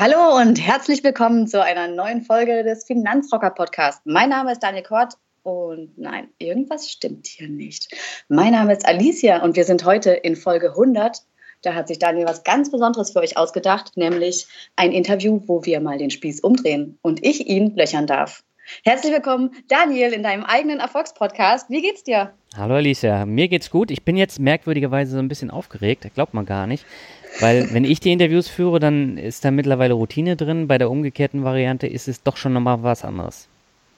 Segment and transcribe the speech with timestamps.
[0.00, 4.00] Hallo und herzlich willkommen zu einer neuen Folge des Finanzrocker Podcasts.
[4.04, 7.92] Mein Name ist Daniel Kort und nein, irgendwas stimmt hier nicht.
[8.28, 11.22] Mein Name ist Alicia und wir sind heute in Folge 100.
[11.62, 15.80] Da hat sich Daniel was ganz Besonderes für euch ausgedacht, nämlich ein Interview, wo wir
[15.80, 18.44] mal den Spieß umdrehen und ich ihn löchern darf.
[18.84, 21.70] Herzlich willkommen, Daniel, in deinem eigenen Erfolgspodcast.
[21.70, 22.34] Wie geht's dir?
[22.56, 23.90] Hallo Alicia, mir geht's gut.
[23.90, 26.86] Ich bin jetzt merkwürdigerweise so ein bisschen aufgeregt, glaubt man gar nicht.
[27.40, 30.68] Weil wenn ich die Interviews führe, dann ist da mittlerweile Routine drin.
[30.68, 33.48] Bei der umgekehrten Variante ist es doch schon nochmal was anderes.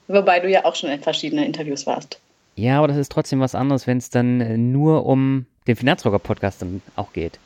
[0.08, 2.20] Wobei du ja auch schon in verschiedenen Interviews warst.
[2.56, 6.62] Ja, aber das ist trotzdem was anderes, wenn es dann äh, nur um den Finanzrocker-Podcast
[6.62, 7.38] dann auch geht.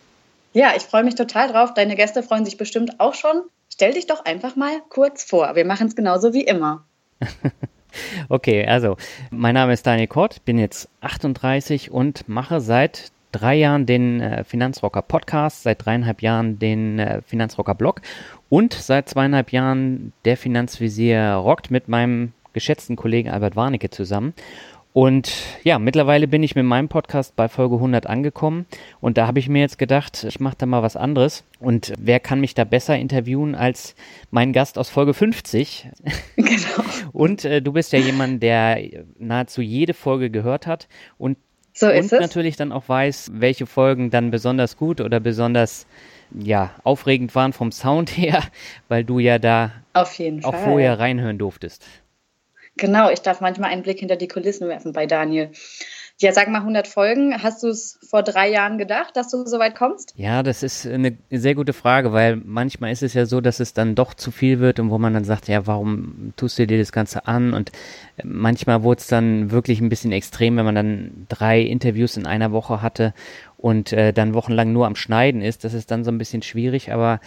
[0.54, 1.74] Ja, ich freue mich total drauf.
[1.74, 3.42] Deine Gäste freuen sich bestimmt auch schon.
[3.69, 5.54] Stell dich doch einfach mal kurz vor.
[5.56, 6.84] Wir machen es genauso wie immer.
[8.28, 8.96] okay, also
[9.30, 14.44] mein Name ist Daniel Kort, bin jetzt 38 und mache seit drei Jahren den äh,
[14.44, 18.00] Finanzrocker Podcast, seit dreieinhalb Jahren den äh, Finanzrocker Blog
[18.48, 24.34] und seit zweieinhalb Jahren der Finanzvisier rockt mit meinem geschätzten Kollegen Albert Warnecke zusammen.
[24.94, 25.32] Und
[25.64, 28.64] ja, mittlerweile bin ich mit meinem Podcast bei Folge 100 angekommen
[29.00, 31.42] und da habe ich mir jetzt gedacht, ich mache da mal was anderes.
[31.59, 33.97] Und wer kann mich da besser interviewen als
[34.30, 35.88] mein Gast aus Folge 50?
[36.36, 36.48] Genau.
[37.12, 38.78] und äh, du bist ja jemand, der
[39.19, 40.86] nahezu jede Folge gehört hat
[41.19, 41.38] und
[41.74, 45.86] so und natürlich dann auch weiß, welche Folgen dann besonders gut oder besonders
[46.32, 48.42] ja, aufregend waren vom Sound her,
[48.88, 50.52] weil du ja da auch Fall.
[50.52, 51.84] vorher reinhören durftest.
[52.76, 55.50] Genau, ich darf manchmal einen Blick hinter die Kulissen werfen bei Daniel.
[56.20, 57.42] Ja, sag mal 100 Folgen.
[57.42, 60.14] Hast du es vor drei Jahren gedacht, dass du so weit kommst?
[60.16, 63.75] Ja, das ist eine sehr gute Frage, weil manchmal ist es ja so, dass es
[63.75, 66.78] dann doch zu viel wird und wo man dann sagt, ja, warum tust du dir
[66.78, 67.53] das Ganze an?
[67.53, 67.70] Und
[68.16, 72.26] äh, manchmal wurde es dann wirklich ein bisschen extrem, wenn man dann drei Interviews in
[72.26, 73.12] einer Woche hatte
[73.56, 75.64] und äh, dann wochenlang nur am Schneiden ist.
[75.64, 77.19] Das ist dann so ein bisschen schwierig, aber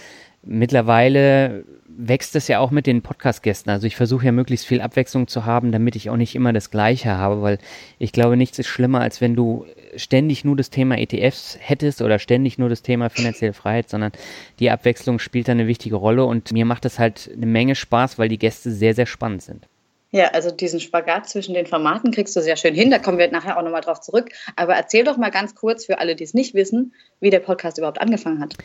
[0.43, 1.65] mittlerweile
[1.97, 3.71] wächst es ja auch mit den Podcast-Gästen.
[3.71, 6.69] Also ich versuche ja möglichst viel Abwechslung zu haben, damit ich auch nicht immer das
[6.69, 7.57] Gleiche habe, weil
[7.97, 9.65] ich glaube, nichts ist schlimmer, als wenn du
[9.95, 14.11] ständig nur das Thema ETFs hättest oder ständig nur das Thema finanzielle Freiheit, sondern
[14.59, 18.19] die Abwechslung spielt da eine wichtige Rolle und mir macht es halt eine Menge Spaß,
[18.19, 19.67] weil die Gäste sehr, sehr spannend sind.
[20.11, 22.89] Ja, also diesen Spagat zwischen den Formaten kriegst du sehr schön hin.
[22.89, 24.29] Da kommen wir nachher auch nochmal drauf zurück.
[24.55, 27.77] Aber erzähl doch mal ganz kurz für alle, die es nicht wissen, wie der Podcast
[27.77, 28.55] überhaupt angefangen hat.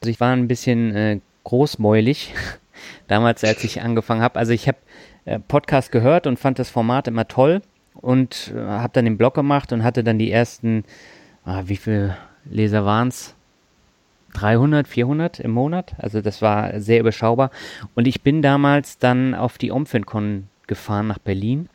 [0.00, 2.34] Also ich war ein bisschen äh, großmäulig
[3.08, 4.38] damals, als ich angefangen habe.
[4.38, 4.78] Also ich habe
[5.24, 7.62] äh, Podcast gehört und fand das Format immer toll
[7.94, 10.84] und äh, habe dann den Blog gemacht und hatte dann die ersten,
[11.44, 13.34] ah, wie viele Leser waren es?
[14.34, 15.94] 300, 400 im Monat.
[15.98, 17.50] Also das war sehr überschaubar.
[17.94, 21.68] Und ich bin damals dann auf die OmfinCon gefahren nach Berlin.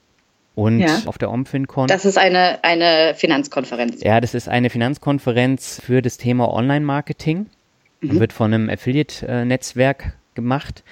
[0.56, 1.02] Und ja.
[1.06, 1.88] auf der OmfinCon.
[1.88, 4.02] Das ist eine, eine Finanzkonferenz.
[4.02, 7.48] Ja, das ist eine Finanzkonferenz für das Thema Online-Marketing.
[8.00, 8.20] Mhm.
[8.20, 10.84] Wird von einem Affiliate-Netzwerk gemacht.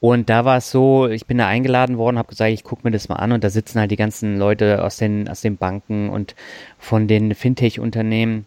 [0.00, 2.90] Und da war es so, ich bin da eingeladen worden, habe gesagt, ich gucke mir
[2.90, 6.08] das mal an und da sitzen halt die ganzen Leute aus den, aus den Banken
[6.08, 6.34] und
[6.78, 8.46] von den Fintech-Unternehmen.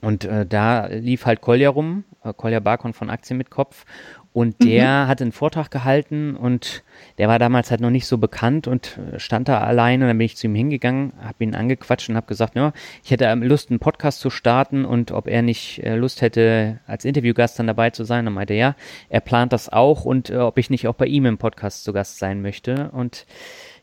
[0.00, 3.84] Und äh, da lief halt Kolja rum, äh, Kolja Barkon von Aktien mit Kopf.
[4.32, 5.08] Und der mhm.
[5.08, 6.84] hat einen Vortrag gehalten und
[7.18, 10.04] der war damals halt noch nicht so bekannt und äh, stand da alleine.
[10.04, 12.72] Und dann bin ich zu ihm hingegangen, habe ihn angequatscht und habe gesagt, ja,
[13.02, 17.04] ich hätte Lust, einen Podcast zu starten und ob er nicht äh, Lust hätte, als
[17.04, 18.24] Interviewgast dann dabei zu sein.
[18.24, 18.76] Dann meinte er, ja,
[19.08, 21.92] er plant das auch und äh, ob ich nicht auch bei ihm im Podcast zu
[21.92, 22.90] Gast sein möchte.
[22.92, 23.26] Und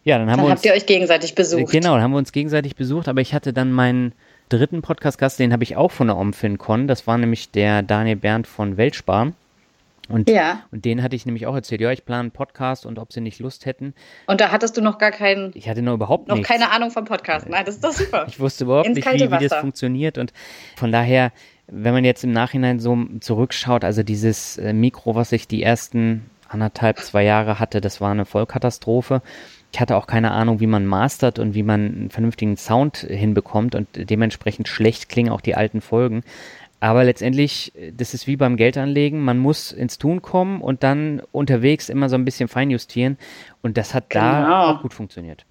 [0.06, 0.60] ja, dann haben dann wir uns.
[0.60, 1.74] Habt ihr euch gegenseitig besucht?
[1.74, 4.14] Genau, dann haben wir uns gegenseitig besucht, aber ich hatte dann meinen
[4.48, 6.88] dritten Podcast-Gast, den habe ich auch von der OmFinCon.
[6.88, 9.34] Das war nämlich der Daniel Berndt von Weltspar.
[10.10, 10.62] Und, ja.
[10.72, 13.22] und den hatte ich nämlich auch erzählt, ja, ich plane einen Podcast und ob sie
[13.22, 13.94] nicht Lust hätten.
[14.26, 15.52] Und da hattest du noch gar keinen.
[15.54, 16.50] Ich hatte noch überhaupt noch nichts.
[16.50, 17.50] keine Ahnung vom Podcast.
[17.50, 18.26] Nein, das ist doch super.
[18.28, 20.18] Ich wusste überhaupt Ins nicht, wie, wie das funktioniert.
[20.18, 20.34] Und
[20.76, 21.32] von daher
[21.68, 26.30] wenn man jetzt im Nachhinein so zurückschaut, also dieses äh, Mikro, was ich die ersten
[26.48, 29.22] anderthalb, zwei Jahre hatte, das war eine Vollkatastrophe.
[29.74, 33.76] Ich hatte auch keine Ahnung, wie man mastert und wie man einen vernünftigen Sound hinbekommt
[33.76, 36.24] und dementsprechend schlecht klingen auch die alten Folgen.
[36.80, 41.90] Aber letztendlich, das ist wie beim Geldanlegen, man muss ins Tun kommen und dann unterwegs
[41.90, 43.18] immer so ein bisschen feinjustieren.
[43.62, 44.24] Und das hat genau.
[44.24, 45.46] da auch gut funktioniert.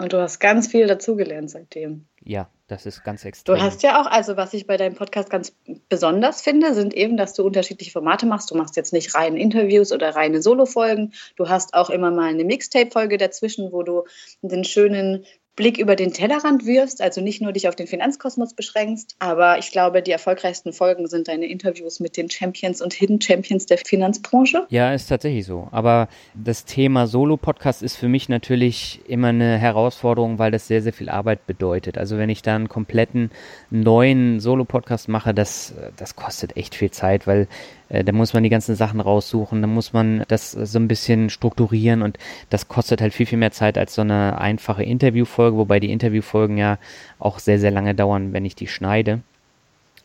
[0.00, 2.06] Und du hast ganz viel dazugelernt seitdem.
[2.24, 3.56] Ja, das ist ganz extrem.
[3.56, 5.54] Du hast ja auch, also was ich bei deinem Podcast ganz
[5.90, 8.50] besonders finde, sind eben, dass du unterschiedliche Formate machst.
[8.50, 11.12] Du machst jetzt nicht rein Interviews oder reine Solo-Folgen.
[11.36, 14.04] Du hast auch immer mal eine Mixtape-Folge dazwischen, wo du
[14.40, 15.24] den schönen
[15.60, 19.72] Blick über den Tellerrand wirfst, also nicht nur dich auf den Finanzkosmos beschränkst, aber ich
[19.72, 24.66] glaube, die erfolgreichsten Folgen sind deine Interviews mit den Champions und Hidden Champions der Finanzbranche.
[24.70, 25.68] Ja, ist tatsächlich so.
[25.70, 30.94] Aber das Thema Solo-Podcast ist für mich natürlich immer eine Herausforderung, weil das sehr, sehr
[30.94, 31.98] viel Arbeit bedeutet.
[31.98, 33.30] Also wenn ich da einen kompletten
[33.68, 37.48] neuen Solo-Podcast mache, das, das kostet echt viel Zeit, weil
[37.90, 42.02] da muss man die ganzen Sachen raussuchen, da muss man das so ein bisschen strukturieren
[42.02, 45.90] und das kostet halt viel, viel mehr Zeit als so eine einfache Interviewfolge, wobei die
[45.90, 46.78] Interviewfolgen ja
[47.18, 49.20] auch sehr, sehr lange dauern, wenn ich die schneide.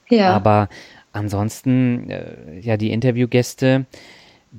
[0.10, 0.32] Ja.
[0.32, 0.70] Aber
[1.14, 3.86] ansonsten, äh, ja, die Interviewgäste,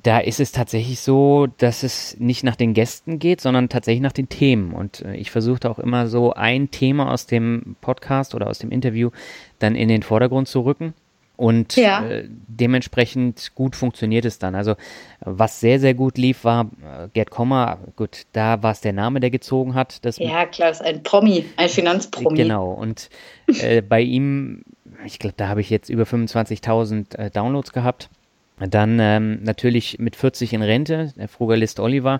[0.03, 4.11] da ist es tatsächlich so, dass es nicht nach den Gästen geht, sondern tatsächlich nach
[4.11, 4.73] den Themen.
[4.73, 8.71] Und äh, ich versuche auch immer so ein Thema aus dem Podcast oder aus dem
[8.71, 9.09] Interview
[9.59, 10.93] dann in den Vordergrund zu rücken.
[11.37, 12.03] Und ja.
[12.03, 14.55] äh, dementsprechend gut funktioniert es dann.
[14.55, 14.75] Also
[15.19, 17.77] was sehr, sehr gut lief, war äh, Gerd Kommer.
[17.95, 20.03] Gut, da war es der Name, der gezogen hat.
[20.03, 22.35] Das ja, klar, ist ein Promi, ein Finanzpromi.
[22.35, 23.09] Genau, und
[23.61, 24.63] äh, bei ihm,
[25.05, 28.09] ich glaube, da habe ich jetzt über 25.000 äh, Downloads gehabt.
[28.59, 32.19] Dann ähm, natürlich mit 40 in Rente, der Frugalist Oliver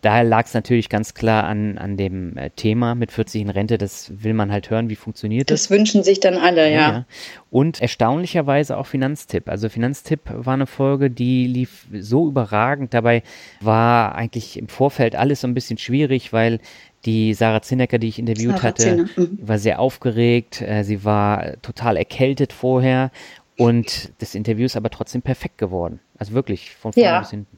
[0.00, 3.78] da lag es natürlich ganz klar an, an dem äh, Thema mit 40 in Rente.
[3.78, 5.62] Das will man halt hören, wie funktioniert das.
[5.62, 6.78] Das wünschen sich dann alle, ja.
[6.78, 7.06] ja.
[7.50, 9.48] Und erstaunlicherweise auch Finanztipp.
[9.48, 12.94] Also Finanztipp war eine Folge, die lief so überragend.
[12.94, 13.22] Dabei
[13.60, 16.60] war eigentlich im Vorfeld alles so ein bisschen schwierig, weil
[17.04, 19.38] die Sarah Zinnecker, die ich interviewt Sarah hatte, mhm.
[19.40, 20.60] war sehr aufgeregt.
[20.60, 23.10] Äh, sie war total erkältet vorher.
[23.56, 26.00] Und das Interview ist aber trotzdem perfekt geworden.
[26.16, 27.18] Also wirklich von vorne ja.
[27.20, 27.57] bis hinten.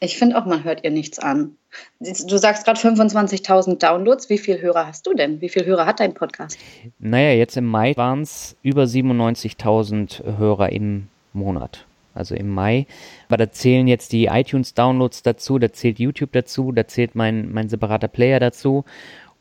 [0.00, 1.56] Ich finde auch, man hört ihr nichts an.
[2.00, 4.28] Du sagst gerade 25.000 Downloads.
[4.28, 5.40] Wie viele Hörer hast du denn?
[5.40, 6.58] Wie viele Hörer hat dein Podcast?
[6.98, 11.86] Naja, jetzt im Mai waren es über 97.000 Hörer im Monat.
[12.14, 12.86] Also im Mai.
[13.28, 17.68] Aber da zählen jetzt die iTunes-Downloads dazu, da zählt YouTube dazu, da zählt mein, mein
[17.68, 18.84] separater Player dazu.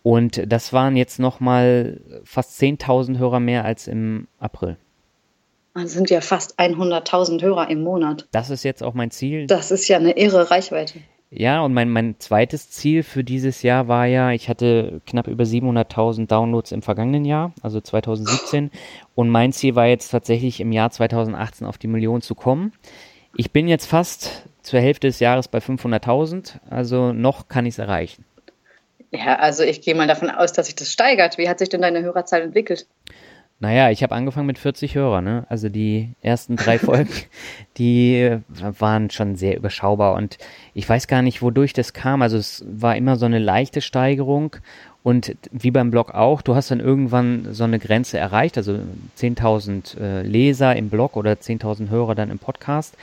[0.01, 4.77] Und das waren jetzt nochmal fast 10.000 Hörer mehr als im April.
[5.73, 8.27] Das sind ja fast 100.000 Hörer im Monat.
[8.31, 9.47] Das ist jetzt auch mein Ziel.
[9.47, 10.99] Das ist ja eine irre Reichweite.
[11.35, 15.45] Ja, und mein, mein zweites Ziel für dieses Jahr war ja, ich hatte knapp über
[15.45, 18.69] 700.000 Downloads im vergangenen Jahr, also 2017.
[19.15, 22.71] Und mein Ziel war jetzt tatsächlich im Jahr 2018 auf die Million zu kommen.
[23.35, 27.79] Ich bin jetzt fast zur Hälfte des Jahres bei 500.000, also noch kann ich es
[27.79, 28.25] erreichen.
[29.09, 31.39] Ja, also ich gehe mal davon aus, dass sich das steigert.
[31.39, 32.85] Wie hat sich denn deine Hörerzahl entwickelt?
[33.63, 35.45] Naja, ich habe angefangen mit 40 Hörern, ne?
[35.47, 37.13] Also die ersten drei Folgen,
[37.77, 40.37] die waren schon sehr überschaubar und
[40.73, 42.21] ich weiß gar nicht, wodurch das kam.
[42.21, 44.57] Also es war immer so eine leichte Steigerung
[45.01, 48.79] und wie beim Blog auch, du hast dann irgendwann so eine Grenze erreicht, also
[49.17, 52.97] 10.000 äh, Leser im Blog oder 10.000 Hörer dann im Podcast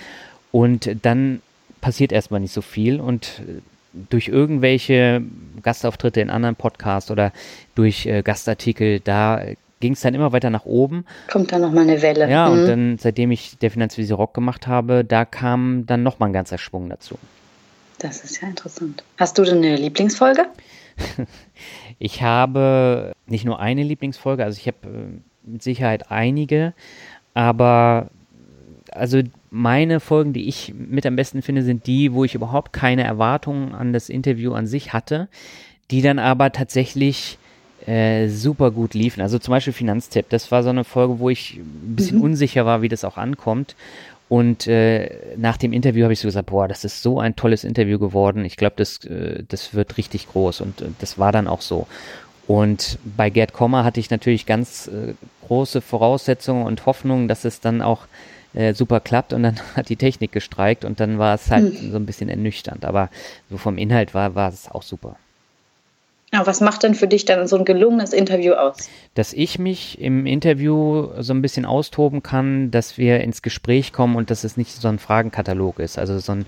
[0.53, 1.41] und dann
[1.81, 3.63] passiert erstmal nicht so viel und äh,
[4.11, 5.23] durch irgendwelche
[5.63, 7.33] Gastauftritte in anderen Podcasts oder
[7.75, 9.41] durch äh, Gastartikel, da
[9.81, 11.05] ging es dann immer weiter nach oben.
[11.31, 12.31] Kommt dann nochmal eine Welle.
[12.31, 12.53] Ja, mhm.
[12.53, 16.59] und dann, seitdem ich der Finanzvisier Rock gemacht habe, da kam dann nochmal ein ganzer
[16.59, 17.19] Schwung dazu.
[17.99, 19.03] Das ist ja interessant.
[19.19, 20.47] Hast du denn eine Lieblingsfolge?
[21.99, 26.75] ich habe nicht nur eine Lieblingsfolge, also ich habe äh, mit Sicherheit einige,
[27.35, 28.09] aber
[28.93, 29.21] also
[29.51, 33.75] meine Folgen, die ich mit am besten finde, sind die, wo ich überhaupt keine Erwartungen
[33.75, 35.29] an das Interview an sich hatte,
[35.91, 37.39] die dann aber tatsächlich
[37.87, 39.21] äh, super gut liefen.
[39.21, 42.25] Also zum Beispiel Finanztipp, das war so eine Folge, wo ich ein bisschen mhm.
[42.25, 43.75] unsicher war, wie das auch ankommt.
[44.31, 47.65] Und äh, nach dem Interview habe ich so gesagt, boah, das ist so ein tolles
[47.65, 48.45] Interview geworden.
[48.45, 50.61] Ich glaube, das, äh, das wird richtig groß.
[50.61, 51.89] Und äh, das war dann auch so.
[52.47, 55.15] Und bei Gerd Kommer hatte ich natürlich ganz äh,
[55.49, 58.07] große Voraussetzungen und Hoffnungen, dass es dann auch
[58.55, 59.33] äh, super klappt.
[59.33, 61.91] Und dann hat die Technik gestreikt und dann war es halt mhm.
[61.91, 62.85] so ein bisschen ernüchternd.
[62.85, 63.11] Aber
[63.51, 65.17] so vom Inhalt war, war es auch super.
[66.33, 68.89] Ja, was macht denn für dich dann so ein gelungenes Interview aus?
[69.15, 74.15] Dass ich mich im Interview so ein bisschen austoben kann, dass wir ins Gespräch kommen
[74.15, 75.99] und dass es nicht so ein Fragenkatalog ist.
[75.99, 76.47] Also so ein,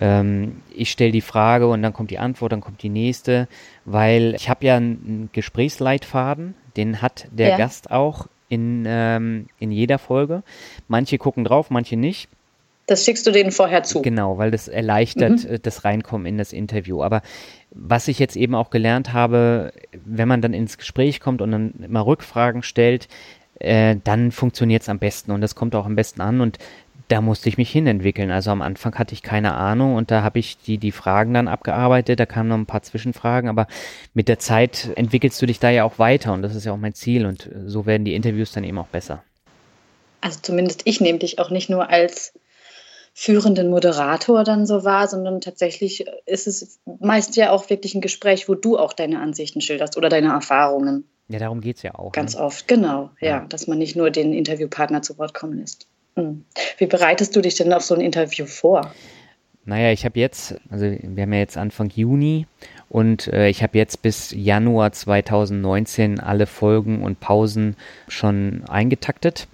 [0.00, 3.46] ähm, ich stelle die Frage und dann kommt die Antwort, dann kommt die nächste,
[3.84, 7.58] weil ich habe ja einen Gesprächsleitfaden, den hat der ja.
[7.58, 10.42] Gast auch in, ähm, in jeder Folge.
[10.88, 12.28] Manche gucken drauf, manche nicht.
[12.86, 14.02] Das schickst du denen vorher zu.
[14.02, 15.62] Genau, weil das erleichtert mhm.
[15.62, 17.02] das Reinkommen in das Interview.
[17.02, 17.22] Aber
[17.74, 19.72] was ich jetzt eben auch gelernt habe,
[20.04, 23.08] wenn man dann ins Gespräch kommt und dann immer Rückfragen stellt,
[23.58, 26.58] äh, dann funktioniert es am besten und das kommt auch am besten an und
[27.08, 28.30] da musste ich mich hinentwickeln.
[28.30, 31.48] Also am Anfang hatte ich keine Ahnung und da habe ich die, die Fragen dann
[31.48, 33.66] abgearbeitet, da kamen noch ein paar Zwischenfragen, aber
[34.14, 36.78] mit der Zeit entwickelst du dich da ja auch weiter und das ist ja auch
[36.78, 39.22] mein Ziel und so werden die Interviews dann eben auch besser.
[40.20, 42.32] Also zumindest ich nehme dich auch nicht nur als
[43.14, 48.48] führenden Moderator dann so wahr, sondern tatsächlich ist es meist ja auch wirklich ein Gespräch,
[48.48, 51.04] wo du auch deine Ansichten schilderst oder deine Erfahrungen.
[51.28, 52.12] Ja, darum geht es ja auch.
[52.12, 52.42] Ganz ne?
[52.42, 53.28] oft, genau, ja.
[53.28, 55.86] ja, dass man nicht nur den Interviewpartner zu Wort kommen lässt.
[56.16, 56.44] Hm.
[56.78, 58.92] Wie bereitest du dich denn auf so ein Interview vor?
[59.64, 62.46] Naja, ich habe jetzt, also wir haben ja jetzt Anfang Juni
[62.88, 67.76] und äh, ich habe jetzt bis Januar 2019 alle Folgen und Pausen
[68.08, 69.46] schon eingetaktet.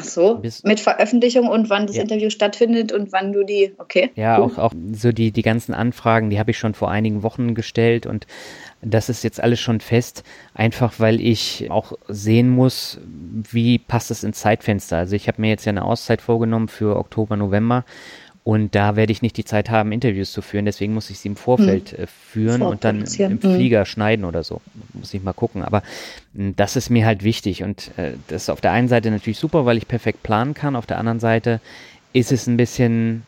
[0.00, 2.02] Ach so, mit Veröffentlichung und wann das ja.
[2.02, 4.10] Interview stattfindet und wann du die, okay.
[4.14, 4.52] Ja, cool.
[4.52, 8.06] auch, auch so die, die ganzen Anfragen, die habe ich schon vor einigen Wochen gestellt
[8.06, 8.26] und
[8.80, 10.22] das ist jetzt alles schon fest,
[10.54, 13.00] einfach weil ich auch sehen muss,
[13.50, 14.98] wie passt es ins Zeitfenster.
[14.98, 17.84] Also ich habe mir jetzt ja eine Auszeit vorgenommen für Oktober, November
[18.44, 20.64] und da werde ich nicht die Zeit haben, Interviews zu führen.
[20.64, 22.06] Deswegen muss ich sie im Vorfeld hm.
[22.06, 23.86] führen und dann im Flieger hm.
[23.86, 24.60] schneiden oder so.
[24.94, 25.62] Muss ich mal gucken.
[25.62, 25.82] Aber
[26.34, 27.62] hm, das ist mir halt wichtig.
[27.62, 30.76] Und äh, das ist auf der einen Seite natürlich super, weil ich perfekt planen kann.
[30.76, 31.60] Auf der anderen Seite
[32.12, 33.24] ist es ein bisschen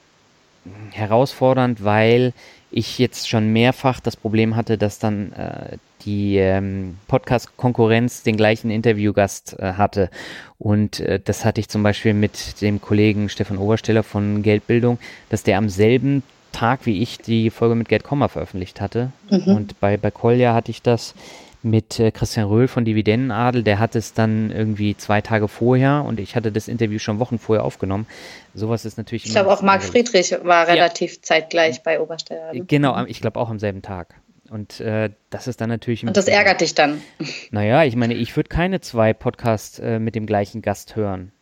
[0.90, 2.32] herausfordernd, weil
[2.70, 8.70] ich jetzt schon mehrfach das Problem hatte, dass dann äh, die ähm, Podcast-Konkurrenz den gleichen
[8.70, 10.10] Interviewgast äh, hatte.
[10.58, 14.98] Und äh, das hatte ich zum Beispiel mit dem Kollegen Stefan Obersteller von Geldbildung,
[15.28, 16.22] dass der am selben
[16.52, 19.12] Tag wie ich die Folge mit Gerd Kommer veröffentlicht hatte.
[19.30, 19.54] Mhm.
[19.54, 21.14] Und bei, bei Kolja hatte ich das
[21.62, 26.20] mit äh, Christian Röhl von Dividendenadel, der hat es dann irgendwie zwei Tage vorher und
[26.20, 28.06] ich hatte das Interview schon Wochen vorher aufgenommen.
[28.54, 29.26] Sowas ist natürlich.
[29.26, 31.22] Ich glaube auch Marc Friedrich war relativ ja.
[31.22, 32.52] zeitgleich bei Obersteuer.
[32.54, 34.14] Genau, ich glaube auch am selben Tag.
[34.50, 36.04] Und äh, das ist dann natürlich.
[36.04, 37.00] Und das ärgert dich dann.
[37.52, 41.32] Naja, ich meine, ich würde keine zwei Podcasts äh, mit dem gleichen Gast hören.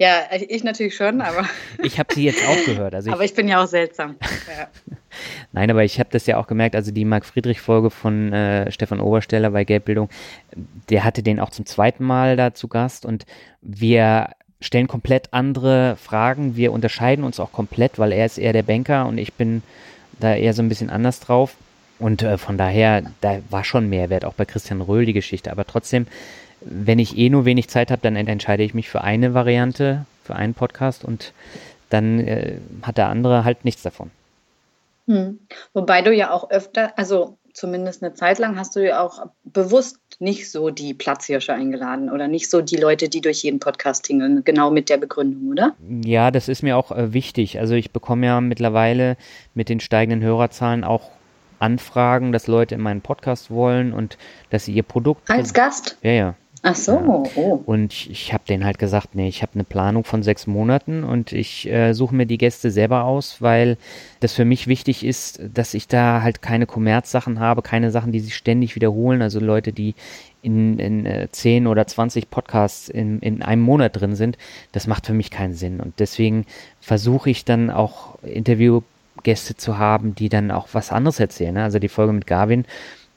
[0.00, 1.44] Ja, ich natürlich schon, aber.
[1.82, 2.94] ich habe sie jetzt auch gehört.
[2.94, 4.16] Also ich, aber ich bin ja auch seltsam.
[4.46, 4.68] Ja.
[5.52, 9.50] Nein, aber ich habe das ja auch gemerkt, also die Marc-Friedrich-Folge von äh, Stefan Obersteller
[9.50, 10.08] bei Gelbbildung,
[10.88, 13.26] der hatte den auch zum zweiten Mal da zu Gast und
[13.60, 16.56] wir stellen komplett andere Fragen.
[16.56, 19.62] Wir unterscheiden uns auch komplett, weil er ist eher der Banker und ich bin
[20.20, 21.54] da eher so ein bisschen anders drauf.
[21.98, 25.50] Und äh, von daher, da war schon Mehrwert, auch bei Christian Röhl die Geschichte.
[25.50, 26.06] Aber trotzdem,
[26.60, 30.36] wenn ich eh nur wenig Zeit habe, dann entscheide ich mich für eine Variante, für
[30.36, 31.32] einen Podcast und
[31.90, 34.10] dann äh, hat der andere halt nichts davon.
[35.06, 35.38] Hm.
[35.72, 39.98] Wobei du ja auch öfter, also zumindest eine Zeit lang, hast du ja auch bewusst
[40.18, 44.44] nicht so die Platzhirsche eingeladen oder nicht so die Leute, die durch jeden Podcast tingeln,
[44.44, 45.74] genau mit der Begründung, oder?
[46.04, 47.58] Ja, das ist mir auch äh, wichtig.
[47.58, 49.16] Also ich bekomme ja mittlerweile
[49.54, 51.10] mit den steigenden Hörerzahlen auch
[51.58, 54.18] Anfragen, dass Leute in meinen Podcast wollen und
[54.50, 55.28] dass sie ihr Produkt.
[55.30, 55.96] Als Gast?
[56.02, 56.34] Ja, ja.
[56.62, 57.62] Ach so, oh.
[57.66, 61.04] Und ich, ich habe denen halt gesagt, nee, ich habe eine Planung von sechs Monaten
[61.04, 63.76] und ich äh, suche mir die Gäste selber aus, weil
[64.18, 68.18] das für mich wichtig ist, dass ich da halt keine Kommerzsachen habe, keine Sachen, die
[68.18, 69.94] sich ständig wiederholen, also Leute, die
[70.42, 74.36] in, in äh, 10 oder 20 Podcasts in, in einem Monat drin sind,
[74.72, 75.80] das macht für mich keinen Sinn.
[75.80, 76.44] Und deswegen
[76.80, 81.54] versuche ich dann auch Interviewgäste zu haben, die dann auch was anderes erzählen.
[81.54, 81.62] Ne?
[81.62, 82.64] Also die Folge mit Gavin,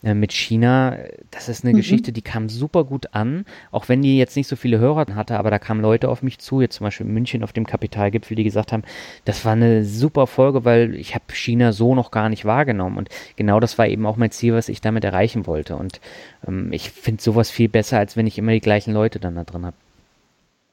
[0.04, 0.98] mit China,
[1.30, 1.78] das ist eine mhm.
[1.78, 5.38] Geschichte, die kam super gut an, auch wenn die jetzt nicht so viele Hörer hatte,
[5.38, 8.36] aber da kamen Leute auf mich zu, jetzt zum Beispiel in München auf dem Kapitalgipfel,
[8.36, 8.84] die gesagt haben,
[9.26, 13.10] das war eine super Folge, weil ich habe China so noch gar nicht wahrgenommen und
[13.36, 16.02] genau das war eben auch mein Ziel, was ich damit erreichen wollte und
[16.48, 19.44] ähm, ich finde sowas viel besser, als wenn ich immer die gleichen Leute dann da
[19.44, 19.76] drin habe.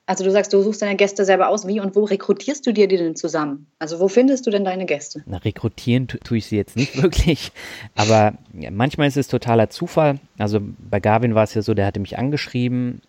[0.09, 1.67] Also du sagst, du suchst deine Gäste selber aus.
[1.67, 3.67] Wie und wo rekrutierst du dir die denn zusammen?
[3.79, 5.23] Also wo findest du denn deine Gäste?
[5.27, 7.53] Na, rekrutieren tue ich sie jetzt nicht wirklich.
[7.95, 8.33] Aber
[8.71, 10.19] manchmal ist es totaler Zufall.
[10.39, 13.03] Also bei Gavin war es ja so, der hatte mich angeschrieben.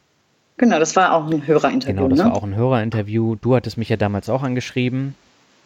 [0.58, 1.96] Genau, das war auch ein Hörerinterview.
[1.96, 2.26] Genau, das ne?
[2.26, 3.36] war auch ein Hörerinterview.
[3.36, 5.16] Du hattest mich ja damals auch angeschrieben.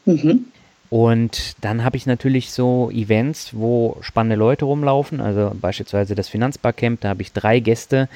[0.05, 0.45] Mhm.
[0.91, 5.19] Und dann habe ich natürlich so Events, wo spannende Leute rumlaufen.
[5.19, 8.07] Also beispielsweise das Finanzbarcamp, da habe ich drei Gäste,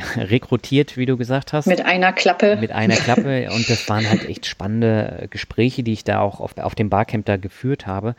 [0.16, 1.66] rekrutiert, wie du gesagt hast.
[1.66, 2.56] Mit einer Klappe.
[2.56, 3.48] Mit einer Klappe.
[3.52, 7.26] Und das waren halt echt spannende Gespräche, die ich da auch auf, auf dem Barcamp
[7.26, 8.14] da geführt habe.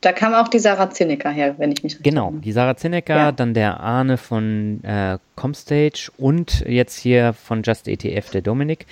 [0.00, 3.16] Da kam auch die Sarah Zinnecker her, wenn ich mich richtig Genau, die Sarah Zinnecker,
[3.16, 3.32] ja.
[3.32, 8.86] dann der Arne von äh, Comstage und jetzt hier von Just ETF, der Dominik.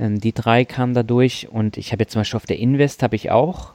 [0.00, 3.02] Ähm, die drei kamen da durch und ich habe jetzt zum Beispiel auf der Invest
[3.02, 3.72] habe ich auch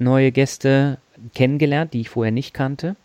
[0.00, 0.98] neue Gäste
[1.34, 2.96] kennengelernt, die ich vorher nicht kannte.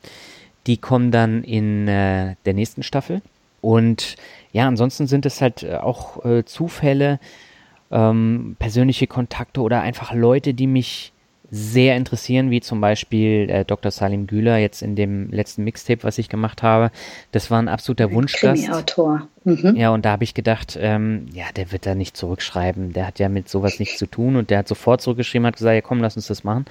[0.66, 3.22] Die kommen dann in äh, der nächsten Staffel.
[3.62, 4.16] Und
[4.52, 7.20] ja, ansonsten sind es halt äh, auch äh, Zufälle,
[7.92, 11.14] ähm, persönliche Kontakte oder einfach Leute, die mich
[11.52, 13.92] sehr interessieren, wie zum Beispiel äh, Dr.
[13.92, 16.92] Salim Güler jetzt in dem letzten Mixtape, was ich gemacht habe.
[17.32, 18.70] Das war ein absoluter Wunschgast.
[18.72, 19.28] Autor.
[19.46, 19.76] Mhm.
[19.76, 22.94] Ja, und da habe ich gedacht, ähm, ja, der wird da nicht zurückschreiben.
[22.94, 25.74] Der hat ja mit sowas nichts zu tun und der hat sofort zurückgeschrieben, hat gesagt,
[25.74, 26.66] ja komm, lass uns das machen.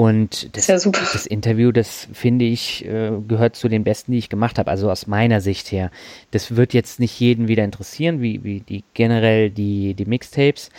[0.00, 4.30] Und das, das, das Interview, das finde ich, äh, gehört zu den besten, die ich
[4.30, 5.90] gemacht habe, also aus meiner Sicht her.
[6.30, 10.70] Das wird jetzt nicht jeden wieder interessieren, wie, wie die generell die, die Mixtapes.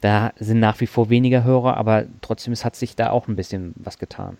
[0.00, 3.34] Da sind nach wie vor weniger Hörer, aber trotzdem es hat sich da auch ein
[3.34, 4.38] bisschen was getan.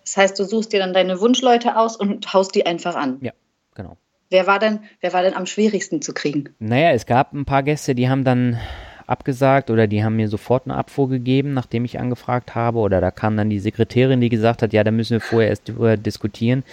[0.00, 3.18] Das heißt, du suchst dir dann deine Wunschleute aus und haust die einfach an.
[3.20, 3.32] Ja,
[3.74, 3.98] genau.
[4.30, 6.54] Wer war denn, wer war denn am schwierigsten zu kriegen?
[6.58, 8.58] Naja, es gab ein paar Gäste, die haben dann
[9.06, 12.78] abgesagt oder die haben mir sofort eine Abfuhr gegeben, nachdem ich angefragt habe.
[12.78, 15.68] Oder da kam dann die Sekretärin, die gesagt hat, ja, da müssen wir vorher erst
[15.68, 16.64] drüber diskutieren.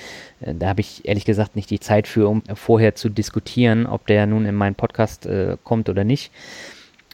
[0.41, 4.07] Äh, da habe ich ehrlich gesagt nicht die Zeit für, um vorher zu diskutieren, ob
[4.07, 6.31] der nun in meinen Podcast äh, kommt oder nicht.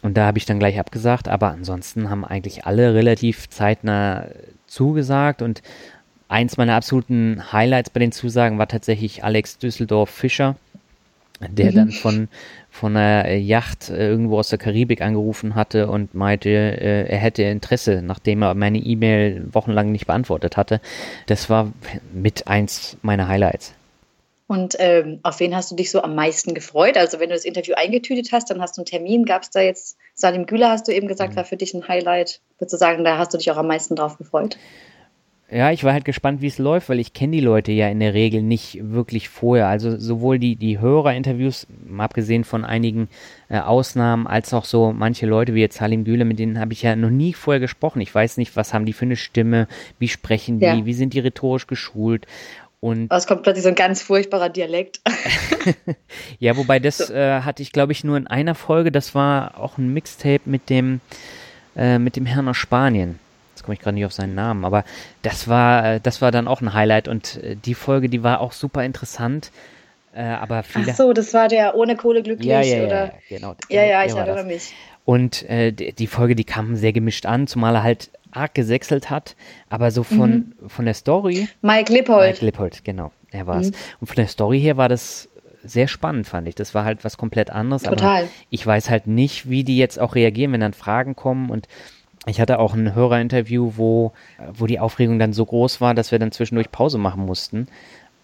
[0.01, 4.27] Und da habe ich dann gleich abgesagt, aber ansonsten haben eigentlich alle relativ zeitnah
[4.65, 5.61] zugesagt und
[6.29, 10.55] eins meiner absoluten Highlights bei den Zusagen war tatsächlich Alex Düsseldorf Fischer,
[11.41, 11.75] der mhm.
[11.75, 12.27] dann von,
[12.79, 17.43] von einer Yacht äh, irgendwo aus der Karibik angerufen hatte und meinte, äh, er hätte
[17.43, 20.79] Interesse, nachdem er meine E-Mail wochenlang nicht beantwortet hatte.
[21.27, 21.71] Das war
[22.13, 23.73] mit eins meiner Highlights.
[24.47, 26.97] Und ähm, auf wen hast du dich so am meisten gefreut?
[26.97, 29.25] Also wenn du das Interview eingetütet hast, dann hast du einen Termin.
[29.25, 31.35] Gab es da jetzt, Salim Güler hast du eben gesagt, mhm.
[31.35, 32.41] war für dich ein Highlight.
[32.57, 34.57] Würdest du sagen, da hast du dich auch am meisten drauf gefreut?
[35.51, 37.99] Ja, ich war halt gespannt, wie es läuft, weil ich kenne die Leute ja in
[37.99, 39.67] der Regel nicht wirklich vorher.
[39.67, 41.65] Also sowohl die, die Hörerinterviews,
[41.97, 43.09] abgesehen von einigen
[43.49, 46.83] äh, Ausnahmen, als auch so manche Leute wie jetzt Salim Güler, mit denen habe ich
[46.83, 47.99] ja noch nie vorher gesprochen.
[47.99, 50.85] Ich weiß nicht, was haben die für eine Stimme, wie sprechen die, ja.
[50.85, 52.27] wie sind die rhetorisch geschult.
[52.79, 55.01] Und es kommt plötzlich so ein ganz furchtbarer Dialekt.
[56.39, 57.13] ja, wobei das so.
[57.13, 58.91] äh, hatte ich, glaube ich, nur in einer Folge.
[58.91, 61.01] Das war auch ein Mixtape mit dem,
[61.75, 63.19] äh, mit dem Herrn aus Spanien.
[63.59, 64.85] Jetzt komme ich gerade nicht auf seinen Namen, aber
[65.21, 68.39] das war, äh, das war dann auch ein Highlight und äh, die Folge, die war
[68.39, 69.51] auch super interessant.
[70.15, 73.05] Äh, aber viele Ach so, das war der ohne Kohle glücklich, ja, ja, oder?
[73.05, 73.55] Ja, genau.
[73.67, 74.73] Ja, ja, ich erinnere mich.
[75.03, 79.35] Und äh, die Folge, die kam sehr gemischt an, zumal er halt arg gesächselt hat,
[79.69, 80.69] aber so von, mhm.
[80.69, 81.49] von der Story.
[81.61, 82.35] Mike Lippold.
[82.35, 83.71] Mike Lippold, genau, er war es.
[83.71, 83.75] Mhm.
[83.99, 85.27] Und von der Story her war das
[85.65, 86.55] sehr spannend, fand ich.
[86.55, 87.83] Das war halt was komplett anderes.
[87.83, 88.23] Total.
[88.23, 91.49] Aber ich weiß halt nicht, wie die jetzt auch reagieren, wenn dann Fragen kommen.
[91.49, 91.67] Und
[92.29, 94.13] ich hatte auch ein Hörerinterview, wo,
[94.53, 97.67] wo die Aufregung dann so groß war, dass wir dann zwischendurch Pause machen mussten.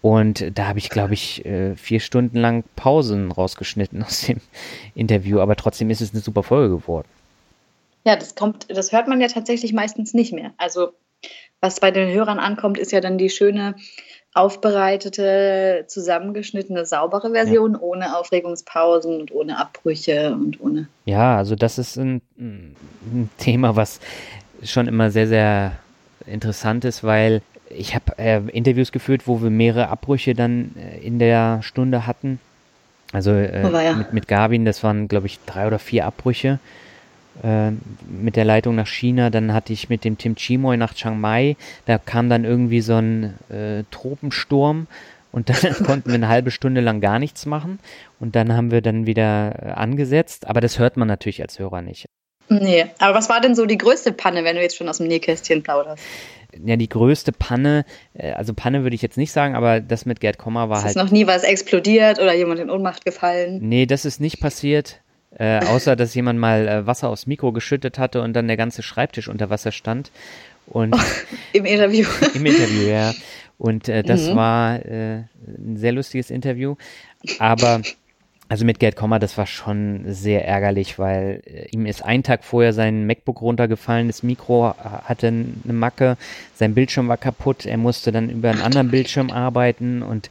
[0.02, 4.40] Und da habe ich, glaube ich, äh, vier Stunden lang Pausen rausgeschnitten aus dem
[4.94, 5.40] Interview.
[5.40, 7.08] Aber trotzdem ist es eine super Folge geworden.
[8.04, 10.52] Ja, das kommt, das hört man ja tatsächlich meistens nicht mehr.
[10.58, 10.92] Also
[11.60, 13.74] was bei den Hörern ankommt, ist ja dann die schöne
[14.36, 17.80] aufbereitete, zusammengeschnittene, saubere Version, ja.
[17.80, 20.88] ohne Aufregungspausen und ohne Abbrüche und ohne.
[21.06, 23.98] Ja, also das ist ein, ein Thema, was
[24.62, 25.72] schon immer sehr, sehr
[26.26, 31.18] interessant ist, weil ich habe äh, Interviews geführt, wo wir mehrere Abbrüche dann äh, in
[31.18, 32.38] der Stunde hatten.
[33.12, 33.94] Also äh, oh, ja.
[33.94, 36.58] mit, mit Gavin, das waren, glaube ich, drei oder vier Abbrüche.
[37.42, 37.72] Äh,
[38.08, 39.30] mit der Leitung nach China.
[39.30, 41.56] Dann hatte ich mit dem Tim Chimoy nach Chiang Mai.
[41.84, 44.86] Da kam dann irgendwie so ein äh, Tropensturm
[45.32, 47.78] und dann konnten wir eine halbe Stunde lang gar nichts machen.
[48.20, 50.46] Und dann haben wir dann wieder äh, angesetzt.
[50.46, 52.06] Aber das hört man natürlich als Hörer nicht.
[52.48, 55.08] Nee, aber was war denn so die größte Panne, wenn du jetzt schon aus dem
[55.08, 56.02] Nähkästchen plauderst?
[56.64, 60.20] Ja, die größte Panne, äh, also Panne würde ich jetzt nicht sagen, aber das mit
[60.20, 60.96] Gerd Kommer war ist halt.
[60.96, 63.58] Ist noch nie was explodiert oder jemand in Ohnmacht gefallen?
[63.60, 65.00] Nee, das ist nicht passiert.
[65.38, 68.82] Äh, außer, dass jemand mal äh, Wasser aufs Mikro geschüttet hatte und dann der ganze
[68.82, 70.10] Schreibtisch unter Wasser stand.
[70.66, 70.98] Und oh,
[71.52, 72.06] Im Interview.
[72.34, 73.12] Im Interview, ja.
[73.58, 74.36] Und äh, das mhm.
[74.36, 76.76] war äh, ein sehr lustiges Interview.
[77.38, 77.82] Aber
[78.48, 82.44] also mit Gerd Kommer, das war schon sehr ärgerlich, weil äh, ihm ist ein Tag
[82.44, 86.16] vorher sein MacBook runtergefallen, das Mikro hatte eine Macke,
[86.54, 90.30] sein Bildschirm war kaputt, er musste dann über einen anderen Bildschirm arbeiten und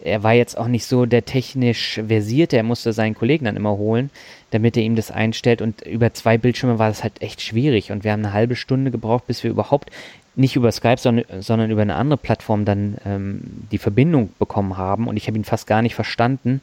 [0.00, 3.76] er war jetzt auch nicht so der technisch versierte, er musste seinen Kollegen dann immer
[3.76, 4.10] holen,
[4.50, 5.62] damit er ihm das einstellt.
[5.62, 7.92] Und über zwei Bildschirme war das halt echt schwierig.
[7.92, 9.90] Und wir haben eine halbe Stunde gebraucht, bis wir überhaupt
[10.36, 13.40] nicht über Skype, sondern, sondern über eine andere Plattform dann ähm,
[13.72, 15.08] die Verbindung bekommen haben.
[15.08, 16.60] Und ich habe ihn fast gar nicht verstanden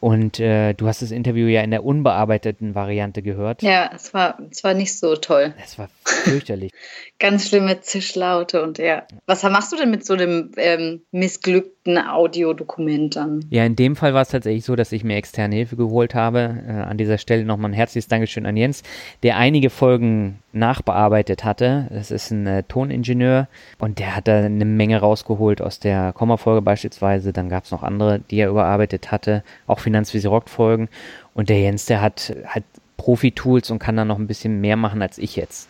[0.00, 3.62] und äh, du hast das Interview ja in der unbearbeiteten Variante gehört.
[3.62, 5.54] Ja, es war, es war nicht so toll.
[5.62, 6.72] Es war fürchterlich.
[7.18, 9.02] Ganz schlimme Zischlaute und ja.
[9.26, 13.44] Was machst du denn mit so einem ähm, missglückten Audiodokument dann?
[13.50, 16.62] Ja, in dem Fall war es tatsächlich so, dass ich mir externe Hilfe geholt habe.
[16.66, 18.82] Äh, an dieser Stelle nochmal ein herzliches Dankeschön an Jens,
[19.22, 21.86] der einige Folgen nachbearbeitet hatte.
[21.90, 26.62] Das ist ein äh, Toningenieur und der hat da eine Menge rausgeholt aus der Komma-Folge
[26.62, 27.34] beispielsweise.
[27.34, 29.44] Dann gab es noch andere, die er überarbeitet hatte.
[29.66, 30.88] Auch für Finanzvisi rockt folgen.
[31.34, 32.64] Und der Jens, der hat halt
[32.96, 35.68] Profi-Tools und kann dann noch ein bisschen mehr machen als ich jetzt.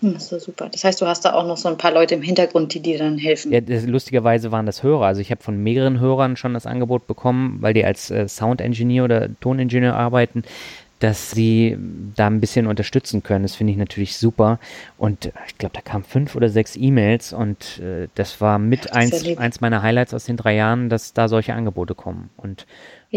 [0.00, 0.68] Hm, das ist super.
[0.68, 2.98] Das heißt, du hast da auch noch so ein paar Leute im Hintergrund, die dir
[2.98, 3.52] dann helfen.
[3.52, 5.06] Ja, das, lustigerweise waren das Hörer.
[5.06, 9.04] Also ich habe von mehreren Hörern schon das Angebot bekommen, weil die als äh, Sound-Engineer
[9.04, 10.42] oder Toningenieur arbeiten,
[10.98, 11.76] dass sie
[12.16, 13.42] da ein bisschen unterstützen können.
[13.42, 14.58] Das finde ich natürlich super.
[14.98, 18.86] Und äh, ich glaube, da kamen fünf oder sechs E-Mails und äh, das war mit
[18.86, 22.30] das eins, ja eins meiner Highlights aus den drei Jahren, dass da solche Angebote kommen.
[22.36, 22.66] Und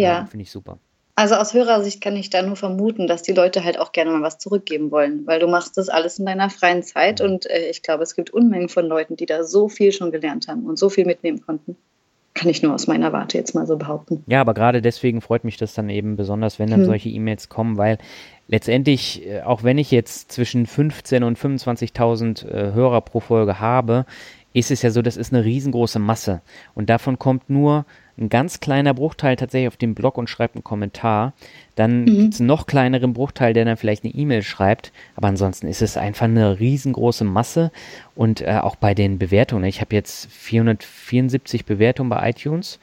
[0.03, 0.23] ja.
[0.23, 0.77] äh, finde ich super.
[1.17, 4.21] Also aus Hörersicht kann ich da nur vermuten, dass die Leute halt auch gerne mal
[4.21, 7.81] was zurückgeben wollen, weil du machst das alles in deiner freien Zeit und äh, ich
[7.81, 10.89] glaube, es gibt Unmengen von Leuten, die da so viel schon gelernt haben und so
[10.89, 11.77] viel mitnehmen konnten.
[12.33, 14.25] Kann ich nur aus meiner Warte jetzt mal so behaupten.
[14.27, 16.87] Ja, aber gerade deswegen freut mich das dann eben besonders, wenn dann hm.
[16.87, 17.97] solche E-Mails kommen, weil
[18.49, 24.05] letztendlich, äh, auch wenn ich jetzt zwischen 15 und 25.000 äh, Hörer pro Folge habe,
[24.51, 26.41] ist es ja so, das ist eine riesengroße Masse
[26.73, 27.85] und davon kommt nur
[28.17, 31.33] ein ganz kleiner Bruchteil tatsächlich auf dem Blog und schreibt einen Kommentar.
[31.75, 32.05] Dann mhm.
[32.05, 34.91] gibt es einen noch kleineren Bruchteil, der dann vielleicht eine E-Mail schreibt.
[35.15, 37.71] Aber ansonsten ist es einfach eine riesengroße Masse.
[38.15, 39.65] Und äh, auch bei den Bewertungen.
[39.65, 42.79] Ich habe jetzt 474 Bewertungen bei iTunes.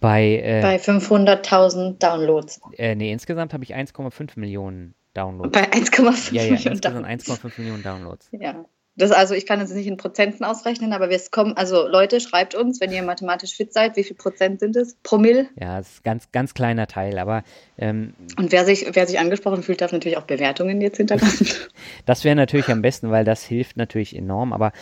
[0.00, 2.62] Bei, äh, bei 500.000 Downloads.
[2.78, 5.52] Äh, nee, insgesamt habe ich 1,5 Millionen Downloads.
[5.52, 8.28] Bei 1,5 ja, ja, Millionen insgesamt 1,5 Millionen Downloads.
[8.32, 8.64] Ja.
[8.94, 12.54] Das also, ich kann es nicht in Prozenten ausrechnen, aber wir kommen, also Leute, schreibt
[12.54, 14.96] uns, wenn ihr mathematisch fit seid, wie viel Prozent sind es?
[15.02, 15.46] Promille?
[15.58, 17.42] Ja, das ist ein ganz, ganz kleiner Teil, aber.
[17.78, 21.48] Ähm, Und wer sich, wer sich angesprochen fühlt, darf natürlich auch Bewertungen jetzt hinterlassen.
[22.06, 24.52] das wäre natürlich am besten, weil das hilft natürlich enorm.
[24.52, 24.72] Aber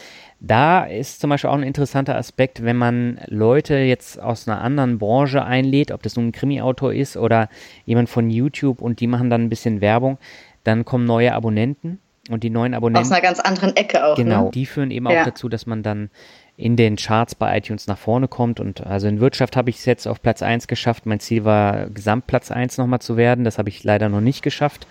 [0.40, 4.98] da ist zum Beispiel auch ein interessanter Aspekt, wenn man Leute jetzt aus einer anderen
[4.98, 7.48] Branche einlädt, ob das nun ein Krimi-Autor ist oder
[7.86, 10.18] jemand von YouTube und die machen dann ein bisschen Werbung,
[10.64, 13.06] dann kommen neue Abonnenten und die neuen Abonnenten.
[13.06, 14.16] Aus einer ganz anderen Ecke auch.
[14.16, 14.50] Genau, ne?
[14.52, 15.20] die führen eben ja.
[15.20, 16.10] auch dazu, dass man dann
[16.56, 18.60] in den Charts bei iTunes nach vorne kommt.
[18.60, 21.06] Und also in Wirtschaft habe ich es jetzt auf Platz 1 geschafft.
[21.06, 23.44] Mein Ziel war, Gesamtplatz 1 nochmal zu werden.
[23.44, 24.86] Das habe ich leider noch nicht geschafft.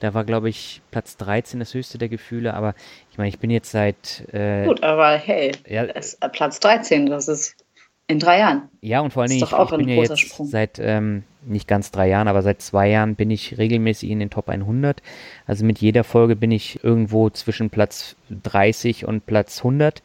[0.00, 2.52] Da war, glaube ich, Platz 13 das höchste der Gefühle.
[2.52, 2.74] Aber
[3.10, 4.28] ich meine, ich bin jetzt seit.
[4.34, 5.86] Äh, Gut, aber hey, ja,
[6.32, 7.56] Platz 13, das ist
[8.06, 8.68] in drei Jahren.
[8.82, 10.46] Ja, und vor allen Dingen, ich, ich bin ja jetzt Sprung.
[10.46, 14.30] seit ähm, nicht ganz drei Jahren, aber seit zwei Jahren bin ich regelmäßig in den
[14.30, 15.02] Top 100.
[15.46, 20.02] Also mit jeder Folge bin ich irgendwo zwischen Platz 30 und Platz 100.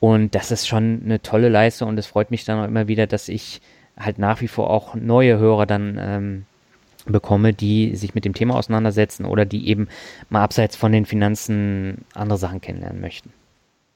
[0.00, 3.06] Und das ist schon eine tolle Leistung und es freut mich dann auch immer wieder,
[3.06, 3.60] dass ich
[3.98, 6.46] halt nach wie vor auch neue Hörer dann ähm,
[7.06, 9.88] bekomme, die sich mit dem Thema auseinandersetzen oder die eben
[10.28, 13.32] mal abseits von den Finanzen andere Sachen kennenlernen möchten.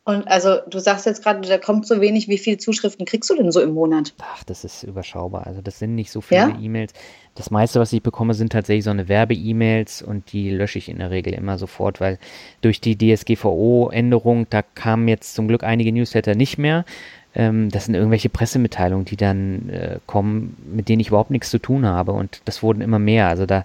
[0.04, 3.36] Und also du sagst jetzt gerade, da kommt so wenig, wie viele Zuschriften kriegst du
[3.36, 4.14] denn so im Monat?
[4.20, 5.46] Ach, das ist überschaubar.
[5.46, 6.58] Also das sind nicht so viele ja?
[6.58, 6.94] E-Mails.
[7.34, 10.98] Das meiste, was ich bekomme, sind tatsächlich so eine Werbe-E-Mails und die lösche ich in
[10.98, 12.18] der Regel immer sofort, weil
[12.62, 16.86] durch die DSGVO-Änderung, da kamen jetzt zum Glück einige Newsletter nicht mehr.
[17.34, 21.58] Ähm, das sind irgendwelche Pressemitteilungen, die dann äh, kommen, mit denen ich überhaupt nichts zu
[21.58, 23.28] tun habe und das wurden immer mehr.
[23.28, 23.64] Also da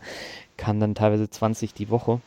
[0.58, 2.20] kamen dann teilweise 20 die Woche.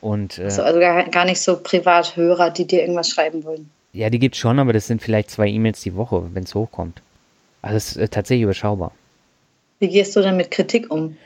[0.00, 3.70] Und, äh, so, also gar, gar nicht so Privathörer, die dir irgendwas schreiben wollen.
[3.92, 6.54] Ja, die gibt es schon, aber das sind vielleicht zwei E-Mails die Woche, wenn es
[6.54, 7.00] hochkommt.
[7.62, 8.92] Also es ist äh, tatsächlich überschaubar.
[9.78, 11.16] Wie gehst du dann mit Kritik um?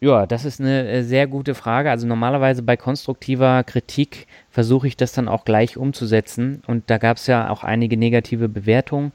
[0.00, 1.90] Ja, das ist eine äh, sehr gute Frage.
[1.90, 6.62] Also normalerweise bei konstruktiver Kritik versuche ich das dann auch gleich umzusetzen.
[6.66, 9.12] Und da gab es ja auch einige negative Bewertungen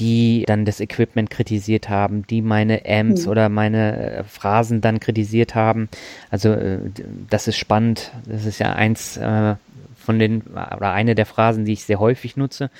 [0.00, 3.30] die dann das Equipment kritisiert haben, die meine Amps mhm.
[3.30, 5.88] oder meine äh, Phrasen dann kritisiert haben.
[6.30, 6.78] Also äh,
[7.28, 8.10] das ist spannend.
[8.26, 9.54] Das ist ja eins äh,
[9.96, 12.70] von den oder eine der Phrasen, die ich sehr häufig nutze.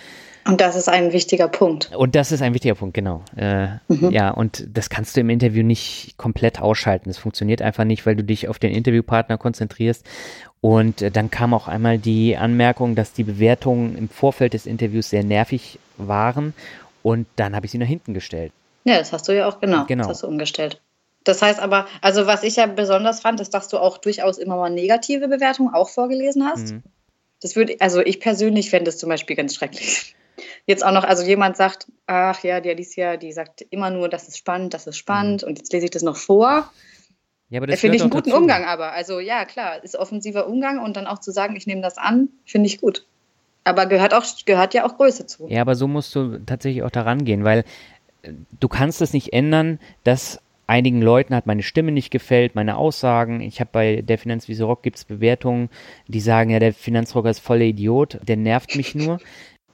[0.47, 1.95] Und das ist ein wichtiger Punkt.
[1.95, 3.23] Und das ist ein wichtiger Punkt, genau.
[3.37, 4.11] Äh, mhm.
[4.11, 7.11] Ja, und das kannst du im Interview nicht komplett ausschalten.
[7.11, 10.07] Das funktioniert einfach nicht, weil du dich auf den Interviewpartner konzentrierst.
[10.63, 15.11] Und äh, dann kam auch einmal die Anmerkung, dass die Bewertungen im Vorfeld des Interviews
[15.11, 16.55] sehr nervig waren
[17.03, 18.53] und dann habe ich sie nach hinten gestellt.
[18.85, 19.85] Ja, das hast du ja auch genau.
[19.87, 20.03] genau.
[20.03, 20.81] Das hast du umgestellt.
[21.25, 24.57] Das heißt aber, also was ich ja besonders fand, ist, dass du auch durchaus immer
[24.57, 26.73] mal negative Bewertungen auch vorgelesen hast.
[26.73, 26.83] Mhm.
[27.43, 30.15] Das würde, also ich persönlich fände es zum Beispiel ganz schrecklich.
[30.67, 34.29] Jetzt auch noch, also jemand sagt, ach ja, die Alicia, die sagt immer nur, das
[34.29, 35.49] ist spannend, das ist spannend mhm.
[35.49, 36.71] und jetzt lese ich das noch vor.
[37.51, 38.41] Ja, aber das finde ich einen guten dazu.
[38.41, 38.93] Umgang aber.
[38.93, 42.29] Also ja, klar, ist offensiver Umgang und dann auch zu sagen, ich nehme das an,
[42.45, 43.07] finde ich gut.
[43.65, 45.49] Aber gehört, auch, gehört ja auch Größe zu.
[45.49, 47.65] Ja, aber so musst du tatsächlich auch daran gehen, weil
[48.23, 52.77] äh, du kannst es nicht ändern, dass einigen Leuten hat meine Stimme nicht gefällt, meine
[52.77, 53.41] Aussagen.
[53.41, 55.69] Ich habe bei der Finanzwiese Rock gibt es Bewertungen,
[56.07, 59.19] die sagen, ja, der Finanzrocker ist voller Idiot, der nervt mich nur.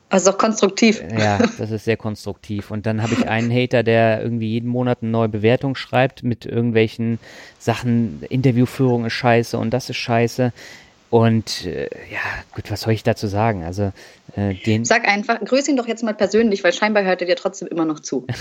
[0.09, 1.03] Also auch konstruktiv.
[1.19, 2.71] Ja, das ist sehr konstruktiv.
[2.71, 6.47] Und dann habe ich einen Hater, der irgendwie jeden Monat eine neue Bewertung schreibt mit
[6.47, 7.19] irgendwelchen
[7.59, 10.53] Sachen, Interviewführung ist scheiße und das ist scheiße.
[11.11, 12.21] Und äh, ja,
[12.55, 13.65] gut, was soll ich dazu sagen?
[13.65, 13.93] Also
[14.35, 14.85] äh, den.
[14.85, 17.85] Sag einfach, grüß ihn doch jetzt mal persönlich, weil scheinbar hört er dir trotzdem immer
[17.85, 18.27] noch zu.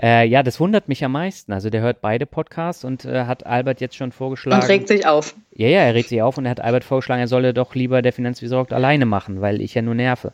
[0.00, 1.52] Äh, ja, das wundert mich am meisten.
[1.52, 4.62] Also der hört beide Podcasts und äh, hat Albert jetzt schon vorgeschlagen.
[4.62, 5.34] Und regt sich auf.
[5.52, 8.00] Ja, ja, er regt sich auf und er hat Albert vorgeschlagen, er solle doch lieber
[8.00, 10.32] der Finanzvisorgt alleine machen, weil ich ja nur nerve.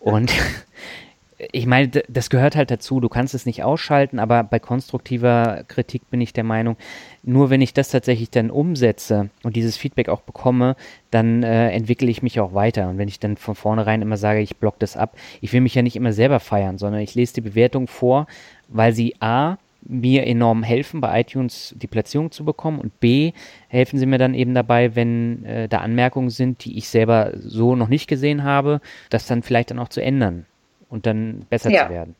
[0.00, 0.32] Und
[1.38, 3.00] ich meine, das gehört halt dazu.
[3.00, 6.76] Du kannst es nicht ausschalten, aber bei konstruktiver Kritik bin ich der Meinung,
[7.22, 10.76] nur wenn ich das tatsächlich dann umsetze und dieses Feedback auch bekomme,
[11.10, 12.88] dann äh, entwickle ich mich auch weiter.
[12.88, 15.74] Und wenn ich dann von vornherein immer sage, ich block das ab, ich will mich
[15.74, 18.26] ja nicht immer selber feiern, sondern ich lese die Bewertung vor,
[18.68, 23.32] weil sie A, mir enorm helfen, bei iTunes die Platzierung zu bekommen und B,
[23.68, 27.76] helfen sie mir dann eben dabei, wenn äh, da Anmerkungen sind, die ich selber so
[27.76, 30.46] noch nicht gesehen habe, das dann vielleicht dann auch zu ändern
[30.88, 31.86] und dann besser ja.
[31.86, 32.16] zu werden.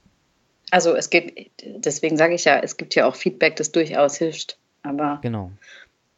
[0.71, 4.59] Also es gibt, deswegen sage ich ja, es gibt ja auch Feedback, das durchaus hilft.
[4.83, 5.51] Aber genau.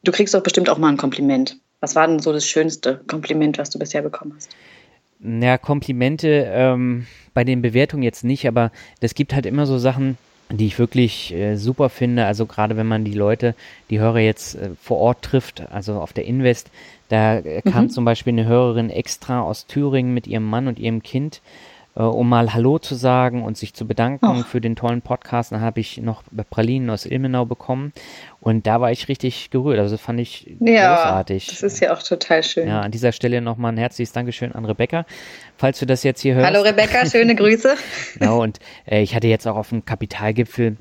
[0.04, 1.58] du kriegst doch bestimmt auch mal ein Kompliment.
[1.80, 4.50] Was war denn so das schönste Kompliment, was du bisher bekommen hast?
[5.20, 10.16] Ja, Komplimente ähm, bei den Bewertungen jetzt nicht, aber es gibt halt immer so Sachen,
[10.50, 12.24] die ich wirklich äh, super finde.
[12.24, 13.54] Also gerade wenn man die Leute,
[13.90, 16.70] die Hörer jetzt äh, vor Ort trifft, also auf der Invest,
[17.08, 17.90] da äh, kam mhm.
[17.90, 21.40] zum Beispiel eine Hörerin extra aus Thüringen mit ihrem Mann und ihrem Kind
[21.98, 24.42] äh, um mal Hallo zu sagen und sich zu bedanken oh.
[24.44, 25.52] für den tollen Podcast.
[25.52, 27.92] Dann habe ich noch Pralinen aus Ilmenau bekommen
[28.40, 29.80] und da war ich richtig gerührt.
[29.80, 31.48] Also fand ich ja, großartig.
[31.48, 32.68] Das ist ja auch total schön.
[32.68, 35.04] Ja, an dieser Stelle nochmal ein herzliches Dankeschön an Rebecca,
[35.56, 36.46] falls du das jetzt hier hörst.
[36.46, 37.74] Hallo Rebecca, schöne Grüße.
[38.14, 40.76] genau, und äh, ich hatte jetzt auch auf dem Kapitalgipfel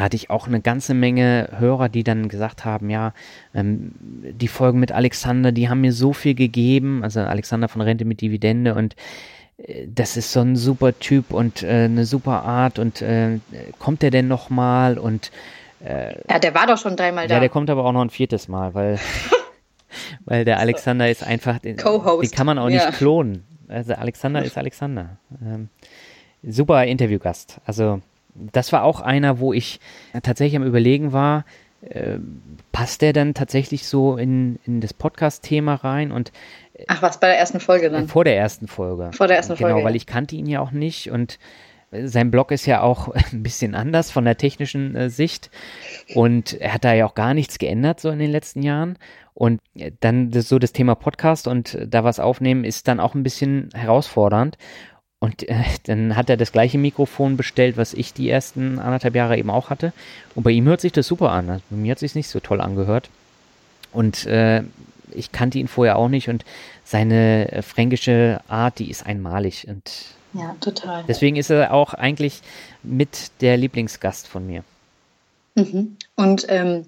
[0.00, 3.12] hatte ich auch eine ganze Menge Hörer, die dann gesagt haben, ja,
[3.54, 8.04] ähm, die Folgen mit Alexander, die haben mir so viel gegeben, also Alexander von Rente
[8.04, 8.96] mit Dividende und
[9.86, 13.38] das ist so ein super Typ und äh, eine super Art und äh,
[13.78, 15.30] kommt der denn noch mal und
[15.84, 17.34] äh, ja, der war doch schon dreimal da.
[17.34, 18.98] Ja, der kommt aber auch noch ein viertes Mal, weil
[20.24, 22.86] weil der Alexander ist einfach den, den kann man auch ja.
[22.86, 23.44] nicht klonen.
[23.68, 25.16] Also Alexander ist Alexander.
[25.44, 25.68] Ähm,
[26.42, 27.60] super Interviewgast.
[27.64, 28.00] Also
[28.34, 29.80] das war auch einer, wo ich
[30.22, 31.44] tatsächlich am überlegen war,
[31.82, 32.18] äh,
[32.70, 36.32] passt der dann tatsächlich so in, in das Podcast-Thema rein und
[36.88, 38.08] Ach was, bei der ersten Folge dann?
[38.08, 39.10] Vor der ersten Folge.
[39.12, 39.74] Vor der ersten genau, Folge.
[39.76, 41.38] Genau, weil ich kannte ihn ja auch nicht und
[41.92, 45.50] sein Blog ist ja auch ein bisschen anders von der technischen äh, Sicht
[46.14, 48.98] und er hat da ja auch gar nichts geändert so in den letzten Jahren
[49.34, 53.14] und äh, dann das, so das Thema Podcast und da was aufnehmen ist dann auch
[53.14, 54.56] ein bisschen herausfordernd
[55.18, 59.36] und äh, dann hat er das gleiche Mikrofon bestellt, was ich die ersten anderthalb Jahre
[59.36, 59.92] eben auch hatte
[60.34, 62.40] und bei ihm hört sich das super an, also bei mir hat sich nicht so
[62.40, 63.10] toll angehört
[63.92, 64.62] und äh,
[65.14, 66.44] ich kannte ihn vorher auch nicht und
[66.84, 71.04] seine äh, fränkische Art, die ist einmalig und ja, total.
[71.06, 72.40] Deswegen ist er auch eigentlich
[72.82, 74.64] mit der Lieblingsgast von mir.
[75.54, 75.96] Mhm.
[76.16, 76.86] Und ähm,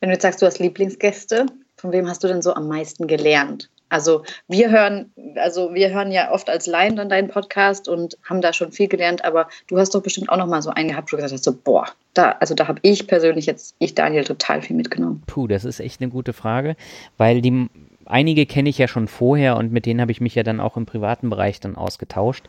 [0.00, 1.46] wenn du jetzt sagst, du hast Lieblingsgäste,
[1.76, 3.68] von wem hast du denn so am meisten gelernt?
[3.90, 8.40] Also wir hören, also wir hören ja oft als Laien dann deinen Podcast und haben
[8.40, 11.12] da schon viel gelernt, aber du hast doch bestimmt auch noch mal so einen gehabt,
[11.12, 14.24] wo du gesagt hast, so boah, da, also da habe ich persönlich jetzt, ich Daniel,
[14.24, 15.22] total viel mitgenommen.
[15.26, 16.76] Puh, das ist echt eine gute Frage,
[17.18, 17.68] weil die
[18.06, 20.76] einige kenne ich ja schon vorher und mit denen habe ich mich ja dann auch
[20.76, 22.48] im privaten Bereich dann ausgetauscht.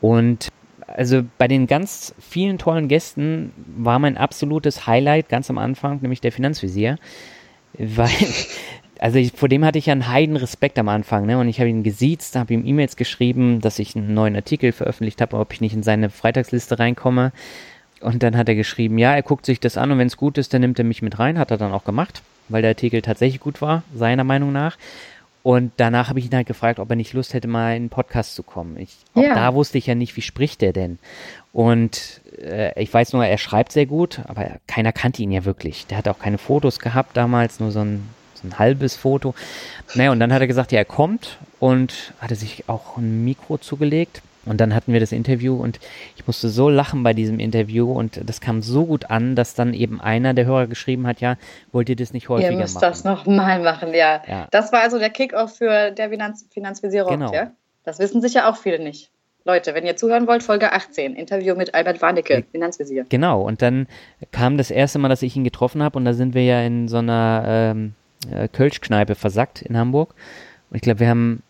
[0.00, 0.48] Und
[0.86, 6.20] also bei den ganz vielen tollen Gästen war mein absolutes Highlight ganz am Anfang, nämlich
[6.20, 6.98] der Finanzvisier,
[7.78, 8.10] weil
[9.02, 11.36] also ich, vor dem hatte ich ja einen heiden Respekt am Anfang, ne?
[11.36, 15.20] Und ich habe ihn gesiezt, habe ihm E-Mails geschrieben, dass ich einen neuen Artikel veröffentlicht
[15.20, 17.32] habe, ob ich nicht in seine Freitagsliste reinkomme.
[18.00, 20.38] Und dann hat er geschrieben, ja, er guckt sich das an und wenn es gut
[20.38, 21.36] ist, dann nimmt er mich mit rein.
[21.36, 24.78] Hat er dann auch gemacht, weil der Artikel tatsächlich gut war, seiner Meinung nach.
[25.42, 27.88] Und danach habe ich ihn halt gefragt, ob er nicht Lust hätte, mal in einen
[27.88, 28.76] Podcast zu kommen.
[28.78, 29.34] Ich, auch ja.
[29.34, 31.00] da wusste ich ja nicht, wie spricht der denn.
[31.52, 35.88] Und äh, ich weiß nur, er schreibt sehr gut, aber keiner kannte ihn ja wirklich.
[35.88, 38.08] Der hat auch keine Fotos gehabt damals, nur so ein
[38.44, 39.34] ein halbes Foto.
[39.94, 43.58] Naja, und dann hat er gesagt, ja, er kommt und hatte sich auch ein Mikro
[43.58, 44.22] zugelegt.
[44.44, 45.78] Und dann hatten wir das Interview und
[46.16, 49.72] ich musste so lachen bei diesem Interview und das kam so gut an, dass dann
[49.72, 51.36] eben einer der Hörer geschrieben hat, ja,
[51.70, 52.58] wollt ihr das nicht häufiger machen?
[52.58, 52.88] Ihr müsst machen?
[52.88, 54.20] das nochmal machen, ja.
[54.26, 54.48] ja.
[54.50, 57.32] Das war also der Kickoff für der Finanz Finanzvisierung, genau.
[57.32, 57.52] ja?
[57.84, 59.10] Das wissen sicher auch viele nicht.
[59.44, 63.06] Leute, wenn ihr zuhören wollt, Folge 18, Interview mit Albert Warnecke, Finanzvisier.
[63.08, 63.88] Genau, und dann
[64.30, 66.86] kam das erste Mal, dass ich ihn getroffen habe und da sind wir ja in
[66.86, 67.94] so einer ähm,
[68.30, 70.14] äh, Kölschkneipe versackt in Hamburg.
[70.70, 71.42] Und ich glaube, wir haben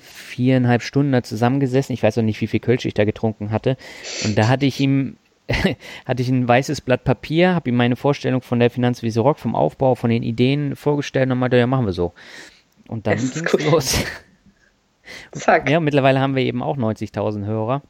[0.00, 1.92] viereinhalb Stunden da zusammengesessen.
[1.92, 3.76] Ich weiß auch nicht, wie viel Kölsch ich da getrunken hatte.
[4.24, 5.16] Und da hatte ich ihm
[6.04, 9.54] hatte ich ein weißes Blatt Papier, habe ihm meine Vorstellung von der Finanzwiese Rock, vom
[9.54, 12.12] Aufbau, von den Ideen vorgestellt und meinte, ja, machen wir so.
[12.86, 14.04] Und dann ging es los.
[15.32, 15.70] Zack.
[15.70, 17.82] Ja, mittlerweile haben wir eben auch 90.000 Hörer.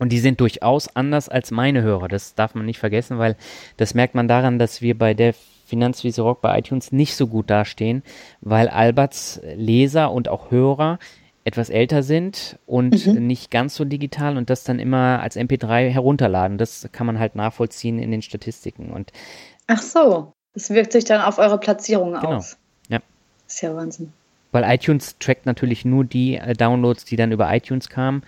[0.00, 2.08] Und die sind durchaus anders als meine Hörer.
[2.08, 3.36] Das darf man nicht vergessen, weil
[3.76, 5.34] das merkt man daran, dass wir bei der
[5.70, 8.02] Finanzwiese Rock bei iTunes nicht so gut dastehen,
[8.40, 10.98] weil Alberts Leser und auch Hörer
[11.44, 13.26] etwas älter sind und mhm.
[13.26, 16.58] nicht ganz so digital und das dann immer als MP3 herunterladen.
[16.58, 18.90] Das kann man halt nachvollziehen in den Statistiken.
[18.90, 19.12] Und
[19.66, 22.36] Ach so, das wirkt sich dann auf eure Platzierung genau.
[22.36, 22.58] aus.
[22.88, 22.98] Ja.
[23.46, 24.12] Das ist ja Wahnsinn.
[24.52, 28.22] Weil iTunes trackt natürlich nur die äh, Downloads, die dann über iTunes kamen.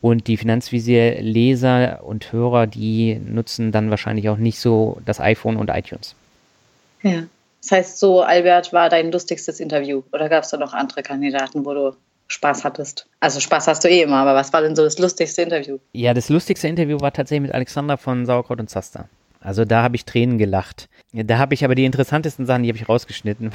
[0.00, 5.70] Und die Finanzvisier-Leser und Hörer, die nutzen dann wahrscheinlich auch nicht so das iPhone und
[5.70, 6.14] iTunes.
[7.04, 7.24] Ja.
[7.62, 10.02] Das heißt, so, Albert, war dein lustigstes Interview.
[10.12, 13.06] Oder gab es da noch andere Kandidaten, wo du Spaß hattest?
[13.20, 15.78] Also Spaß hast du eh immer, aber was war denn so das lustigste Interview?
[15.92, 19.08] Ja, das lustigste Interview war tatsächlich mit Alexander von Sauerkraut und Zaster.
[19.40, 20.88] Also da habe ich Tränen gelacht.
[21.12, 23.52] Da habe ich aber die interessantesten Sachen, die habe ich rausgeschnitten.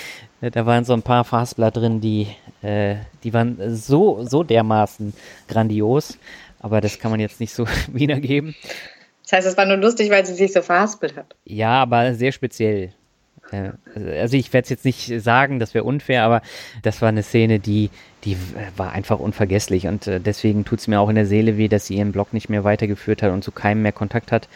[0.40, 2.28] da waren so ein paar Fastblatt drin, die,
[2.62, 5.12] äh, die waren so, so dermaßen
[5.48, 6.16] grandios.
[6.60, 8.54] Aber das kann man jetzt nicht so wiedergeben.
[9.32, 11.34] Das heißt, es war nur lustig, weil sie sich so verhaspelt hat.
[11.46, 12.92] Ja, aber sehr speziell.
[13.50, 13.70] Äh,
[14.20, 16.42] also ich werde es jetzt nicht sagen, das wäre unfair, aber
[16.82, 17.88] das war eine Szene, die,
[18.24, 18.36] die
[18.76, 21.86] war einfach unvergesslich und äh, deswegen tut es mir auch in der Seele weh, dass
[21.86, 24.48] sie ihren Blog nicht mehr weitergeführt hat und zu keinem mehr Kontakt hat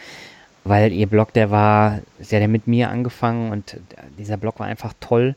[0.63, 3.77] weil ihr Blog, der war, sie hat ja mit mir angefangen und
[4.17, 5.33] dieser Blog war einfach toll.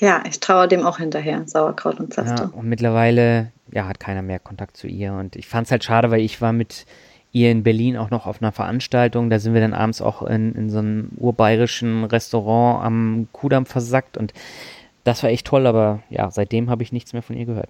[0.00, 2.42] Ja, ich traue dem auch hinterher, Sauerkraut und Zaste.
[2.42, 5.84] Ja, und mittlerweile, ja, hat keiner mehr Kontakt zu ihr und ich fand es halt
[5.84, 6.86] schade, weil ich war mit
[7.34, 10.54] ihr in Berlin auch noch auf einer Veranstaltung, da sind wir dann abends auch in,
[10.54, 14.32] in so einem urbayerischen Restaurant am Kudamm versackt und
[15.02, 17.68] das war echt toll, aber ja, seitdem habe ich nichts mehr von ihr gehört.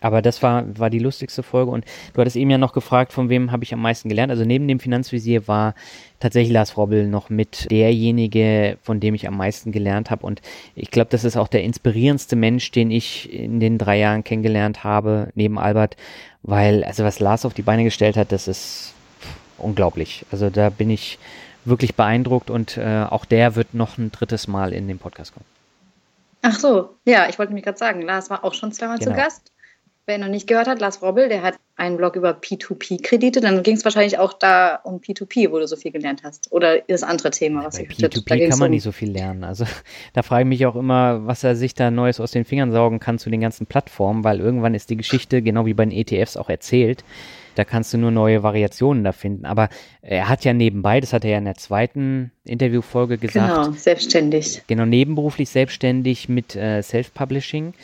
[0.00, 1.70] Aber das war, war die lustigste Folge.
[1.70, 4.30] Und du hattest eben ja noch gefragt, von wem habe ich am meisten gelernt.
[4.30, 5.74] Also neben dem Finanzvisier war
[6.20, 10.24] tatsächlich Lars Robbel noch mit derjenige, von dem ich am meisten gelernt habe.
[10.24, 10.40] Und
[10.74, 14.84] ich glaube, das ist auch der inspirierendste Mensch, den ich in den drei Jahren kennengelernt
[14.84, 15.96] habe, neben Albert.
[16.42, 18.94] Weil, also was Lars auf die Beine gestellt hat, das ist
[19.58, 20.24] unglaublich.
[20.30, 21.18] Also da bin ich
[21.64, 25.44] wirklich beeindruckt und äh, auch der wird noch ein drittes Mal in den Podcast kommen.
[26.42, 29.10] Ach so, ja, ich wollte mich gerade sagen, Lars war auch schon zweimal genau.
[29.10, 29.52] zu Gast.
[30.08, 33.42] Wer noch nicht gehört hat, Lars Robbel, der hat einen Blog über P2P-Kredite.
[33.42, 36.50] Dann ging es wahrscheinlich auch da um P2P, wo du so viel gelernt hast.
[36.50, 39.44] Oder das andere Thema, was ich P2P da kann man um nicht so viel lernen.
[39.44, 39.66] Also
[40.14, 43.00] da frage ich mich auch immer, was er sich da Neues aus den Fingern saugen
[43.00, 46.38] kann zu den ganzen Plattformen, weil irgendwann ist die Geschichte, genau wie bei den ETFs
[46.38, 47.04] auch erzählt.
[47.54, 49.44] Da kannst du nur neue Variationen da finden.
[49.44, 49.68] Aber
[50.00, 53.54] er hat ja nebenbei, das hat er ja in der zweiten Interviewfolge gesagt.
[53.54, 54.62] Genau, selbstständig.
[54.68, 57.74] Genau, nebenberuflich selbstständig mit äh, Self-Publishing.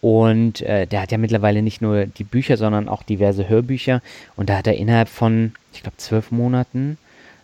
[0.00, 4.02] Und äh, der hat ja mittlerweile nicht nur die Bücher, sondern auch diverse Hörbücher.
[4.36, 6.98] Und da hat er innerhalb von, ich glaube, zwölf Monaten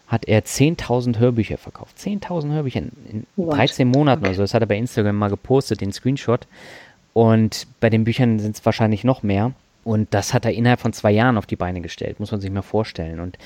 [0.07, 1.97] hat er 10.000 Hörbücher verkauft.
[1.99, 4.29] 10.000 Hörbücher in, in 13 Monaten okay.
[4.29, 4.43] oder so.
[4.43, 6.47] Das hat er bei Instagram mal gepostet, den Screenshot.
[7.15, 9.53] Und bei den Büchern sind es wahrscheinlich noch mehr.
[9.85, 12.51] Und das hat er innerhalb von zwei Jahren auf die Beine gestellt, muss man sich
[12.51, 13.21] mal vorstellen.
[13.21, 13.39] Und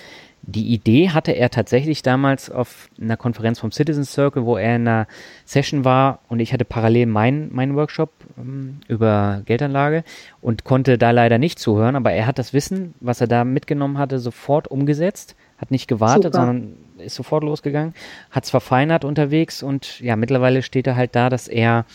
[0.47, 4.87] die Idee hatte er tatsächlich damals auf einer Konferenz vom Citizen Circle, wo er in
[4.87, 5.09] einer
[5.45, 10.05] Session war und ich hatte parallel meinen mein Workshop ähm, über Geldanlage
[10.41, 13.99] und konnte da leider nicht zuhören, aber er hat das Wissen, was er da mitgenommen
[13.99, 16.47] hatte, sofort umgesetzt, hat nicht gewartet, Super.
[16.47, 17.93] sondern ist sofort losgegangen,
[18.31, 21.87] hat es verfeinert unterwegs und ja, mittlerweile steht er halt da, dass er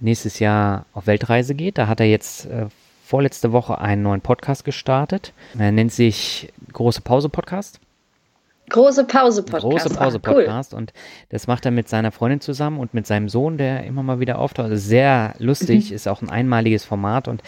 [0.00, 1.78] nächstes Jahr auf Weltreise geht.
[1.78, 2.66] Da hat er jetzt äh,
[3.02, 5.32] vorletzte Woche einen neuen Podcast gestartet.
[5.58, 7.80] Er nennt sich Große Pause Podcast.
[8.68, 9.64] Große Pause Podcast.
[9.64, 10.72] Große Pause Podcast.
[10.72, 10.78] Cool.
[10.78, 10.92] Und
[11.28, 14.38] das macht er mit seiner Freundin zusammen und mit seinem Sohn, der immer mal wieder
[14.38, 14.70] auftaucht.
[14.70, 15.96] Also sehr lustig, mhm.
[15.96, 17.42] ist auch ein einmaliges Format und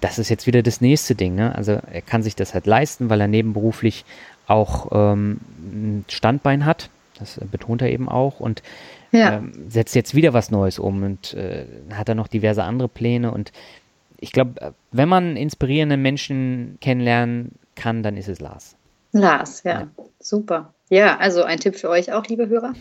[0.00, 1.34] das ist jetzt wieder das nächste Ding.
[1.34, 1.54] Ne?
[1.54, 4.04] Also er kann sich das halt leisten, weil er nebenberuflich
[4.46, 6.88] auch ähm, ein Standbein hat.
[7.18, 8.62] Das betont er eben auch und
[9.12, 9.34] ja.
[9.34, 13.30] ähm, setzt jetzt wieder was Neues um und äh, hat er noch diverse andere Pläne
[13.30, 13.52] und
[14.18, 18.76] ich glaube, wenn man inspirierende Menschen kennenlernen kann, dann ist es Lars.
[19.12, 19.88] Lars, ja, ja.
[20.20, 20.74] super.
[20.88, 22.72] Ja, also ein Tipp für euch auch, liebe Hörer.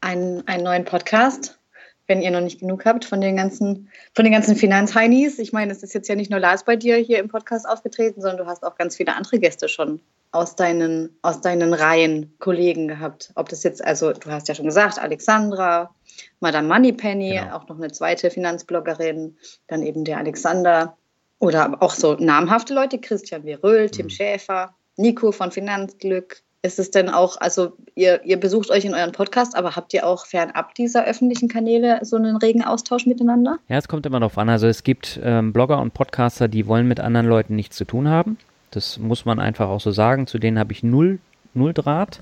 [0.00, 1.58] Ein, einen neuen Podcast,
[2.06, 5.38] wenn ihr noch nicht genug habt von den ganzen, von den ganzen Finanzheinis.
[5.38, 8.20] Ich meine, es ist jetzt ja nicht nur Lars bei dir hier im Podcast aufgetreten,
[8.20, 10.00] sondern du hast auch ganz viele andere Gäste schon
[10.32, 13.30] aus deinen, aus deinen Reihen Kollegen gehabt.
[13.36, 15.94] Ob das jetzt, also du hast ja schon gesagt, Alexandra,
[16.40, 17.56] Madame Moneypenny, genau.
[17.56, 19.36] auch noch eine zweite Finanzbloggerin,
[19.68, 20.96] dann eben der Alexander
[21.38, 24.10] oder auch so namhafte Leute, Christian Veröhl, Tim mhm.
[24.10, 26.42] Schäfer, Nico von Finanzglück.
[26.62, 30.06] Ist es denn auch, also ihr, ihr besucht euch in euren Podcast, aber habt ihr
[30.06, 33.58] auch fernab dieser öffentlichen Kanäle so einen regen Austausch miteinander?
[33.68, 34.50] Ja, es kommt immer darauf an.
[34.50, 38.08] Also es gibt ähm, Blogger und Podcaster, die wollen mit anderen Leuten nichts zu tun
[38.08, 38.36] haben.
[38.72, 40.26] Das muss man einfach auch so sagen.
[40.26, 41.18] Zu denen habe ich null,
[41.54, 42.20] null Draht.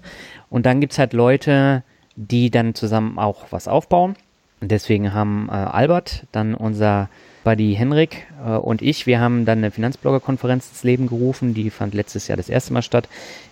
[0.51, 1.83] Und dann gibt es halt Leute,
[2.14, 4.14] die dann zusammen auch was aufbauen.
[4.61, 7.09] Und deswegen haben äh, Albert, dann unser
[7.45, 11.55] Buddy Henrik äh, und ich, wir haben dann eine Finanzblogger-Konferenz ins Leben gerufen.
[11.55, 13.09] Die fand letztes Jahr das erste Mal statt.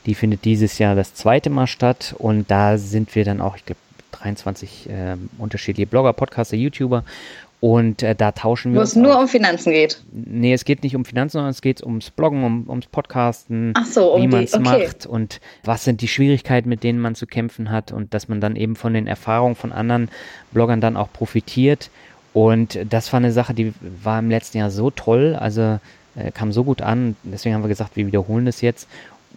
[0.06, 2.14] Die findet dieses Jahr das zweite Mal statt.
[2.18, 3.80] Und da sind wir dann auch, ich glaube,
[4.12, 7.04] 23 äh, unterschiedliche Blogger, Podcaster, YouTuber.
[7.58, 10.02] Und äh, da tauschen wir Wo es nur um Finanzen geht.
[10.12, 14.14] Nee, es geht nicht um Finanzen, sondern es geht ums Bloggen, um, ums Podcasten, so,
[14.14, 14.62] um wie man es okay.
[14.62, 18.42] macht und was sind die Schwierigkeiten, mit denen man zu kämpfen hat und dass man
[18.42, 20.10] dann eben von den Erfahrungen von anderen
[20.52, 21.90] Bloggern dann auch profitiert.
[22.36, 25.80] Und das war eine Sache, die war im letzten Jahr so toll, also
[26.16, 27.16] äh, kam so gut an.
[27.22, 28.88] Deswegen haben wir gesagt, wir wiederholen das jetzt.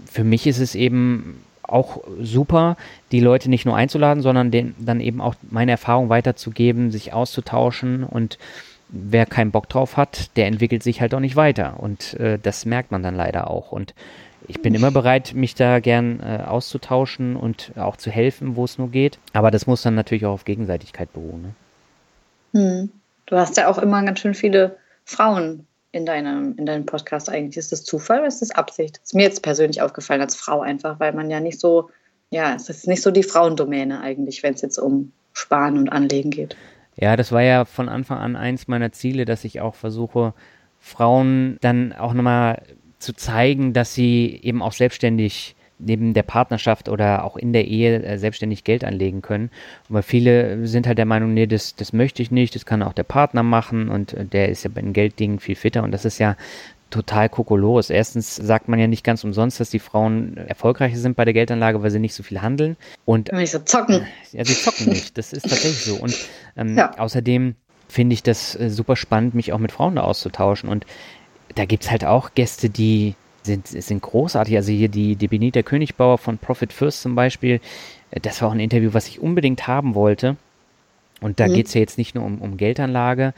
[0.06, 2.76] Für mich ist es eben auch super,
[3.14, 8.04] die Leute nicht nur einzuladen, sondern den, dann eben auch meine Erfahrung weiterzugeben, sich auszutauschen
[8.04, 8.38] und
[8.90, 12.66] wer keinen Bock drauf hat, der entwickelt sich halt auch nicht weiter und äh, das
[12.66, 13.94] merkt man dann leider auch und
[14.50, 18.78] ich bin immer bereit, mich da gern äh, auszutauschen und auch zu helfen, wo es
[18.78, 19.20] nur geht.
[19.32, 21.44] Aber das muss dann natürlich auch auf Gegenseitigkeit beruhen.
[21.44, 21.54] Ne?
[22.54, 22.90] Hm.
[23.26, 27.58] Du hast ja auch immer ganz schön viele Frauen in deinem, in deinem Podcast eigentlich?
[27.58, 28.98] Ist das Zufall oder ist das Absicht?
[28.98, 31.90] Das ist mir jetzt persönlich aufgefallen als Frau einfach, weil man ja nicht so,
[32.30, 36.30] ja, es ist nicht so die Frauendomäne eigentlich, wenn es jetzt um Sparen und Anlegen
[36.30, 36.56] geht.
[36.96, 40.34] Ja, das war ja von Anfang an eins meiner Ziele, dass ich auch versuche,
[40.80, 42.62] Frauen dann auch nochmal
[43.00, 48.04] zu zeigen, dass sie eben auch selbstständig neben der Partnerschaft oder auch in der Ehe
[48.04, 49.50] äh, selbstständig Geld anlegen können.
[49.90, 52.94] Aber viele sind halt der Meinung, nee, das, das möchte ich nicht, das kann auch
[52.94, 56.06] der Partner machen und äh, der ist ja bei den Gelddingen viel fitter und das
[56.06, 56.36] ist ja
[56.90, 57.90] total kokolores.
[57.90, 61.82] Erstens sagt man ja nicht ganz umsonst, dass die Frauen erfolgreicher sind bei der Geldanlage,
[61.82, 62.78] weil sie nicht so viel handeln.
[63.06, 64.06] Und nicht so zocken.
[64.32, 65.18] Ja, sie zocken nicht.
[65.18, 65.96] Das ist tatsächlich so.
[65.96, 66.16] Und
[66.56, 66.98] ähm, ja.
[66.98, 67.56] außerdem
[67.88, 70.70] finde ich das äh, super spannend, mich auch mit Frauen da auszutauschen.
[70.70, 70.86] Und
[71.56, 74.56] da gibt es halt auch Gäste, die sind, sind großartig.
[74.56, 77.60] Also hier die, die Benita Königbauer von Profit First zum Beispiel,
[78.12, 80.36] äh, das war auch ein Interview, was ich unbedingt haben wollte.
[81.22, 81.54] Und da mhm.
[81.54, 83.34] geht es ja jetzt nicht nur um, um Geldanlage,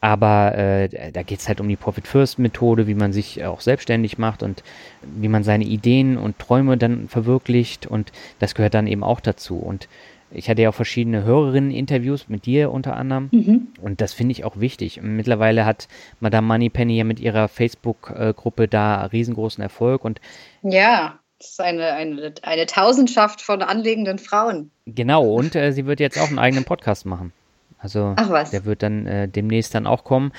[0.00, 3.62] aber äh, da geht es halt um die Profit First Methode, wie man sich auch
[3.62, 4.62] selbstständig macht und
[5.00, 7.86] wie man seine Ideen und Träume dann verwirklicht.
[7.86, 9.56] Und das gehört dann eben auch dazu.
[9.56, 9.88] Und
[10.34, 13.28] ich hatte ja auch verschiedene Hörerinnen-Interviews mit dir unter anderem.
[13.32, 13.68] Mhm.
[13.80, 15.00] Und das finde ich auch wichtig.
[15.02, 15.88] Mittlerweile hat
[16.20, 20.04] Madame Moneypenny ja mit ihrer Facebook-Gruppe da riesengroßen Erfolg.
[20.04, 20.20] Und
[20.62, 24.70] ja, das ist eine, eine, eine Tausendschaft von anlegenden Frauen.
[24.86, 27.32] Genau, und äh, sie wird jetzt auch einen eigenen Podcast machen.
[27.78, 30.32] Also der wird dann äh, demnächst dann auch kommen.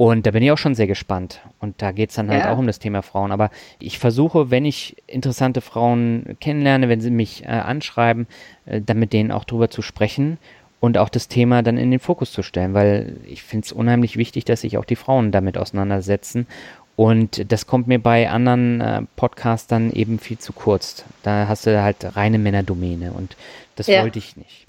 [0.00, 1.40] Und da bin ich auch schon sehr gespannt.
[1.58, 2.52] Und da geht es dann halt ja.
[2.52, 3.32] auch um das Thema Frauen.
[3.32, 8.28] Aber ich versuche, wenn ich interessante Frauen kennenlerne, wenn sie mich äh, anschreiben,
[8.66, 10.38] äh, dann mit denen auch drüber zu sprechen
[10.78, 14.16] und auch das Thema dann in den Fokus zu stellen, weil ich finde es unheimlich
[14.16, 16.46] wichtig, dass sich auch die Frauen damit auseinandersetzen.
[16.94, 21.04] Und das kommt mir bei anderen äh, Podcastern eben viel zu kurz.
[21.24, 23.36] Da hast du halt reine Männerdomäne und
[23.74, 24.02] das ja.
[24.02, 24.67] wollte ich nicht.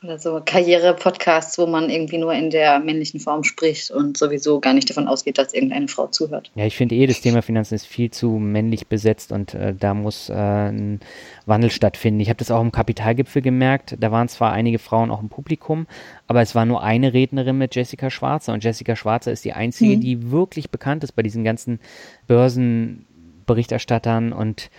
[0.00, 4.72] Oder so Karriere-Podcasts, wo man irgendwie nur in der männlichen Form spricht und sowieso gar
[4.72, 6.52] nicht davon ausgeht, dass irgendeine Frau zuhört.
[6.54, 9.94] Ja, ich finde eh, das Thema Finanzen ist viel zu männlich besetzt und äh, da
[9.94, 11.00] muss äh, ein
[11.46, 12.20] Wandel stattfinden.
[12.20, 13.96] Ich habe das auch im Kapitalgipfel gemerkt.
[13.98, 15.88] Da waren zwar einige Frauen auch im Publikum,
[16.28, 19.96] aber es war nur eine Rednerin mit Jessica Schwarzer und Jessica Schwarzer ist die einzige,
[19.96, 20.00] mhm.
[20.00, 21.80] die wirklich bekannt ist bei diesen ganzen
[22.28, 24.70] Börsenberichterstattern und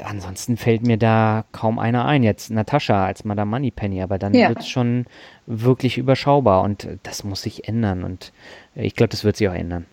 [0.00, 2.22] ansonsten fällt mir da kaum einer ein.
[2.22, 4.48] Jetzt Natascha als Madame Moneypenny, aber dann ja.
[4.48, 5.06] wird es schon
[5.46, 8.32] wirklich überschaubar und das muss sich ändern und
[8.74, 9.86] ich glaube, das wird sich auch ändern.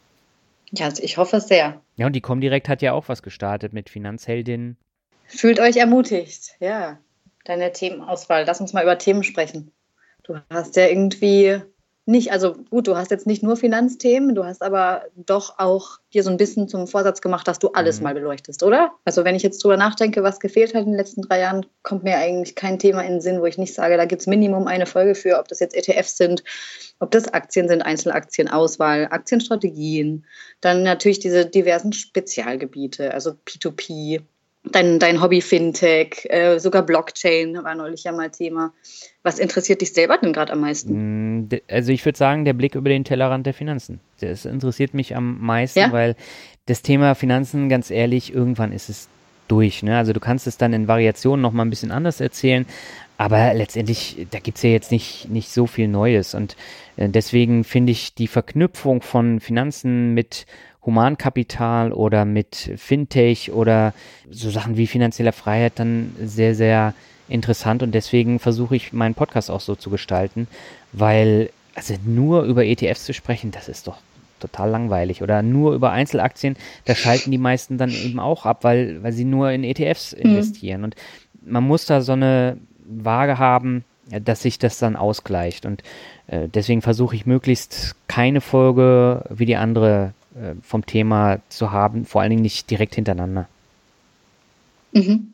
[0.71, 1.81] Ja, also ich hoffe es sehr.
[1.95, 4.77] Ja, und die Comdirect hat ja auch was gestartet mit Finanzheldin.
[5.27, 6.97] Fühlt euch ermutigt, ja.
[7.45, 8.45] Deine Themenauswahl.
[8.47, 9.71] Lass uns mal über Themen sprechen.
[10.23, 11.61] Du hast ja irgendwie
[12.05, 16.21] nicht, also gut, du hast jetzt nicht nur Finanzthemen, du hast aber doch auch dir
[16.23, 18.03] so ein bisschen zum Vorsatz gemacht, dass du alles mhm.
[18.03, 18.91] mal beleuchtest, oder?
[19.05, 22.03] Also wenn ich jetzt drüber nachdenke, was gefehlt hat in den letzten drei Jahren, kommt
[22.03, 24.67] mir eigentlich kein Thema in den Sinn, wo ich nicht sage, da gibt es Minimum
[24.67, 26.43] eine Folge für, ob das jetzt ETFs sind,
[26.99, 30.25] ob das Aktien sind, Einzelaktienauswahl, Aktienstrategien,
[30.59, 34.23] dann natürlich diese diversen Spezialgebiete, also P2P,
[34.63, 38.73] dein, dein Hobby Fintech, äh, sogar Blockchain war neulich ja mal Thema.
[39.23, 41.39] Was interessiert dich selber denn gerade am meisten?
[41.39, 43.99] Mm, also ich würde sagen, der Blick über den Tellerrand der Finanzen.
[44.19, 45.91] Das interessiert mich am meisten, ja?
[45.91, 46.15] weil
[46.65, 49.09] das Thema Finanzen, ganz ehrlich, irgendwann ist es
[49.47, 49.83] durch.
[49.83, 49.97] Ne?
[49.97, 52.65] Also du kannst es dann in Variationen nochmal ein bisschen anders erzählen,
[53.17, 56.33] aber letztendlich, da gibt es ja jetzt nicht, nicht so viel Neues.
[56.33, 56.55] Und
[56.97, 60.45] äh, deswegen finde ich die Verknüpfung von Finanzen mit
[60.85, 63.93] Humankapital oder mit Fintech oder
[64.29, 66.93] so Sachen wie finanzieller Freiheit dann sehr, sehr
[67.29, 70.47] interessant und deswegen versuche ich meinen Podcast auch so zu gestalten,
[70.91, 73.97] weil also nur über ETFs zu sprechen, das ist doch
[74.39, 79.01] total langweilig oder nur über Einzelaktien, da schalten die meisten dann eben auch ab, weil,
[79.01, 80.21] weil sie nur in ETFs mhm.
[80.21, 80.85] investieren mhm.
[80.85, 80.95] und
[81.45, 85.81] man muss da so eine Waage haben, dass sich das dann ausgleicht und
[86.27, 92.05] äh, deswegen versuche ich möglichst keine Folge wie die andere äh, vom Thema zu haben,
[92.05, 93.47] vor allen Dingen nicht direkt hintereinander.
[94.91, 95.33] Mhm.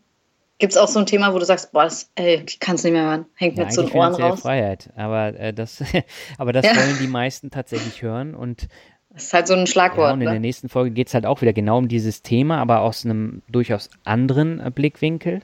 [0.60, 2.84] Gibt es auch so ein Thema, wo du sagst, boah, das, ey, ich kann es
[2.84, 4.42] nicht mehr hören, hängt ja, mit so den Ohren raus?
[4.42, 5.82] Freiheit, aber äh, das,
[6.38, 6.76] aber das ja.
[6.76, 8.68] wollen die meisten tatsächlich hören und
[9.12, 10.10] das ist halt so ein Schlagwort.
[10.10, 10.34] Ja, und in ne?
[10.34, 13.42] der nächsten Folge geht es halt auch wieder genau um dieses Thema, aber aus einem
[13.50, 15.42] durchaus anderen äh, Blickwinkel.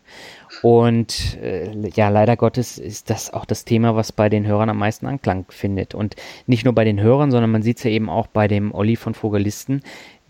[0.61, 4.77] Und äh, ja, leider Gottes ist das auch das Thema, was bei den Hörern am
[4.77, 5.95] meisten Anklang findet.
[5.95, 8.71] Und nicht nur bei den Hörern, sondern man sieht es ja eben auch bei dem
[8.71, 9.81] Olli von Vogelisten,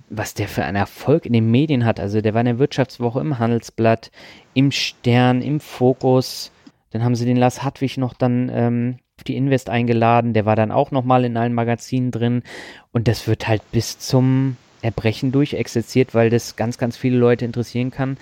[0.09, 1.99] was der für einen Erfolg in den Medien hat.
[1.99, 4.11] Also der war in der Wirtschaftswoche im Handelsblatt,
[4.53, 6.51] im Stern, im Fokus.
[6.91, 10.33] Dann haben sie den Lars Hartwig noch dann ähm, die Invest eingeladen.
[10.33, 12.43] Der war dann auch nochmal in allen Magazinen drin.
[12.91, 17.91] Und das wird halt bis zum Erbrechen durchexerziert, weil das ganz, ganz viele Leute interessieren
[17.91, 18.17] kann,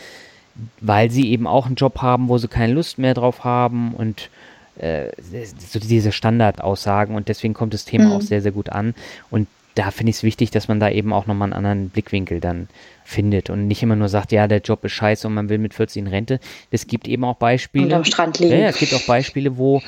[0.80, 4.30] weil sie eben auch einen Job haben, wo sie keine Lust mehr drauf haben und
[4.78, 5.10] äh,
[5.58, 8.12] so diese Standardaussagen und deswegen kommt das Thema mhm.
[8.14, 8.96] auch sehr, sehr gut an.
[9.30, 12.40] Und da finde ich es wichtig, dass man da eben auch nochmal einen anderen Blickwinkel
[12.40, 12.68] dann
[13.04, 15.74] findet und nicht immer nur sagt, ja, der Job ist scheiße und man will mit
[15.74, 16.40] 40 in Rente.
[16.72, 17.86] Es gibt eben auch Beispiele.
[17.86, 18.54] Und am Strand liegen.
[18.54, 19.82] Ja, es gibt auch Beispiele, wo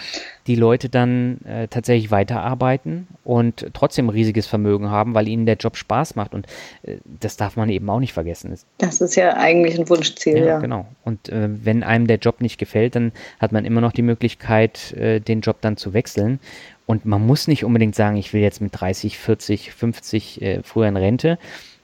[0.47, 5.75] die Leute dann äh, tatsächlich weiterarbeiten und trotzdem riesiges Vermögen haben, weil ihnen der Job
[5.75, 6.33] Spaß macht.
[6.33, 6.45] Und
[6.83, 8.55] äh, das darf man eben auch nicht vergessen.
[8.77, 10.45] Das ist ja eigentlich ein Wunschziel, ja.
[10.45, 10.59] ja.
[10.59, 10.85] Genau.
[11.03, 14.93] Und äh, wenn einem der Job nicht gefällt, dann hat man immer noch die Möglichkeit,
[14.93, 16.39] äh, den Job dann zu wechseln.
[16.85, 20.87] Und man muss nicht unbedingt sagen, ich will jetzt mit 30, 40, 50 äh, früher
[20.87, 21.39] in Rente,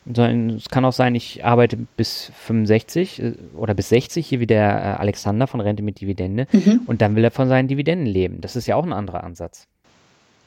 [0.06, 4.48] sondern es kann auch sein, ich arbeite bis 65 äh, oder bis 60, hier wie
[4.48, 6.82] der äh, Alexander von Rente mit Dividende, mhm.
[6.88, 8.42] und dann will er von seinen Dividenden leben.
[8.42, 9.68] Das ist ja auch ein anderer Ansatz.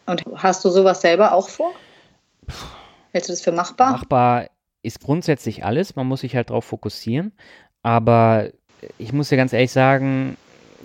[0.06, 1.72] Und hast du sowas selber auch vor?
[3.12, 3.92] Hältst du das für machbar?
[3.92, 4.50] Machbar
[4.82, 7.32] ist grundsätzlich alles, man muss sich halt darauf fokussieren,
[7.82, 8.50] aber
[8.98, 10.36] ich muss dir ganz ehrlich sagen,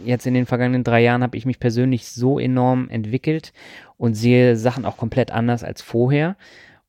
[0.05, 3.51] jetzt in den vergangenen drei Jahren habe ich mich persönlich so enorm entwickelt
[3.97, 6.37] und sehe Sachen auch komplett anders als vorher.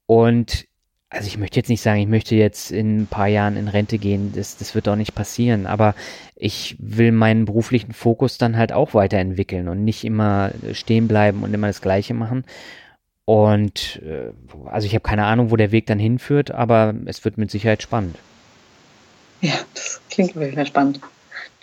[0.06, 0.66] Und
[1.10, 3.98] also ich möchte jetzt nicht sagen, ich möchte jetzt in ein paar Jahren in Rente
[3.98, 5.96] gehen, das, das wird auch nicht passieren, aber
[6.36, 11.52] ich will meinen beruflichen Fokus dann halt auch weiterentwickeln und nicht immer stehen bleiben und
[11.52, 12.44] immer das Gleiche machen.
[13.24, 14.30] Und äh,
[14.66, 17.82] also ich habe keine Ahnung, wo der Weg dann hinführt, aber es wird mit Sicherheit
[17.82, 18.16] spannend.
[19.40, 21.00] Ja, das klingt wirklich spannend.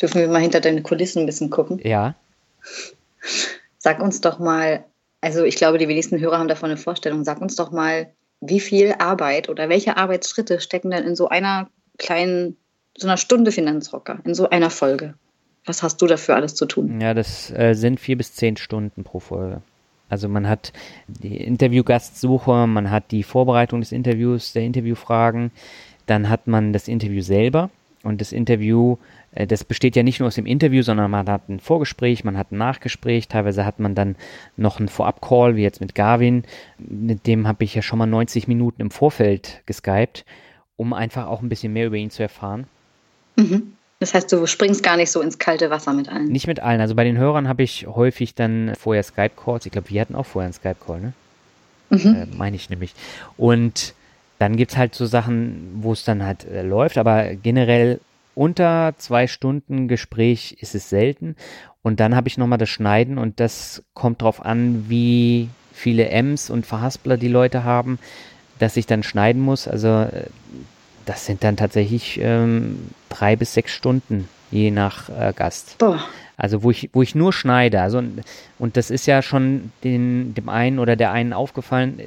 [0.01, 1.79] Dürfen wir mal hinter deine Kulissen ein bisschen gucken?
[1.83, 2.15] Ja.
[3.77, 4.83] Sag uns doch mal,
[5.21, 7.23] also ich glaube, die wenigsten Hörer haben davon eine Vorstellung.
[7.23, 11.69] Sag uns doch mal, wie viel Arbeit oder welche Arbeitsschritte stecken denn in so einer
[11.97, 12.57] kleinen,
[12.97, 15.15] so einer Stunde Finanzrocker, in so einer Folge?
[15.65, 17.01] Was hast du dafür alles zu tun?
[17.01, 19.61] Ja, das äh, sind vier bis zehn Stunden pro Folge.
[20.09, 20.71] Also man hat
[21.07, 25.51] die Interviewgastsuche, man hat die Vorbereitung des Interviews, der Interviewfragen,
[26.05, 27.69] dann hat man das Interview selber
[28.03, 28.97] und das Interview
[29.33, 32.51] das besteht ja nicht nur aus dem Interview, sondern man hat ein Vorgespräch, man hat
[32.51, 34.15] ein Nachgespräch, teilweise hat man dann
[34.55, 36.43] noch einen Vorab-Call, wie jetzt mit Garvin.
[36.77, 40.25] Mit dem habe ich ja schon mal 90 Minuten im Vorfeld geskypt,
[40.75, 42.65] um einfach auch ein bisschen mehr über ihn zu erfahren.
[43.35, 43.73] Mhm.
[43.99, 46.27] Das heißt, du springst gar nicht so ins kalte Wasser mit allen?
[46.27, 46.81] Nicht mit allen.
[46.81, 49.65] Also bei den Hörern habe ich häufig dann vorher Skype-Calls.
[49.65, 51.13] Ich glaube, wir hatten auch vorher einen Skype-Call, ne?
[51.89, 52.15] Mhm.
[52.15, 52.93] Äh, Meine ich nämlich.
[53.37, 53.95] Und
[54.39, 57.99] dann gibt es halt so Sachen, wo es dann halt äh, läuft, aber generell
[58.37, 61.35] unter zwei Stunden Gespräch ist es selten.
[61.81, 66.49] Und dann habe ich nochmal das Schneiden und das kommt drauf an, wie viele M's
[66.49, 67.97] und Verhaspler die Leute haben,
[68.59, 69.67] dass ich dann schneiden muss.
[69.67, 70.25] Also äh,
[71.05, 75.77] das sind dann tatsächlich ähm, drei bis sechs Stunden, je nach äh, Gast.
[75.79, 76.03] Boah.
[76.35, 77.81] Also wo ich, wo ich nur schneide.
[77.81, 78.03] Also,
[78.59, 82.01] und das ist ja schon den, dem einen oder der einen aufgefallen,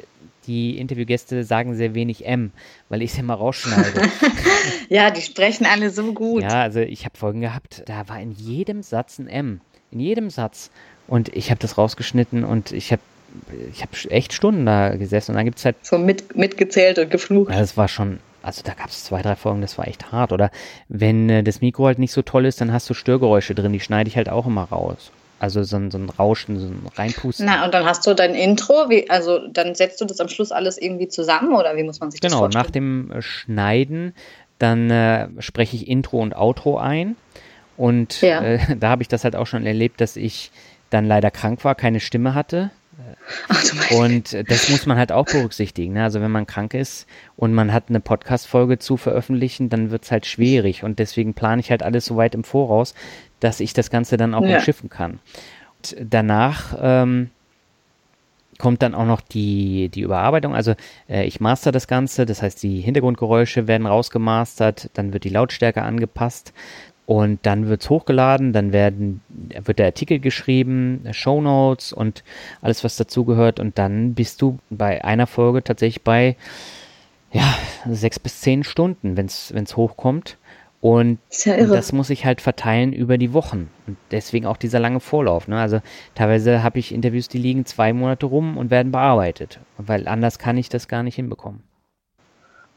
[0.51, 2.51] die Interviewgäste sagen sehr wenig M,
[2.89, 4.03] weil ich es immer rausschneide.
[4.89, 6.43] ja, die sprechen alle so gut.
[6.43, 9.61] Ja, also ich habe Folgen gehabt, da war in jedem Satz ein M.
[9.93, 10.71] In jedem Satz.
[11.07, 13.03] Und ich habe das rausgeschnitten und ich habe
[13.73, 15.77] ich habe echt Stunden da gesessen und dann gibt es halt.
[15.83, 17.53] So mit, mitgezählt und geflucht.
[17.53, 20.33] Ja, das war schon, also da gab es zwei, drei Folgen, das war echt hart.
[20.33, 20.51] Oder
[20.89, 23.79] wenn äh, das Mikro halt nicht so toll ist, dann hast du Störgeräusche drin, die
[23.79, 25.13] schneide ich halt auch immer raus.
[25.41, 27.47] Also so ein, so ein Rauschen, so ein Reinpusten.
[27.47, 30.53] Na, und dann hast du dein Intro, wie, also dann setzt du das am Schluss
[30.53, 32.85] alles irgendwie zusammen oder wie muss man sich genau, das vorstellen?
[32.85, 34.15] Genau, nach dem äh, Schneiden,
[34.59, 37.17] dann äh, spreche ich Intro und Outro ein.
[37.79, 38.43] Und ja.
[38.43, 40.53] äh, da habe ich das halt auch schon erlebt, dass ich
[40.91, 42.71] dann leider krank war, keine Stimme hatte.
[43.49, 45.95] Ach, und das muss man halt auch berücksichtigen.
[45.95, 46.05] Ne?
[46.05, 50.11] Also wenn man krank ist und man hat eine Podcast-Folge zu veröffentlichen, dann wird es
[50.11, 50.85] halt schwierig.
[50.85, 52.95] Und deswegen plane ich halt alles so weit im Voraus,
[53.41, 54.57] dass ich das Ganze dann auch ja.
[54.57, 55.19] umschiffen kann.
[55.79, 57.31] Und danach ähm,
[58.59, 60.55] kommt dann auch noch die, die Überarbeitung.
[60.55, 60.75] Also
[61.09, 65.83] äh, ich master das Ganze, das heißt, die Hintergrundgeräusche werden rausgemastert, dann wird die Lautstärke
[65.83, 66.53] angepasst
[67.07, 69.21] und dann wird es hochgeladen, dann werden,
[69.65, 72.23] wird der Artikel geschrieben, Show Notes und
[72.63, 73.59] alles, was dazugehört.
[73.59, 76.37] Und dann bist du bei einer Folge tatsächlich bei
[77.33, 77.53] ja,
[77.89, 80.37] sechs bis zehn Stunden, wenn es hochkommt.
[80.81, 83.71] Und ja das muss ich halt verteilen über die Wochen.
[83.87, 85.47] Und deswegen auch dieser lange Vorlauf.
[85.47, 85.61] Ne?
[85.61, 85.81] Also
[86.15, 89.61] teilweise habe ich Interviews, die liegen zwei Monate rum und werden bearbeitet.
[89.77, 91.63] Weil anders kann ich das gar nicht hinbekommen.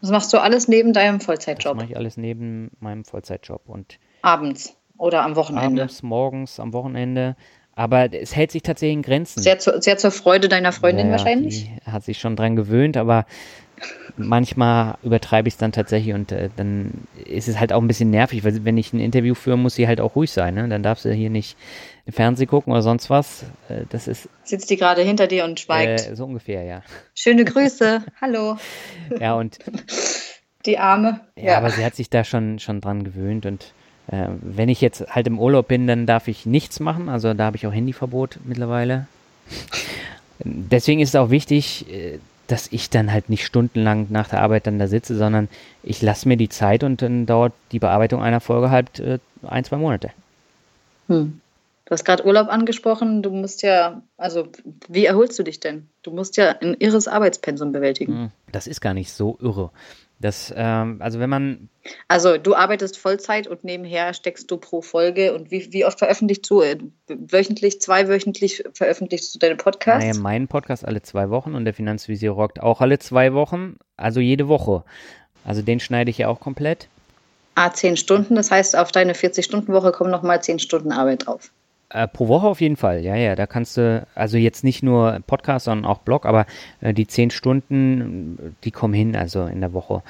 [0.01, 1.75] Das machst du alles neben deinem Vollzeitjob?
[1.75, 3.61] Das mache ich alles neben meinem Vollzeitjob.
[3.69, 5.83] Und abends oder am Wochenende?
[5.83, 7.37] Abends, morgens, am Wochenende.
[7.75, 9.41] Aber es hält sich tatsächlich in Grenzen.
[9.41, 11.69] Sehr, zu, sehr zur Freude deiner Freundin ja, wahrscheinlich?
[11.69, 13.25] Die hat sich schon dran gewöhnt, aber
[14.17, 16.91] manchmal übertreibe ich es dann tatsächlich und äh, dann
[17.25, 19.87] ist es halt auch ein bisschen nervig, weil wenn ich ein Interview führe, muss sie
[19.87, 20.55] halt auch ruhig sein.
[20.55, 20.67] Ne?
[20.67, 21.57] Dann darf sie hier nicht
[22.09, 23.43] Fernsehen gucken oder sonst was.
[23.69, 24.29] Äh, das ist.
[24.43, 26.07] Sitzt die gerade hinter dir und schweigt?
[26.07, 26.81] Äh, so ungefähr, ja.
[27.15, 28.03] Schöne Grüße.
[28.21, 28.57] Hallo.
[29.19, 29.59] Ja, und.
[30.65, 31.19] Die Arme.
[31.35, 33.73] Ja, ja, aber sie hat sich da schon, schon dran gewöhnt und
[34.07, 37.09] äh, wenn ich jetzt halt im Urlaub bin, dann darf ich nichts machen.
[37.09, 39.07] Also da habe ich auch Handyverbot mittlerweile.
[40.39, 44.67] Deswegen ist es auch wichtig, äh, dass ich dann halt nicht stundenlang nach der Arbeit
[44.67, 45.47] dann da sitze, sondern
[45.81, 49.63] ich lasse mir die Zeit und dann dauert die Bearbeitung einer Folge halt äh, ein,
[49.63, 50.11] zwei Monate.
[51.07, 51.39] Hm.
[51.85, 53.21] Du hast gerade Urlaub angesprochen.
[53.21, 54.47] Du musst ja, also
[54.87, 55.89] wie erholst du dich denn?
[56.01, 58.13] Du musst ja ein irres Arbeitspensum bewältigen.
[58.13, 59.71] Hm, das ist gar nicht so irre.
[60.23, 61.67] Das, ähm, also wenn man.
[62.07, 66.49] Also du arbeitest Vollzeit und nebenher steckst du pro Folge und wie, wie oft veröffentlichst
[66.49, 66.63] du?
[67.09, 70.05] Wöchentlich, zweiwöchentlich veröffentlichst du deine Podcasts?
[70.05, 74.21] Naja, meinen Podcast alle zwei Wochen und der Finanzvisier rockt auch alle zwei Wochen, also
[74.21, 74.85] jede Woche.
[75.43, 76.87] Also den schneide ich ja auch komplett.
[77.55, 81.51] Ah, zehn Stunden, das heißt, auf deine 40-Stunden-Woche kommen nochmal zehn Stunden Arbeit drauf.
[81.93, 83.35] Äh, pro Woche auf jeden Fall, ja, ja.
[83.35, 86.47] Da kannst du, also jetzt nicht nur Podcast, sondern auch Blog, aber
[86.81, 90.01] äh, die zehn Stunden, die kommen hin, also in der Woche.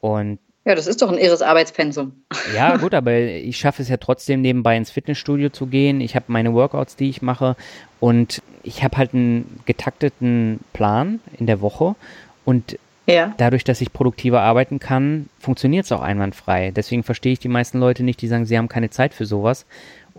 [0.00, 2.12] Und ja, das ist doch ein irres Arbeitspensum.
[2.54, 6.00] Ja, gut, aber ich schaffe es ja trotzdem nebenbei ins Fitnessstudio zu gehen.
[6.00, 7.56] Ich habe meine Workouts, die ich mache
[7.98, 11.96] und ich habe halt einen getakteten Plan in der Woche
[12.44, 13.34] und ja.
[13.38, 16.70] dadurch, dass ich produktiver arbeiten kann, funktioniert es auch einwandfrei.
[16.70, 19.66] Deswegen verstehe ich die meisten Leute nicht, die sagen, sie haben keine Zeit für sowas,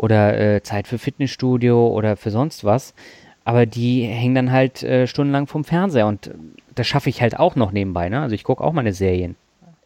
[0.02, 2.94] oder äh, Zeit für Fitnessstudio oder für sonst was.
[3.44, 6.32] Aber die hängen dann halt äh, stundenlang vom Fernseher und äh,
[6.74, 8.10] das schaffe ich halt auch noch nebenbei.
[8.10, 8.20] Ne?
[8.20, 9.36] Also ich gucke auch meine Serien.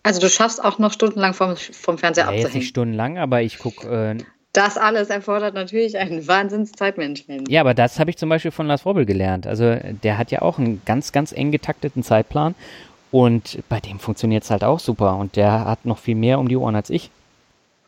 [0.03, 2.47] Also du schaffst auch noch stundenlang vom, vom Fernseher ja, abzuhängen?
[2.47, 3.87] Jetzt nicht stundenlang, aber ich gucke...
[4.17, 7.49] Äh, das alles erfordert natürlich ein Wahnsinnszeitmanagement.
[7.49, 9.47] Ja, aber das habe ich zum Beispiel von Lars Robbel gelernt.
[9.47, 12.55] Also der hat ja auch einen ganz, ganz eng getakteten Zeitplan
[13.11, 16.47] und bei dem funktioniert es halt auch super und der hat noch viel mehr um
[16.47, 17.09] die Ohren als ich.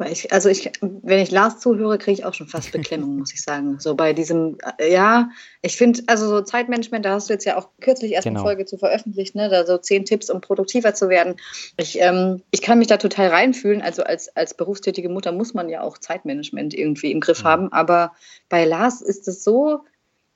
[0.05, 3.41] Ich, also ich, wenn ich Lars zuhöre, kriege ich auch schon fast Beklemmung, muss ich
[3.41, 3.79] sagen.
[3.79, 5.29] So bei diesem, äh, ja,
[5.63, 8.41] ich finde, also so Zeitmanagement, da hast du jetzt ja auch kürzlich erst genau.
[8.41, 9.49] eine Folge zu veröffentlicht, ne?
[9.49, 11.37] Da so zehn Tipps, um produktiver zu werden.
[11.77, 13.81] Ich, ähm, ich kann mich da total reinfühlen.
[13.81, 17.47] Also als, als berufstätige Mutter muss man ja auch Zeitmanagement irgendwie im Griff mhm.
[17.47, 17.71] haben.
[17.71, 18.13] Aber
[18.49, 19.81] bei Lars ist es so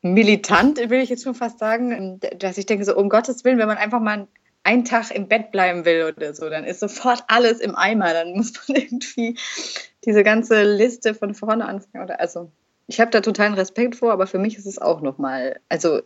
[0.01, 3.68] militant, will ich jetzt schon fast sagen, dass ich denke, so um Gottes Willen, wenn
[3.68, 4.28] man einfach mal
[4.64, 8.14] einen Tag im Bett bleiben will oder so, dann ist sofort alles im Eimer.
[8.14, 9.38] Dann muss man irgendwie
[10.05, 12.03] diese ganze Liste von vorne anfangen.
[12.03, 12.51] Oder, also
[12.88, 16.01] ich habe da totalen Respekt vor, aber für mich ist es auch nochmal, also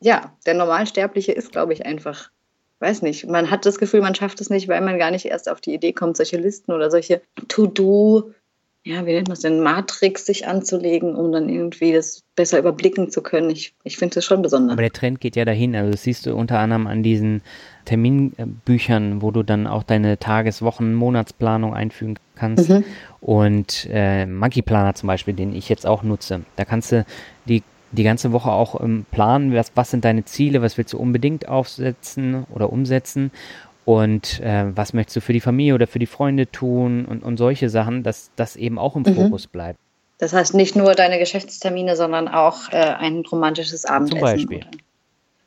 [0.00, 2.30] ja, der Normalsterbliche ist, glaube ich, einfach,
[2.78, 5.48] weiß nicht, man hat das Gefühl, man schafft es nicht, weil man gar nicht erst
[5.48, 8.32] auf die Idee kommt, solche Listen oder solche To-Do
[8.88, 13.10] ja, wie nennt man es denn, Matrix sich anzulegen, um dann irgendwie das besser überblicken
[13.10, 13.50] zu können.
[13.50, 14.72] Ich, ich finde das schon besonders.
[14.72, 15.76] Aber der Trend geht ja dahin.
[15.76, 17.42] Also das siehst du unter anderem an diesen
[17.84, 22.70] Terminbüchern, wo du dann auch deine Tages-, Wochen-, Monatsplanung einfügen kannst.
[22.70, 22.84] Mhm.
[23.20, 26.40] Und äh, Monkey Planer zum Beispiel, den ich jetzt auch nutze.
[26.56, 27.04] Da kannst du
[27.44, 30.98] die die ganze Woche auch ähm, planen, was, was sind deine Ziele, was willst du
[30.98, 33.30] unbedingt aufsetzen oder umsetzen
[33.88, 37.38] und äh, was möchtest du für die Familie oder für die Freunde tun und, und
[37.38, 39.14] solche Sachen, dass das eben auch im mhm.
[39.14, 39.78] Fokus bleibt.
[40.18, 44.18] Das heißt nicht nur deine Geschäftstermine, sondern auch äh, ein romantisches Abendessen.
[44.18, 44.66] Zum Beispiel.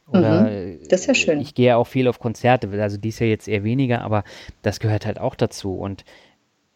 [0.07, 0.79] Oder, mhm.
[0.89, 1.39] Das ist ja schön.
[1.39, 4.23] Ich gehe auch viel auf Konzerte, also dies Jahr jetzt eher weniger, aber
[4.63, 5.75] das gehört halt auch dazu.
[5.75, 6.03] Und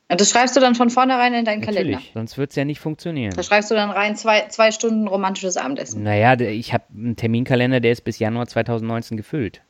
[0.07, 2.01] das schreibst du dann von vornherein in deinen Natürlich, Kalender.
[2.13, 3.33] Sonst wird es ja nicht funktionieren.
[3.35, 6.03] Da schreibst du dann rein zwei, zwei Stunden romantisches Abendessen.
[6.03, 9.63] Naja, ich habe einen Terminkalender, der ist bis Januar 2019 gefüllt.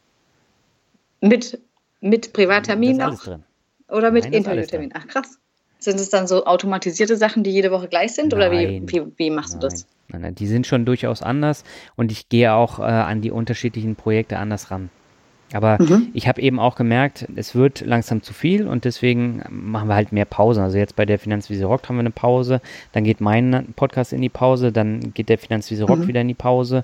[1.22, 1.58] Mit
[2.06, 3.28] mit Privattermin noch?
[3.90, 4.92] Oder mit Interviewtermin?
[4.94, 5.40] Ach krass.
[5.80, 8.32] Sind es dann so automatisierte Sachen, die jede Woche gleich sind?
[8.32, 8.40] Nein.
[8.40, 9.62] Oder wie, wie, wie machst nein.
[9.62, 9.88] du das?
[10.10, 11.64] Nein, nein, die sind schon durchaus anders
[11.96, 14.90] und ich gehe auch äh, an die unterschiedlichen Projekte anders ran.
[15.54, 16.10] Aber mhm.
[16.14, 20.12] ich habe eben auch gemerkt, es wird langsam zu viel und deswegen machen wir halt
[20.12, 20.64] mehr Pausen.
[20.64, 22.62] Also jetzt bei der Finanzwiese Rock haben wir eine Pause,
[22.94, 26.08] dann geht mein Podcast in die Pause, dann geht der Finanzwiese Rock mhm.
[26.08, 26.84] wieder in die Pause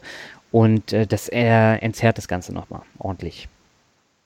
[0.52, 3.48] und äh, das äh, entzerrt das Ganze nochmal ordentlich.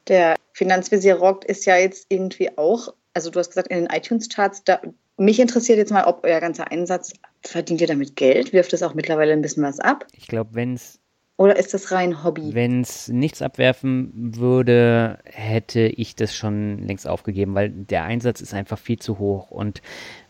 [0.08, 4.64] Der Finanzvisier rockt ist ja jetzt irgendwie auch, also du hast gesagt, in den iTunes-Charts,
[4.64, 4.82] da,
[5.18, 8.54] mich interessiert jetzt mal, ob euer ganzer Einsatz, verdient ihr damit Geld?
[8.54, 10.06] Wirft es auch mittlerweile ein bisschen was ab?
[10.14, 11.00] Ich glaube, wenn es
[11.38, 12.54] Oder ist das rein Hobby?
[12.54, 18.54] Wenn es nichts abwerfen würde, hätte ich das schon längst aufgegeben, weil der Einsatz ist
[18.54, 19.52] einfach viel zu hoch.
[19.52, 19.82] Und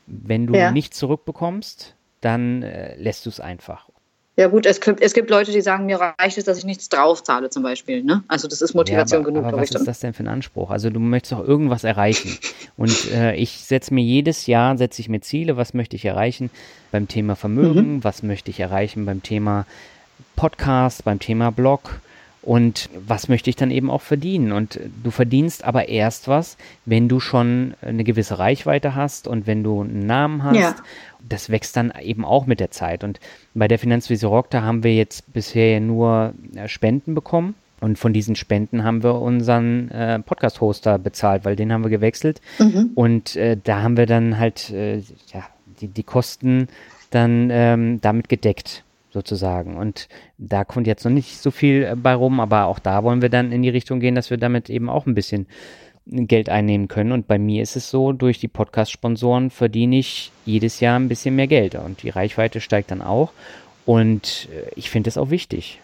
[0.07, 0.71] wenn du ja.
[0.71, 3.89] nichts zurückbekommst, dann äh, lässt du es einfach.
[4.37, 6.89] Ja gut, es gibt, es gibt Leute, die sagen, mir reicht es, dass ich nichts
[6.89, 8.03] draufzahle zum Beispiel.
[8.03, 8.23] Ne?
[8.27, 9.45] Also das ist Motivation ja, aber, genug.
[9.45, 10.71] Aber was ist das denn für ein Anspruch?
[10.71, 12.37] Also du möchtest doch irgendwas erreichen.
[12.75, 16.49] Und äh, ich setze mir jedes Jahr, setze ich mir Ziele, was möchte ich erreichen
[16.91, 18.03] beim Thema Vermögen, mhm.
[18.03, 19.65] was möchte ich erreichen beim Thema
[20.35, 22.01] Podcast, beim Thema Blog
[22.45, 24.51] und was möchte ich dann eben auch verdienen.
[24.51, 29.63] Und du verdienst aber erst was, wenn du schon eine gewisse Reichweite hast und wenn
[29.63, 30.55] du einen Namen hast.
[30.55, 30.75] Ja.
[31.27, 33.03] Das wächst dann eben auch mit der Zeit.
[33.03, 33.19] Und
[33.55, 37.55] bei der Finanzvisier Rock, da haben wir jetzt bisher nur äh, Spenden bekommen.
[37.81, 42.41] Und von diesen Spenden haben wir unseren äh, Podcast-Hoster bezahlt, weil den haben wir gewechselt.
[42.59, 42.91] Mhm.
[42.93, 44.97] Und äh, da haben wir dann halt äh,
[45.33, 45.43] ja,
[45.81, 46.67] die, die Kosten
[47.09, 48.84] dann ähm, damit gedeckt
[49.15, 49.77] sozusagen.
[49.77, 50.07] Und
[50.37, 53.29] da kommt jetzt noch nicht so viel äh, bei rum, aber auch da wollen wir
[53.29, 55.47] dann in die Richtung gehen, dass wir damit eben auch ein bisschen
[56.05, 57.13] Geld einnehmen können.
[57.13, 61.35] Und bei mir ist es so, durch die Podcast-Sponsoren verdiene ich jedes Jahr ein bisschen
[61.35, 63.31] mehr Geld und die Reichweite steigt dann auch.
[63.85, 65.79] Und äh, ich finde das auch wichtig.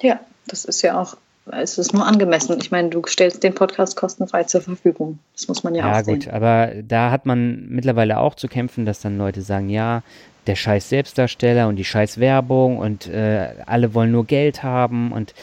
[0.00, 1.16] Ja, das ist ja auch,
[1.52, 2.56] es ist nur angemessen.
[2.60, 5.18] Ich meine, du stellst den Podcast kostenfrei zur Verfügung.
[5.34, 6.20] Das muss man ja, ja auch sehen.
[6.20, 10.02] Ja gut, aber da hat man mittlerweile auch zu kämpfen, dass dann Leute sagen, ja,
[10.46, 15.34] der scheiß Selbstdarsteller und die scheiß Werbung und äh, alle wollen nur Geld haben und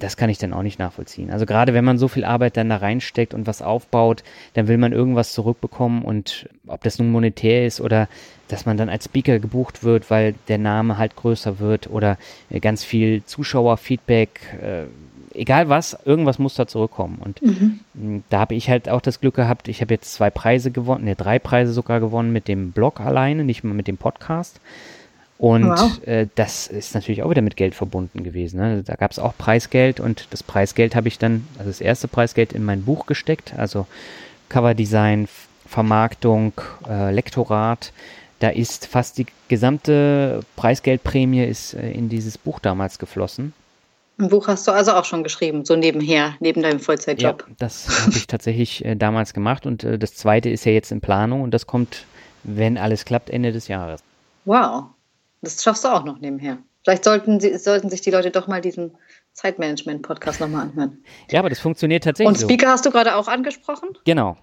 [0.00, 1.30] das kann ich dann auch nicht nachvollziehen.
[1.30, 4.24] Also gerade wenn man so viel Arbeit dann da reinsteckt und was aufbaut,
[4.54, 8.08] dann will man irgendwas zurückbekommen und ob das nun monetär ist oder
[8.48, 12.18] dass man dann als Speaker gebucht wird, weil der Name halt größer wird oder
[12.50, 14.84] äh, ganz viel Zuschauerfeedback, äh,
[15.36, 17.18] egal was, irgendwas muss da zurückkommen.
[17.22, 18.22] Und mhm.
[18.30, 21.14] da habe ich halt auch das Glück gehabt, ich habe jetzt zwei Preise gewonnen, ne,
[21.14, 24.60] drei Preise sogar gewonnen mit dem Blog alleine, nicht mal mit dem Podcast.
[25.38, 26.06] Und wow.
[26.06, 28.58] äh, das ist natürlich auch wieder mit Geld verbunden gewesen.
[28.58, 28.82] Ne?
[28.82, 32.52] Da gab es auch Preisgeld und das Preisgeld habe ich dann, also das erste Preisgeld
[32.52, 33.86] in mein Buch gesteckt, also
[34.48, 35.28] Coverdesign,
[35.66, 36.52] Vermarktung,
[36.88, 37.92] äh, Lektorat.
[38.38, 43.52] Da ist fast die gesamte Preisgeldprämie ist äh, in dieses Buch damals geflossen.
[44.18, 47.44] Ein Buch hast du also auch schon geschrieben, so nebenher, neben deinem Vollzeitjob.
[47.46, 50.90] Ja, das habe ich tatsächlich äh, damals gemacht und äh, das zweite ist ja jetzt
[50.90, 52.06] in Planung und das kommt,
[52.42, 54.02] wenn alles klappt, Ende des Jahres.
[54.46, 54.84] Wow,
[55.42, 56.58] das schaffst du auch noch nebenher.
[56.84, 58.96] Vielleicht sollten, sie, sollten sich die Leute doch mal diesen
[59.32, 61.04] Zeitmanagement-Podcast nochmal anhören.
[61.30, 62.28] Ja, aber das funktioniert tatsächlich.
[62.28, 62.72] Und Speaker so.
[62.72, 63.88] hast du gerade auch angesprochen?
[64.04, 64.36] Genau.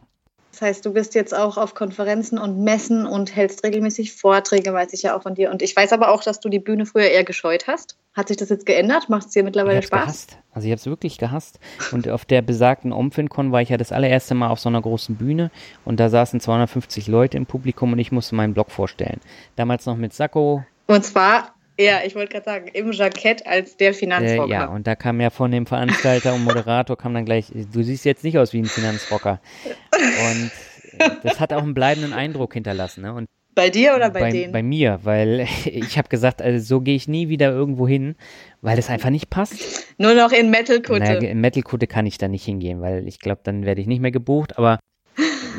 [0.52, 4.94] Das heißt, du bist jetzt auch auf Konferenzen und Messen und hältst regelmäßig Vorträge, weiß
[4.94, 5.50] ich ja auch von dir.
[5.50, 7.98] Und ich weiß aber auch, dass du die Bühne früher eher gescheut hast.
[8.14, 9.10] Hat sich das jetzt geändert?
[9.10, 10.02] Macht es dir mittlerweile ich Spaß?
[10.02, 10.38] Gehasst.
[10.52, 11.60] Also ich habe es wirklich gehasst.
[11.92, 15.16] Und auf der besagten Omfincon war ich ja das allererste Mal auf so einer großen
[15.16, 15.50] Bühne
[15.84, 19.20] und da saßen 250 Leute im Publikum und ich musste meinen Blog vorstellen.
[19.56, 20.64] Damals noch mit Sakko.
[20.88, 24.48] Und zwar ja, ich wollte gerade sagen, im Jackett als der Finanzrocker.
[24.48, 27.82] Äh, ja, und da kam ja von dem Veranstalter und Moderator kam dann gleich, du
[27.82, 29.40] siehst jetzt nicht aus wie ein Finanzrocker.
[30.30, 30.52] Und
[31.24, 33.02] das hat auch einen bleibenden Eindruck hinterlassen.
[33.02, 33.14] Ne?
[33.14, 34.52] Und bei dir oder bei, bei denen?
[34.52, 38.16] Bei mir, weil ich habe gesagt, also so gehe ich nie wieder irgendwo hin,
[38.62, 39.86] weil das einfach nicht passt.
[39.98, 41.00] Nur noch in Metal-Kutte.
[41.00, 44.02] Naja, in Metal-Kutte kann ich da nicht hingehen, weil ich glaube, dann werde ich nicht
[44.02, 44.80] mehr gebucht, aber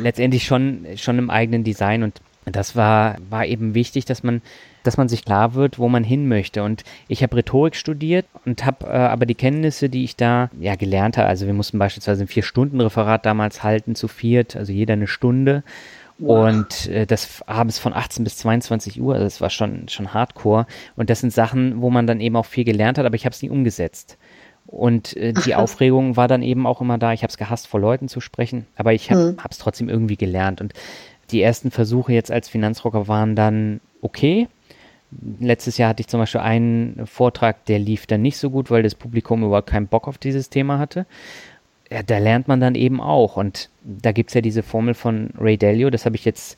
[0.00, 4.42] letztendlich schon, schon im eigenen Design und das war, war eben wichtig, dass man,
[4.82, 6.62] dass man sich klar wird, wo man hin möchte.
[6.62, 10.76] Und ich habe Rhetorik studiert und habe äh, aber die Kenntnisse, die ich da ja
[10.76, 15.06] gelernt habe, also wir mussten beispielsweise ein Vier-Stunden-Referat damals halten, zu viert, also jeder eine
[15.06, 15.62] Stunde.
[16.18, 20.66] Und äh, das abends von 18 bis 22 Uhr, also das war schon, schon hardcore.
[20.96, 23.34] Und das sind Sachen, wo man dann eben auch viel gelernt hat, aber ich habe
[23.34, 24.16] es nie umgesetzt.
[24.66, 27.12] Und äh, die Ach, Aufregung war dann eben auch immer da.
[27.12, 29.50] Ich habe es gehasst, vor Leuten zu sprechen, aber ich habe es hm.
[29.58, 30.60] trotzdem irgendwie gelernt.
[30.60, 30.72] Und
[31.30, 34.48] die ersten Versuche jetzt als Finanzrocker waren dann okay.
[35.38, 38.82] Letztes Jahr hatte ich zum Beispiel einen Vortrag, der lief dann nicht so gut, weil
[38.82, 41.06] das Publikum überhaupt keinen Bock auf dieses Thema hatte
[41.90, 43.36] ja, da lernt man dann eben auch.
[43.36, 46.56] Und da gibt es ja diese Formel von Ray Dalio, das habe ich jetzt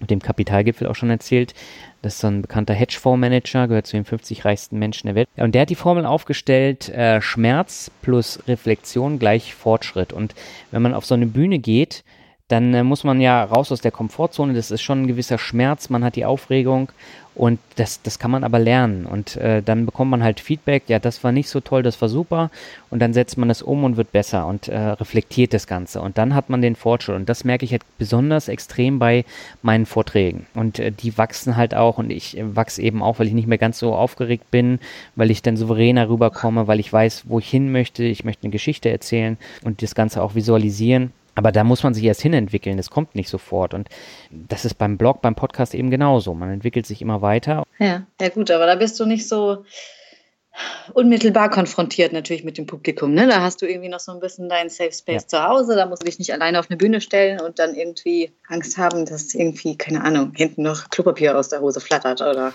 [0.00, 1.54] mit dem Kapitalgipfel auch schon erzählt.
[2.02, 5.28] Das ist so ein bekannter Hedgefondsmanager, gehört zu den 50 reichsten Menschen der Welt.
[5.36, 10.12] Und der hat die Formel aufgestellt, äh, Schmerz plus Reflexion gleich Fortschritt.
[10.12, 10.34] Und
[10.70, 12.02] wenn man auf so eine Bühne geht,
[12.50, 14.54] dann äh, muss man ja raus aus der Komfortzone.
[14.54, 15.88] Das ist schon ein gewisser Schmerz.
[15.88, 16.90] Man hat die Aufregung
[17.34, 19.06] und das, das kann man aber lernen.
[19.06, 20.84] Und äh, dann bekommt man halt Feedback.
[20.88, 22.50] Ja, das war nicht so toll, das war super.
[22.90, 26.00] Und dann setzt man das um und wird besser und äh, reflektiert das Ganze.
[26.00, 27.16] Und dann hat man den Fortschritt.
[27.16, 29.24] Und das merke ich halt besonders extrem bei
[29.62, 30.46] meinen Vorträgen.
[30.54, 31.98] Und äh, die wachsen halt auch.
[31.98, 34.80] Und ich äh, wachse eben auch, weil ich nicht mehr ganz so aufgeregt bin,
[35.14, 38.02] weil ich dann souveräner rüberkomme, weil ich weiß, wo ich hin möchte.
[38.02, 41.12] Ich möchte eine Geschichte erzählen und das Ganze auch visualisieren.
[41.40, 43.72] Aber da muss man sich erst hinentwickeln, das kommt nicht sofort.
[43.72, 43.88] Und
[44.30, 46.34] das ist beim Blog, beim Podcast eben genauso.
[46.34, 47.62] Man entwickelt sich immer weiter.
[47.78, 49.64] Ja, ja gut, aber da bist du nicht so,
[50.92, 53.14] unmittelbar konfrontiert natürlich mit dem Publikum.
[53.14, 53.26] Ne?
[53.26, 55.28] Da hast du irgendwie noch so ein bisschen deinen Safe Space ja.
[55.28, 55.76] zu Hause.
[55.76, 59.06] Da musst du dich nicht alleine auf eine Bühne stellen und dann irgendwie Angst haben,
[59.06, 62.52] dass irgendwie, keine Ahnung, hinten noch Klopapier aus der Hose flattert oder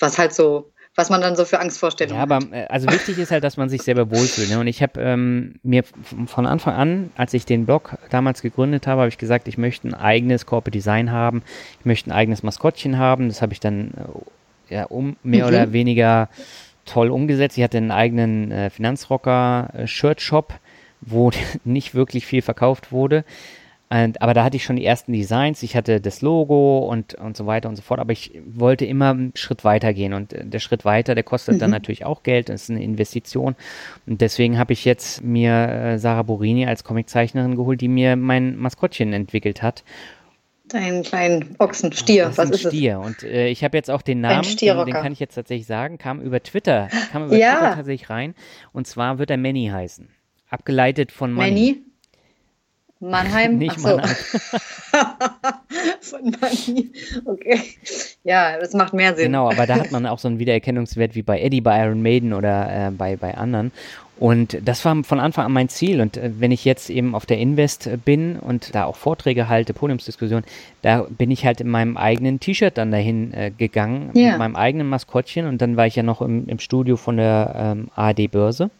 [0.00, 2.30] was halt so was man dann so für Angstvorstellungen hat.
[2.30, 4.48] Ja, aber äh, also wichtig ist halt, dass man sich selber wohlfühlt.
[4.48, 4.58] Ne?
[4.58, 5.84] Und ich habe ähm, mir
[6.26, 9.88] von Anfang an, als ich den Blog damals gegründet habe, habe ich gesagt, ich möchte
[9.88, 11.42] ein eigenes Corporate Design haben,
[11.78, 13.28] ich möchte ein eigenes Maskottchen haben.
[13.28, 13.92] Das habe ich dann
[14.70, 15.48] äh, ja, um mehr mhm.
[15.48, 16.28] oder weniger
[16.86, 17.58] toll umgesetzt.
[17.58, 20.58] Ich hatte einen eigenen äh, Finanzrocker-Shirt-Shop, äh,
[21.02, 21.30] wo
[21.64, 23.24] nicht wirklich viel verkauft wurde.
[23.88, 27.36] Und, aber da hatte ich schon die ersten Designs, ich hatte das Logo und, und
[27.36, 30.44] so weiter und so fort, aber ich wollte immer einen Schritt weiter gehen und äh,
[30.44, 31.58] der Schritt weiter, der kostet mhm.
[31.60, 33.54] dann natürlich auch Geld, das ist eine Investition
[34.06, 38.56] und deswegen habe ich jetzt mir äh, Sarah Borini als Comiczeichnerin geholt, die mir mein
[38.56, 39.84] Maskottchen entwickelt hat
[40.68, 42.98] Deinen kleinen Ochsen, Stier, das was ist, Stier.
[43.00, 43.06] Es?
[43.06, 45.96] Und äh, ich habe jetzt auch den Namen, den, den, kann ich jetzt tatsächlich sagen,
[45.96, 47.54] kam über Twitter, kam über ja.
[47.54, 48.34] Twitter tatsächlich rein.
[48.72, 50.08] Und zwar wird er Manny heißen.
[50.50, 51.50] Abgeleitet von Manny.
[51.50, 51.85] Manny?
[53.00, 53.58] Mannheim?
[53.58, 53.96] Nicht so.
[53.96, 54.16] Mannheim.
[56.00, 56.90] Von Manni.
[57.24, 57.60] Okay.
[58.24, 59.26] Ja, das macht mehr Sinn.
[59.26, 62.32] Genau, aber da hat man auch so einen Wiedererkennungswert wie bei Eddie, bei Iron Maiden
[62.32, 63.72] oder äh, bei, bei anderen.
[64.18, 66.00] Und das war von Anfang an mein Ziel.
[66.00, 69.74] Und äh, wenn ich jetzt eben auf der Invest bin und da auch Vorträge halte,
[69.74, 70.42] Podiumsdiskussion,
[70.82, 74.30] da bin ich halt in meinem eigenen T-Shirt dann dahin äh, gegangen, ja.
[74.30, 75.46] mit meinem eigenen Maskottchen.
[75.46, 78.70] Und dann war ich ja noch im, im Studio von der ähm, ARD Börse.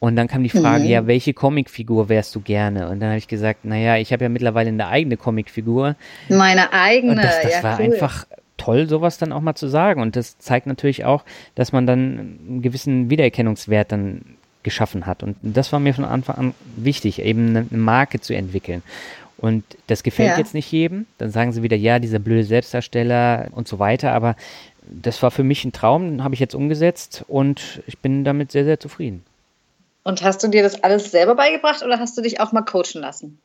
[0.00, 0.90] Und dann kam die Frage, mhm.
[0.90, 2.88] ja, welche Comicfigur wärst du gerne?
[2.88, 5.94] Und dann habe ich gesagt, naja, ich habe ja mittlerweile eine eigene Comicfigur.
[6.30, 7.84] Meine eigene, Und das, das ja, war cool.
[7.84, 8.26] einfach
[8.56, 10.00] toll, sowas dann auch mal zu sagen.
[10.00, 11.22] Und das zeigt natürlich auch,
[11.54, 14.22] dass man dann einen gewissen Wiedererkennungswert dann
[14.62, 15.22] geschaffen hat.
[15.22, 18.82] Und das war mir von Anfang an wichtig, eben eine Marke zu entwickeln.
[19.36, 20.38] Und das gefällt ja.
[20.38, 21.06] jetzt nicht jedem.
[21.18, 24.12] Dann sagen sie wieder, ja, dieser blöde Selbstdarsteller und so weiter.
[24.12, 24.34] Aber
[24.82, 28.64] das war für mich ein Traum, habe ich jetzt umgesetzt und ich bin damit sehr,
[28.64, 29.24] sehr zufrieden.
[30.02, 33.00] Und hast du dir das alles selber beigebracht oder hast du dich auch mal coachen
[33.00, 33.38] lassen?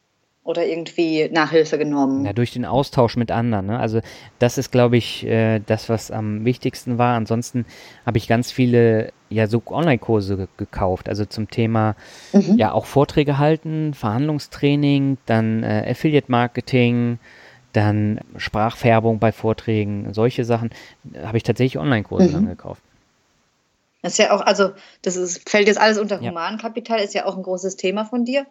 [0.43, 2.23] Oder irgendwie Nachhilfe genommen?
[2.23, 3.65] Ja, durch den Austausch mit anderen.
[3.65, 3.79] Ne?
[3.79, 4.01] Also
[4.37, 7.17] das ist, glaube ich, äh, das, was am wichtigsten war.
[7.17, 7.65] Ansonsten
[8.05, 11.09] habe ich ganz viele ja so Online-Kurse gekauft.
[11.09, 11.95] Also zum Thema
[12.31, 12.57] mhm.
[12.57, 17.17] ja auch Vorträge halten, Verhandlungstraining, dann äh, Affiliate-Marketing,
[17.73, 20.69] dann Sprachfärbung bei Vorträgen, solche Sachen
[21.23, 22.33] habe ich tatsächlich Online-Kurse mhm.
[22.33, 22.81] dann gekauft.
[24.05, 24.69] Das ist ja auch, also
[25.01, 28.45] das ist, fällt jetzt alles unter Humankapital, ist ja auch ein großes Thema von dir.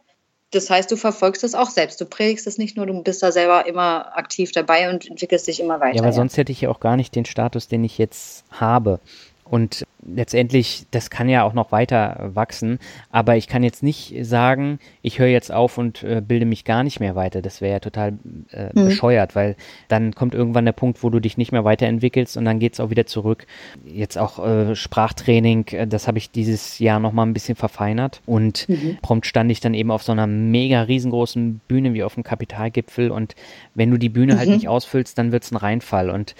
[0.50, 2.00] Das heißt, du verfolgst es auch selbst.
[2.00, 5.60] Du predigst es nicht nur, du bist da selber immer aktiv dabei und entwickelst dich
[5.60, 5.94] immer weiter.
[5.94, 6.12] Ja, aber ja.
[6.12, 8.98] sonst hätte ich ja auch gar nicht den Status, den ich jetzt habe.
[9.44, 12.78] Und letztendlich, das kann ja auch noch weiter wachsen,
[13.10, 16.84] aber ich kann jetzt nicht sagen, ich höre jetzt auf und äh, bilde mich gar
[16.84, 17.42] nicht mehr weiter.
[17.42, 18.18] Das wäre ja total
[18.50, 18.86] äh, mhm.
[18.86, 19.56] bescheuert, weil
[19.88, 22.80] dann kommt irgendwann der Punkt, wo du dich nicht mehr weiterentwickelst und dann geht es
[22.80, 23.46] auch wieder zurück.
[23.84, 28.68] Jetzt auch äh, Sprachtraining, äh, das habe ich dieses Jahr nochmal ein bisschen verfeinert und
[28.68, 28.98] mhm.
[29.02, 33.10] prompt stand ich dann eben auf so einer mega riesengroßen Bühne wie auf dem Kapitalgipfel
[33.10, 33.34] und
[33.74, 34.52] wenn du die Bühne halt mhm.
[34.52, 36.34] halt nicht ausfüllst, dann wird es ein Reinfall und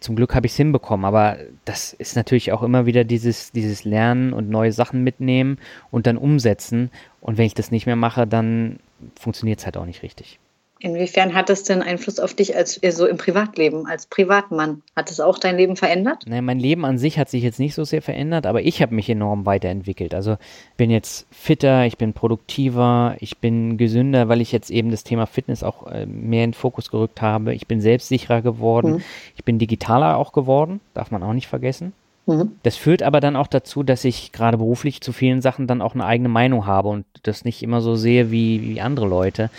[0.00, 3.52] zum Glück habe ich es hinbekommen, aber das ist natürlich auch immer wieder wieder dieses,
[3.52, 5.58] dieses Lernen und neue Sachen mitnehmen
[5.90, 6.90] und dann umsetzen.
[7.20, 8.80] Und wenn ich das nicht mehr mache, dann
[9.18, 10.40] funktioniert es halt auch nicht richtig.
[10.80, 14.82] Inwiefern hat es denn Einfluss auf dich als so im Privatleben, als Privatmann?
[14.94, 16.24] Hat es auch dein Leben verändert?
[16.26, 18.94] Naja, mein Leben an sich hat sich jetzt nicht so sehr verändert, aber ich habe
[18.94, 20.14] mich enorm weiterentwickelt.
[20.14, 20.36] Also
[20.76, 25.26] bin jetzt fitter, ich bin produktiver, ich bin gesünder, weil ich jetzt eben das Thema
[25.26, 27.54] Fitness auch äh, mehr in den Fokus gerückt habe.
[27.54, 29.02] Ich bin selbstsicherer geworden, mhm.
[29.36, 31.92] ich bin digitaler auch geworden, darf man auch nicht vergessen.
[32.28, 32.52] Mhm.
[32.62, 35.94] Das führt aber dann auch dazu, dass ich gerade beruflich zu vielen Sachen dann auch
[35.94, 39.50] eine eigene Meinung habe und das nicht immer so sehe wie, wie andere Leute.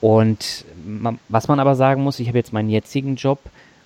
[0.00, 0.64] Und
[1.28, 3.40] was man aber sagen muss, ich habe jetzt meinen jetzigen Job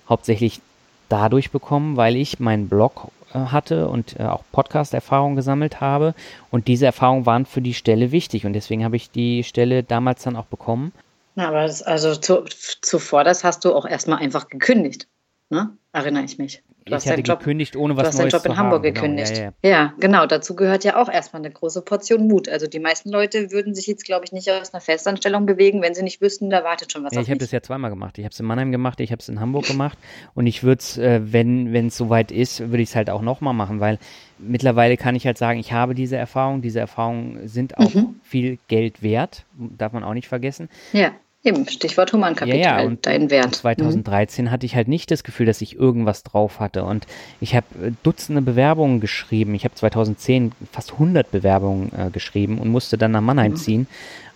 [0.07, 0.61] hauptsächlich
[1.09, 6.13] dadurch bekommen, weil ich meinen Blog äh, hatte und äh, auch Podcast-Erfahrung gesammelt habe.
[6.51, 10.23] Und diese Erfahrungen waren für die Stelle wichtig und deswegen habe ich die Stelle damals
[10.23, 10.91] dann auch bekommen.
[11.35, 12.43] Na, aber das, also zu,
[12.81, 15.07] zuvor, das hast du auch erstmal einfach gekündigt,
[15.49, 15.75] ne?
[15.91, 16.61] Erinnere ich mich.
[16.85, 18.93] Du ich hatte Job, gekündigt, ohne was Du hast deinen Job in Hamburg haben.
[18.93, 19.35] Gekündigt.
[19.35, 19.69] Genau, ja, ja.
[19.69, 20.25] ja, genau.
[20.25, 22.49] Dazu gehört ja auch erstmal eine große Portion Mut.
[22.49, 25.93] Also die meisten Leute würden sich jetzt, glaube ich, nicht aus einer Festanstellung bewegen, wenn
[25.93, 28.17] sie nicht wüssten, da wartet schon was ja, auf Ich habe das ja zweimal gemacht.
[28.17, 29.97] Ich habe es in Mannheim gemacht, ich habe es in Hamburg gemacht.
[30.33, 33.53] Und ich würde es, äh, wenn es soweit ist, würde ich es halt auch nochmal
[33.53, 33.97] machen, weil
[34.37, 36.61] mittlerweile kann ich halt sagen, ich habe diese Erfahrung.
[36.61, 38.15] Diese Erfahrungen sind auch mhm.
[38.23, 40.69] viel Geld wert, darf man auch nicht vergessen.
[40.91, 41.11] Ja.
[41.45, 43.53] Eben, Stichwort Humankapital, ja, ja, und, dein Wert.
[43.53, 44.51] 2013 mhm.
[44.51, 46.85] hatte ich halt nicht das Gefühl, dass ich irgendwas drauf hatte.
[46.85, 47.05] Und
[47.41, 49.53] ich habe äh, Dutzende Bewerbungen geschrieben.
[49.53, 53.57] Ich habe 2010 fast 100 Bewerbungen äh, geschrieben und musste dann nach Mannheim mhm.
[53.57, 53.87] ziehen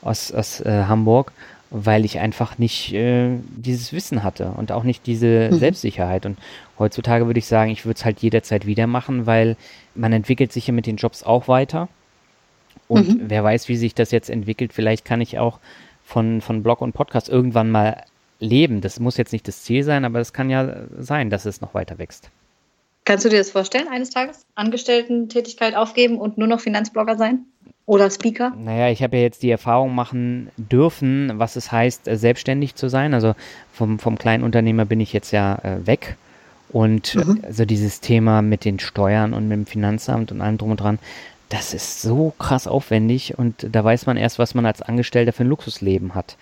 [0.01, 1.31] aus, aus äh, Hamburg.
[1.69, 5.59] weil ich einfach nicht äh, dieses Wissen hatte und auch nicht diese mhm.
[5.59, 6.25] Selbstsicherheit.
[6.25, 6.37] Und
[6.77, 9.55] heutzutage würde ich sagen, ich würde es halt jederzeit wieder machen, weil
[9.95, 11.87] man entwickelt sich ja mit den Jobs auch weiter.
[12.89, 13.21] Und mhm.
[13.27, 14.73] wer weiß, wie sich das jetzt entwickelt.
[14.73, 15.59] Vielleicht kann ich auch
[16.07, 18.05] von, von Blog und Podcast irgendwann mal
[18.39, 18.79] leben.
[18.79, 21.73] Das muss jetzt nicht das Ziel sein, aber es kann ja sein, dass es noch
[21.73, 22.29] weiter wächst.
[23.03, 27.39] Kannst du dir das vorstellen, eines Tages Angestellten-Tätigkeit aufgeben und nur noch Finanzblogger sein?
[27.85, 28.53] Oder Speaker?
[28.57, 32.89] Naja, ich habe ja jetzt die Erfahrung machen dürfen, was es heißt, äh, selbstständig zu
[32.89, 33.13] sein.
[33.13, 33.33] Also
[33.73, 36.15] vom, vom kleinen Unternehmer bin ich jetzt ja äh, weg.
[36.69, 37.41] Und mhm.
[37.43, 40.99] also dieses Thema mit den Steuern und mit dem Finanzamt und allem drum und dran,
[41.49, 45.43] das ist so krass aufwendig und da weiß man erst, was man als Angestellter für
[45.43, 46.37] ein Luxusleben hat.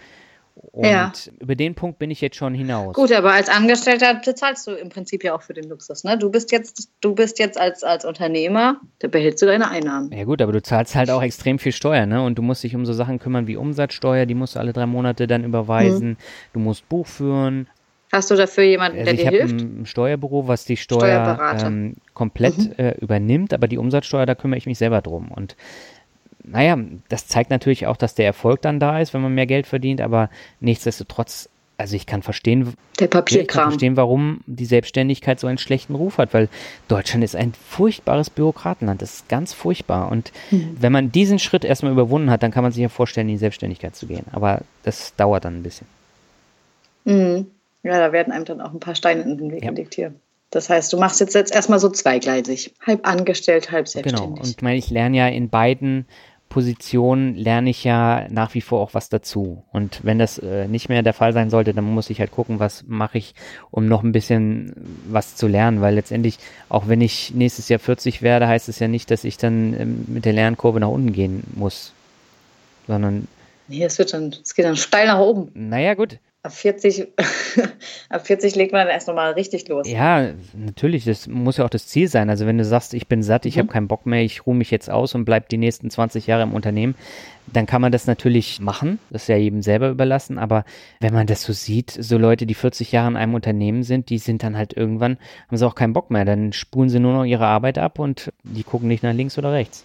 [0.72, 1.12] Und ja.
[1.40, 2.96] über den Punkt bin ich jetzt schon hinaus.
[2.96, 6.04] Gut, aber als Angestellter bezahlst du im Prinzip ja auch für den Luxus.
[6.06, 6.18] Ne?
[6.18, 10.12] Du bist jetzt, du bist jetzt als, als Unternehmer, da behältst du deine Einnahmen.
[10.12, 12.24] Ja gut, aber du zahlst halt auch extrem viel Steuer, ne?
[12.24, 14.86] Und du musst dich um so Sachen kümmern wie Umsatzsteuer, die musst du alle drei
[14.86, 16.10] Monate dann überweisen.
[16.10, 16.18] Hm.
[16.54, 17.68] Du musst Buch führen.
[18.12, 19.56] Hast du dafür jemanden, also der dir hilft?
[19.56, 22.74] Ich habe ein Steuerbüro, was die Steuer ähm, komplett mhm.
[22.78, 25.32] äh, übernimmt, aber die Umsatzsteuer, da kümmere ich mich selber drum.
[25.32, 25.56] Und
[26.44, 26.78] naja,
[27.10, 30.02] das zeigt natürlich auch, dass der Erfolg dann da ist, wenn man mehr Geld verdient,
[30.02, 30.30] aber
[30.60, 33.42] nichtsdestotrotz, also ich kann verstehen, der Papierkram.
[33.42, 36.48] Ich kann verstehen, warum die Selbstständigkeit so einen schlechten Ruf hat, weil
[36.88, 40.78] Deutschland ist ein furchtbares Bürokratenland, das ist ganz furchtbar und mhm.
[40.80, 43.40] wenn man diesen Schritt erstmal überwunden hat, dann kann man sich ja vorstellen, in die
[43.40, 45.88] Selbstständigkeit zu gehen, aber das dauert dann ein bisschen.
[47.06, 47.48] Mhm.
[47.86, 49.70] Ja, da werden einem dann auch ein paar Steine in den Weg ja.
[49.70, 50.12] gelegt hier.
[50.50, 52.74] Das heißt, du machst jetzt, jetzt erstmal so zweigleisig.
[52.82, 53.92] Halb angestellt, halb genau.
[53.92, 54.36] selbstständig.
[54.36, 54.42] Genau.
[54.42, 56.08] Und ich meine, ich lerne ja in beiden
[56.50, 59.64] Position lerne ich ja nach wie vor auch was dazu.
[59.72, 62.60] Und wenn das äh, nicht mehr der Fall sein sollte, dann muss ich halt gucken,
[62.60, 63.36] was mache ich,
[63.70, 64.74] um noch ein bisschen
[65.08, 65.82] was zu lernen.
[65.82, 69.38] Weil letztendlich, auch wenn ich nächstes Jahr 40 werde, heißt es ja nicht, dass ich
[69.38, 71.94] dann ähm, mit der Lernkurve nach unten gehen muss.
[72.88, 73.28] Sondern.
[73.68, 75.52] Nee, es wird dann, es geht dann steil nach oben.
[75.54, 76.18] Naja, gut.
[76.46, 77.08] Ab 40,
[78.10, 79.90] ab 40 legt man erst nochmal richtig los.
[79.90, 82.30] Ja, natürlich, das muss ja auch das Ziel sein.
[82.30, 83.62] Also wenn du sagst, ich bin satt, ich mhm.
[83.62, 86.44] habe keinen Bock mehr, ich ruhe mich jetzt aus und bleib die nächsten 20 Jahre
[86.44, 86.94] im Unternehmen,
[87.52, 89.00] dann kann man das natürlich machen.
[89.10, 90.38] Das ist ja jedem selber überlassen.
[90.38, 90.66] Aber
[91.00, 94.20] wenn man das so sieht, so Leute, die 40 Jahre in einem Unternehmen sind, die
[94.20, 95.18] sind dann halt irgendwann,
[95.48, 96.26] haben sie auch keinen Bock mehr.
[96.26, 99.52] Dann spulen sie nur noch ihre Arbeit ab und die gucken nicht nach links oder
[99.52, 99.84] rechts.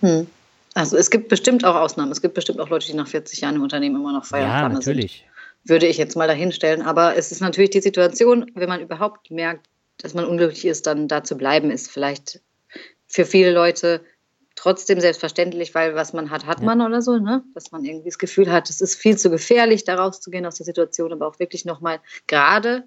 [0.00, 0.28] Hm.
[0.74, 2.12] Also es gibt bestimmt auch Ausnahmen.
[2.12, 4.48] Es gibt bestimmt auch Leute, die nach 40 Jahren im Unternehmen immer noch feiern.
[4.48, 5.12] Ja, natürlich.
[5.12, 5.31] Sind
[5.64, 6.82] würde ich jetzt mal dahinstellen.
[6.82, 11.08] Aber es ist natürlich die Situation, wenn man überhaupt merkt, dass man unglücklich ist, dann
[11.08, 12.40] da zu bleiben, ist vielleicht
[13.06, 14.02] für viele Leute
[14.54, 16.66] trotzdem selbstverständlich, weil was man hat, hat ja.
[16.66, 17.42] man oder so, ne?
[17.54, 20.66] Dass man irgendwie das Gefühl hat, es ist viel zu gefährlich, da rauszugehen aus der
[20.66, 22.84] Situation, aber auch wirklich nochmal, gerade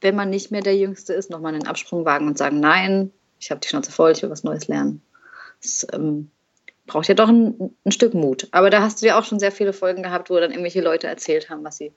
[0.00, 3.50] wenn man nicht mehr der Jüngste ist, nochmal einen Absprung wagen und sagen, nein, ich
[3.50, 5.02] habe die Schnauze voll, ich will was Neues lernen.
[5.60, 6.30] Das ähm,
[6.88, 8.48] braucht ja doch ein, ein, Stück Mut.
[8.50, 11.06] Aber da hast du ja auch schon sehr viele Folgen gehabt, wo dann irgendwelche Leute
[11.06, 11.92] erzählt haben, was sie,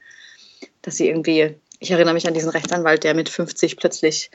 [0.84, 4.30] dass sie irgendwie, ich erinnere mich an diesen Rechtsanwalt, der mit 50 plötzlich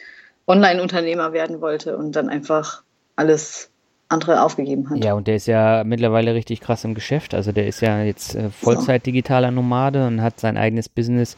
[0.46, 2.82] Online-Unternehmer werden wollte und dann einfach
[3.14, 3.70] alles
[4.09, 5.04] andere aufgegeben hat.
[5.04, 7.34] Ja, und der ist ja mittlerweile richtig krass im Geschäft.
[7.34, 11.36] Also der ist ja jetzt äh, Vollzeit-digitaler Nomade und hat sein eigenes Business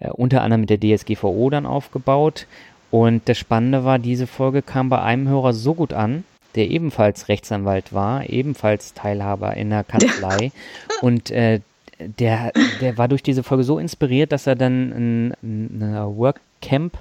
[0.00, 2.46] äh, unter anderem mit der DSGVO dann aufgebaut.
[2.90, 6.24] Und das Spannende war, diese Folge kam bei einem Hörer so gut an,
[6.54, 10.52] der ebenfalls Rechtsanwalt war, ebenfalls Teilhaber in der Kanzlei.
[11.00, 11.60] und äh,
[11.98, 16.96] der, der war durch diese Folge so inspiriert, dass er dann ein, ein Workcamp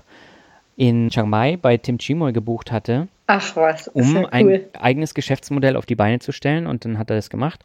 [0.75, 3.07] in Chiang Mai bei Tim Chimoy gebucht hatte.
[3.27, 4.29] Ach was, um ja cool.
[4.31, 7.63] ein eigenes Geschäftsmodell auf die Beine zu stellen und dann hat er das gemacht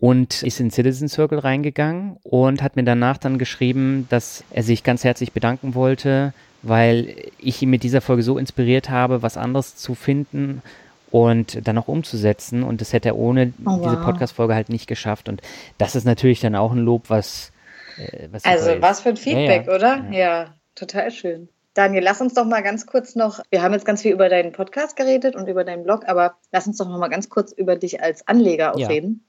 [0.00, 4.84] und ist in Citizen Circle reingegangen und hat mir danach dann geschrieben, dass er sich
[4.84, 9.76] ganz herzlich bedanken wollte, weil ich ihn mit dieser Folge so inspiriert habe, was anderes
[9.76, 10.62] zu finden
[11.10, 12.62] und dann auch umzusetzen.
[12.62, 13.80] Und das hätte er ohne oh, wow.
[13.82, 15.28] diese Podcast-Folge halt nicht geschafft.
[15.28, 15.42] Und
[15.78, 17.52] das ist natürlich dann auch ein Lob, was.
[17.96, 19.76] Äh, was also, was für ein Feedback, ja, ja.
[19.76, 20.04] oder?
[20.10, 20.18] Ja.
[20.18, 21.48] ja, total schön.
[21.74, 24.50] Daniel, lass uns doch mal ganz kurz noch, wir haben jetzt ganz viel über deinen
[24.50, 27.76] Podcast geredet und über deinen Blog, aber lass uns doch noch mal ganz kurz über
[27.76, 29.24] dich als Anleger auch reden.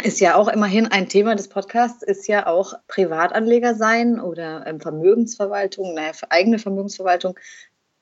[0.00, 4.80] Ist ja auch immerhin ein Thema des Podcasts, ist ja auch Privatanleger sein oder ähm,
[4.80, 7.36] Vermögensverwaltung, naja, eigene Vermögensverwaltung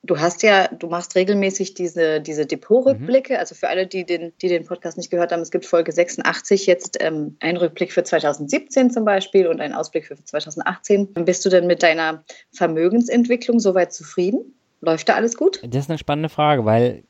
[0.07, 3.35] Du hast ja, du machst regelmäßig diese, diese Depotrückblicke.
[3.35, 3.39] Mhm.
[3.39, 6.67] Also für alle, die den, die den Podcast nicht gehört haben, es gibt Folge 86
[6.67, 11.13] jetzt ähm, einen Rückblick für 2017 zum Beispiel und einen Ausblick für 2018.
[11.15, 14.55] Bist du denn mit deiner Vermögensentwicklung soweit zufrieden?
[14.81, 15.61] Läuft da alles gut?
[15.65, 17.03] Das ist eine spannende Frage, weil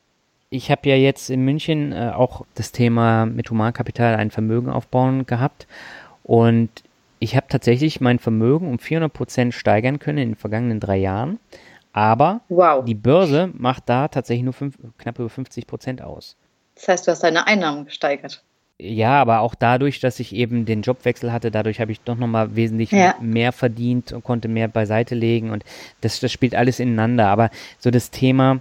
[0.49, 5.25] ich habe ja jetzt in München äh, auch das Thema mit Humankapital ein Vermögen aufbauen
[5.25, 5.67] gehabt
[6.23, 6.69] und
[7.19, 11.39] ich habe tatsächlich mein Vermögen um 400 Prozent steigern können in den vergangenen drei Jahren.
[11.97, 12.85] Aber wow.
[12.85, 16.35] die Börse macht da tatsächlich nur fünf, knapp über 50 Prozent aus.
[16.75, 18.43] Das heißt, du hast deine Einnahmen gesteigert.
[18.77, 22.55] Ja, aber auch dadurch, dass ich eben den Jobwechsel hatte, dadurch habe ich doch nochmal
[22.55, 23.15] wesentlich ja.
[23.19, 25.63] mehr verdient und konnte mehr beiseite legen und
[26.01, 27.29] das, das spielt alles ineinander.
[27.29, 28.59] Aber so das Thema,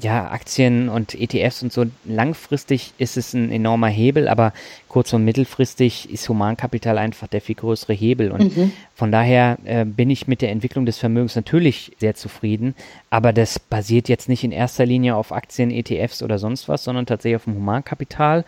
[0.00, 4.52] ja, Aktien und ETFs und so, langfristig ist es ein enormer Hebel, aber
[4.88, 8.30] kurz- und mittelfristig ist Humankapital einfach der viel größere Hebel.
[8.30, 8.72] Und mhm.
[8.94, 12.76] von daher äh, bin ich mit der Entwicklung des Vermögens natürlich sehr zufrieden,
[13.10, 17.06] aber das basiert jetzt nicht in erster Linie auf Aktien, ETFs oder sonst was, sondern
[17.06, 18.44] tatsächlich auf dem Humankapital.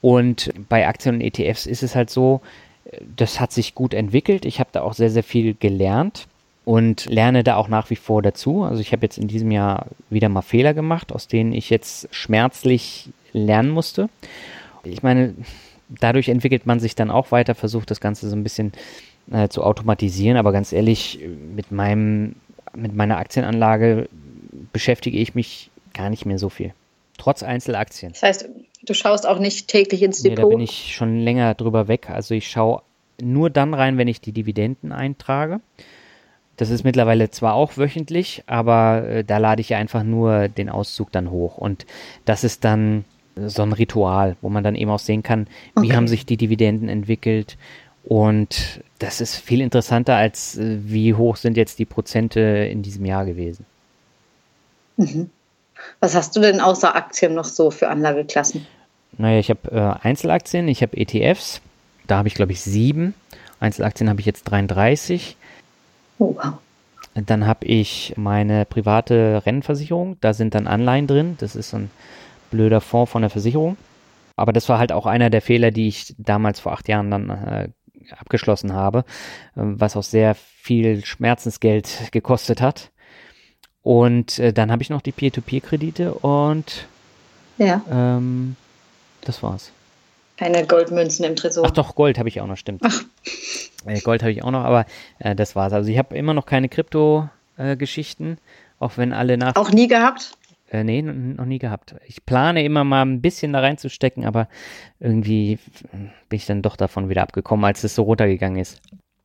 [0.00, 2.40] Und bei Aktien und ETFs ist es halt so,
[2.84, 4.46] äh, das hat sich gut entwickelt.
[4.46, 6.26] Ich habe da auch sehr, sehr viel gelernt
[6.64, 8.62] und lerne da auch nach wie vor dazu.
[8.62, 12.08] Also ich habe jetzt in diesem Jahr wieder mal Fehler gemacht, aus denen ich jetzt
[12.14, 14.08] schmerzlich lernen musste.
[14.84, 15.34] Ich meine,
[15.88, 18.72] dadurch entwickelt man sich dann auch weiter, versucht das Ganze so ein bisschen
[19.30, 21.20] äh, zu automatisieren, aber ganz ehrlich,
[21.54, 22.36] mit meinem,
[22.74, 24.08] mit meiner Aktienanlage
[24.72, 26.72] beschäftige ich mich gar nicht mehr so viel.
[27.18, 28.12] Trotz Einzelaktien.
[28.12, 28.48] Das heißt,
[28.82, 30.38] du schaust auch nicht täglich ins Depot?
[30.38, 32.08] Nee, da bin ich schon länger drüber weg.
[32.10, 32.82] Also ich schaue
[33.20, 35.60] nur dann rein, wenn ich die Dividenden eintrage.
[36.60, 40.68] Das ist mittlerweile zwar auch wöchentlich, aber äh, da lade ich ja einfach nur den
[40.68, 41.56] Auszug dann hoch.
[41.56, 41.86] Und
[42.26, 45.96] das ist dann so ein Ritual, wo man dann eben auch sehen kann, wie okay.
[45.96, 47.56] haben sich die Dividenden entwickelt.
[48.04, 53.06] Und das ist viel interessanter, als äh, wie hoch sind jetzt die Prozente in diesem
[53.06, 53.64] Jahr gewesen.
[54.98, 55.30] Mhm.
[56.00, 58.66] Was hast du denn außer Aktien noch so für Anlageklassen?
[59.16, 61.62] Naja, ich habe äh, Einzelaktien, ich habe ETFs,
[62.06, 63.14] da habe ich glaube ich sieben.
[63.60, 65.38] Einzelaktien habe ich jetzt 33.
[66.20, 66.52] Oh, wow.
[67.14, 70.18] Dann habe ich meine private Rennversicherung.
[70.20, 71.36] Da sind dann Anleihen drin.
[71.40, 71.90] Das ist ein
[72.50, 73.76] blöder Fonds von der Versicherung.
[74.36, 77.30] Aber das war halt auch einer der Fehler, die ich damals vor acht Jahren dann
[77.30, 77.68] äh,
[78.18, 79.00] abgeschlossen habe,
[79.56, 82.90] äh, was auch sehr viel Schmerzensgeld gekostet hat.
[83.82, 86.86] Und äh, dann habe ich noch die Peer-to-Peer-Kredite und
[87.56, 87.82] ja.
[87.90, 88.56] Ähm,
[89.22, 89.72] das war's.
[90.40, 91.66] Keine Goldmünzen im Tresor.
[91.66, 92.80] Ach doch, Gold habe ich auch noch, stimmt.
[92.82, 93.02] Ach.
[93.84, 94.86] Äh, Gold habe ich auch noch, aber
[95.18, 95.74] äh, das war's.
[95.74, 98.36] Also ich habe immer noch keine Krypto-Geschichten, äh,
[98.82, 99.54] auch wenn alle nach.
[99.56, 100.32] Auch nie gehabt?
[100.70, 101.94] Äh, nee, noch nie gehabt.
[102.06, 104.48] Ich plane immer mal ein bisschen da reinzustecken, aber
[104.98, 105.58] irgendwie
[105.92, 108.80] bin ich dann doch davon wieder abgekommen, als es so runtergegangen ist.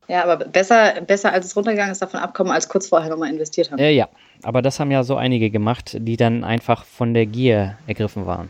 [0.09, 3.71] Ja, aber besser, besser als es runtergegangen ist, davon abkommen, als kurz vorher nochmal investiert
[3.71, 3.79] haben.
[3.79, 4.09] Äh, ja,
[4.43, 8.49] aber das haben ja so einige gemacht, die dann einfach von der Gier ergriffen waren.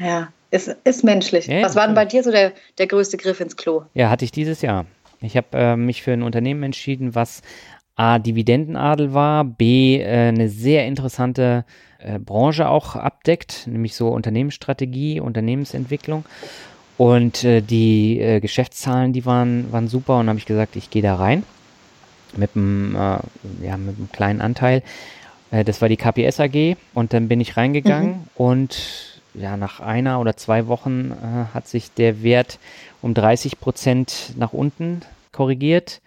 [0.00, 1.46] Ja, ist, ist menschlich.
[1.46, 3.82] Ja, Was war denn bei dir so der, der größte Griff ins Klo?
[3.94, 4.86] Ja, hatte ich dieses Jahr.
[5.20, 7.42] Ich habe äh, mich für ein Unternehmen entschieden, was
[7.96, 11.64] A, Dividendenadel war, B, äh, eine sehr interessante
[11.98, 16.24] äh, Branche auch abdeckt, nämlich so Unternehmensstrategie, Unternehmensentwicklung.
[16.96, 21.02] Und äh, die äh, Geschäftszahlen, die waren, waren super und habe ich gesagt, ich gehe
[21.02, 21.42] da rein
[22.36, 24.82] mit einem, äh, ja, mit einem kleinen Anteil.
[25.50, 28.26] das war die KPS AG und dann bin ich reingegangen mhm.
[28.34, 32.58] und ja, nach einer oder zwei Wochen äh, hat sich der Wert
[33.02, 36.00] um 30 Prozent nach unten korrigiert.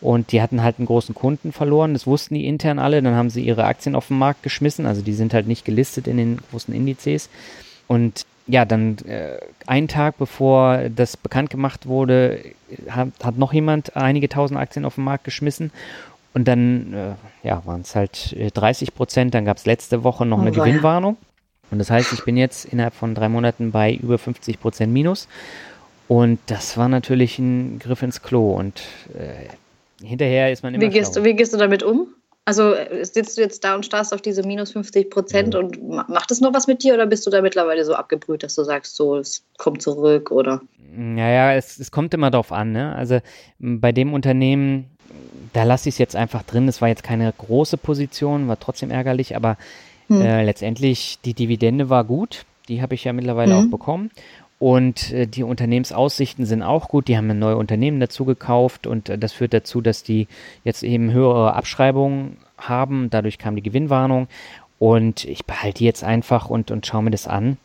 [0.00, 1.92] Und die hatten halt einen großen Kunden verloren.
[1.92, 3.02] Das wussten die intern alle.
[3.02, 4.86] Dann haben sie ihre Aktien auf den Markt geschmissen.
[4.86, 7.28] Also die sind halt nicht gelistet in den großen Indizes.
[7.88, 12.42] Und ja, dann äh, einen Tag bevor das bekannt gemacht wurde,
[12.88, 15.72] hat, hat noch jemand einige tausend Aktien auf den Markt geschmissen.
[16.32, 19.34] Und dann äh, ja, waren es halt 30 äh, Prozent.
[19.34, 21.16] Dann gab es letzte Woche noch oh, eine Gewinnwarnung.
[21.70, 25.28] Und das heißt, ich bin jetzt innerhalb von drei Monaten bei über 50 Prozent Minus.
[26.08, 28.52] Und das war natürlich ein Griff ins Klo.
[28.54, 28.82] Und
[29.14, 30.82] äh, hinterher ist man immer.
[30.82, 32.08] Wie gehst, du, wie gehst du damit um?
[32.44, 35.60] Also äh, sitzt du jetzt da und starrst auf diese minus 50 Prozent ja.
[35.60, 38.56] und macht es noch was mit dir oder bist du da mittlerweile so abgebrüht, dass
[38.56, 40.60] du sagst, so, es kommt zurück oder?
[40.92, 42.72] Naja, es, es kommt immer darauf an.
[42.72, 42.94] Ne?
[42.96, 43.20] Also
[43.60, 44.90] bei dem Unternehmen,
[45.52, 46.66] da lasse ich es jetzt einfach drin.
[46.66, 49.56] Es war jetzt keine große Position, war trotzdem ärgerlich, aber
[50.10, 50.20] hm.
[50.20, 52.44] Äh, letztendlich, die Dividende war gut.
[52.68, 53.66] Die habe ich ja mittlerweile hm.
[53.66, 54.10] auch bekommen.
[54.58, 57.08] Und äh, die Unternehmensaussichten sind auch gut.
[57.08, 60.26] Die haben ein neues Unternehmen dazu gekauft und äh, das führt dazu, dass die
[60.64, 63.08] jetzt eben höhere Abschreibungen haben.
[63.08, 64.26] Dadurch kam die Gewinnwarnung.
[64.78, 67.56] Und ich behalte die jetzt einfach und, und schaue mir das an.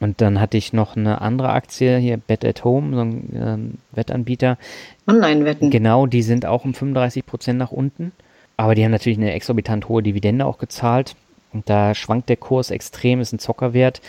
[0.00, 3.74] Und dann hatte ich noch eine andere Aktie hier, Bet at Home, so ein ähm,
[3.92, 4.58] Wettanbieter.
[5.06, 5.70] Online-Wetten.
[5.70, 8.12] Genau, die sind auch um 35 Prozent nach unten.
[8.56, 11.16] Aber die haben natürlich eine exorbitant hohe Dividende auch gezahlt.
[11.52, 14.00] Und da schwankt der Kurs extrem, ist ein Zockerwert.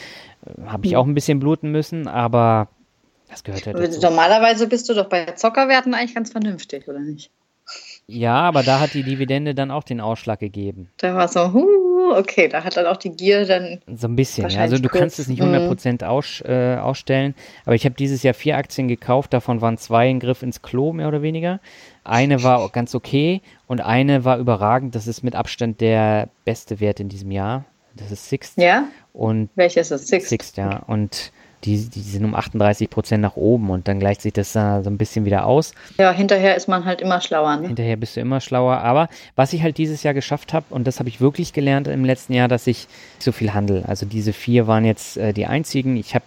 [0.66, 2.68] Habe ich auch ein bisschen bluten müssen, aber
[3.30, 4.00] das gehört ja dazu.
[4.02, 7.32] Normalerweise bist du doch bei Zockerwerten eigentlich ganz vernünftig, oder nicht?
[8.08, 10.90] Ja, aber da hat die Dividende dann auch den Ausschlag gegeben.
[10.98, 13.80] Da war so, huh, okay, da hat dann auch die Gier dann.
[13.96, 14.60] So ein bisschen, ja.
[14.60, 15.00] Also du kurz.
[15.00, 16.10] kannst es nicht 100% mhm.
[16.10, 17.36] aus, äh, ausstellen,
[17.66, 20.92] aber ich habe dieses Jahr vier Aktien gekauft, davon waren zwei ein Griff ins Klo,
[20.92, 21.62] mehr oder weniger.
[22.03, 24.95] Eine war ganz okay und eine war überragend.
[24.95, 27.65] Das ist mit Abstand der beste Wert in diesem Jahr.
[27.95, 28.57] Das ist Sixt.
[28.57, 28.86] Ja.
[29.14, 30.30] Und welches ist Sixt?
[30.30, 30.84] Sixt, ja.
[30.88, 31.32] Und
[31.64, 34.90] die, die sind um 38 Prozent nach oben und dann gleicht sich das da so
[34.90, 35.73] ein bisschen wieder aus.
[35.98, 37.57] Ja, hinterher ist man halt immer schlauer.
[37.57, 37.68] Ne?
[37.68, 38.78] Hinterher bist du immer schlauer.
[38.78, 42.06] Aber was ich halt dieses Jahr geschafft habe, und das habe ich wirklich gelernt im
[42.06, 42.88] letzten Jahr, dass ich
[43.19, 43.84] so viel handel.
[43.86, 45.98] Also diese vier waren jetzt äh, die einzigen.
[45.98, 46.26] Ich habe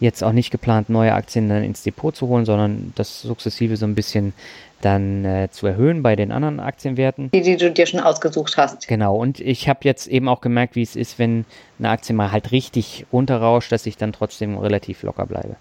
[0.00, 3.86] jetzt auch nicht geplant, neue Aktien dann ins Depot zu holen, sondern das sukzessive so
[3.86, 4.32] ein bisschen
[4.80, 7.30] dann äh, zu erhöhen bei den anderen Aktienwerten.
[7.32, 8.86] Die, die du dir schon ausgesucht hast.
[8.86, 11.44] Genau, und ich habe jetzt eben auch gemerkt, wie es ist, wenn
[11.78, 15.56] eine Aktie mal halt richtig runterrauscht, dass ich dann trotzdem relativ locker bleibe.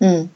[0.00, 0.30] Hm.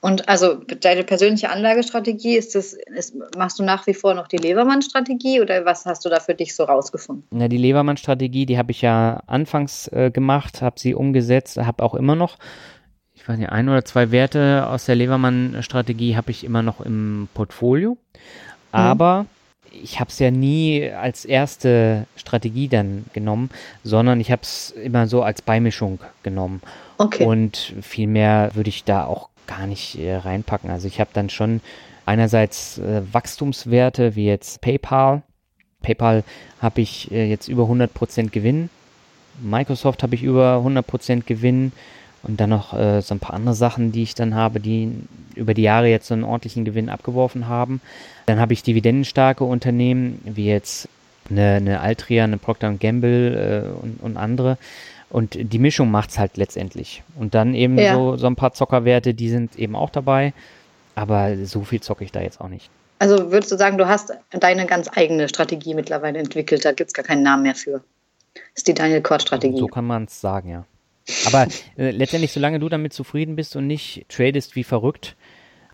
[0.00, 4.36] Und also deine persönliche Anlagestrategie, ist das, ist, machst du nach wie vor noch die
[4.36, 7.24] Levermann-Strategie oder was hast du da für dich so rausgefunden?
[7.30, 11.94] Na, die Levermann-Strategie, die habe ich ja anfangs äh, gemacht, habe sie umgesetzt, habe auch
[11.94, 12.38] immer noch
[13.24, 17.28] ich weiß nicht, ein oder zwei Werte aus der Levermann-Strategie habe ich immer noch im
[17.32, 17.92] Portfolio.
[17.92, 17.98] Mhm.
[18.70, 19.78] Aber mhm.
[19.82, 23.48] ich habe es ja nie als erste Strategie dann genommen,
[23.82, 26.60] sondern ich habe es immer so als Beimischung genommen.
[26.98, 27.24] Okay.
[27.24, 30.70] Und viel mehr würde ich da auch gar nicht äh, reinpacken.
[30.70, 31.60] Also ich habe dann schon
[32.06, 35.22] einerseits äh, Wachstumswerte wie jetzt PayPal.
[35.82, 36.24] PayPal
[36.60, 38.70] habe ich äh, jetzt über 100% Gewinn.
[39.40, 41.72] Microsoft habe ich über 100% Gewinn.
[42.22, 44.90] Und dann noch äh, so ein paar andere Sachen, die ich dann habe, die
[45.34, 47.82] über die Jahre jetzt so einen ordentlichen Gewinn abgeworfen haben.
[48.24, 50.88] Dann habe ich dividendenstarke Unternehmen, wie jetzt
[51.28, 54.56] eine, eine Altria, eine Procter Gamble äh, und, und andere.
[55.10, 57.02] Und die Mischung macht es halt letztendlich.
[57.18, 57.94] Und dann eben ja.
[57.94, 60.32] so, so ein paar Zockerwerte, die sind eben auch dabei.
[60.94, 62.70] Aber so viel zocke ich da jetzt auch nicht.
[62.98, 66.94] Also würdest du sagen, du hast deine ganz eigene Strategie mittlerweile entwickelt, da gibt es
[66.94, 67.82] gar keinen Namen mehr für.
[68.34, 69.58] Das ist die Daniel Kort-Strategie.
[69.58, 70.64] So kann man es sagen, ja.
[71.26, 75.16] Aber äh, letztendlich, solange du damit zufrieden bist und nicht tradest wie verrückt,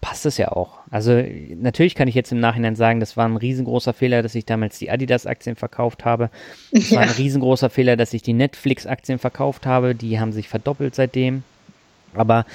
[0.01, 0.79] passt es ja auch.
[0.91, 1.23] Also
[1.57, 4.79] natürlich kann ich jetzt im Nachhinein sagen, das war ein riesengroßer Fehler, dass ich damals
[4.79, 6.31] die Adidas-Aktien verkauft habe.
[6.73, 6.97] Es ja.
[6.99, 9.95] war ein riesengroßer Fehler, dass ich die Netflix-Aktien verkauft habe.
[9.95, 11.43] Die haben sich verdoppelt seitdem.
[12.15, 12.47] Aber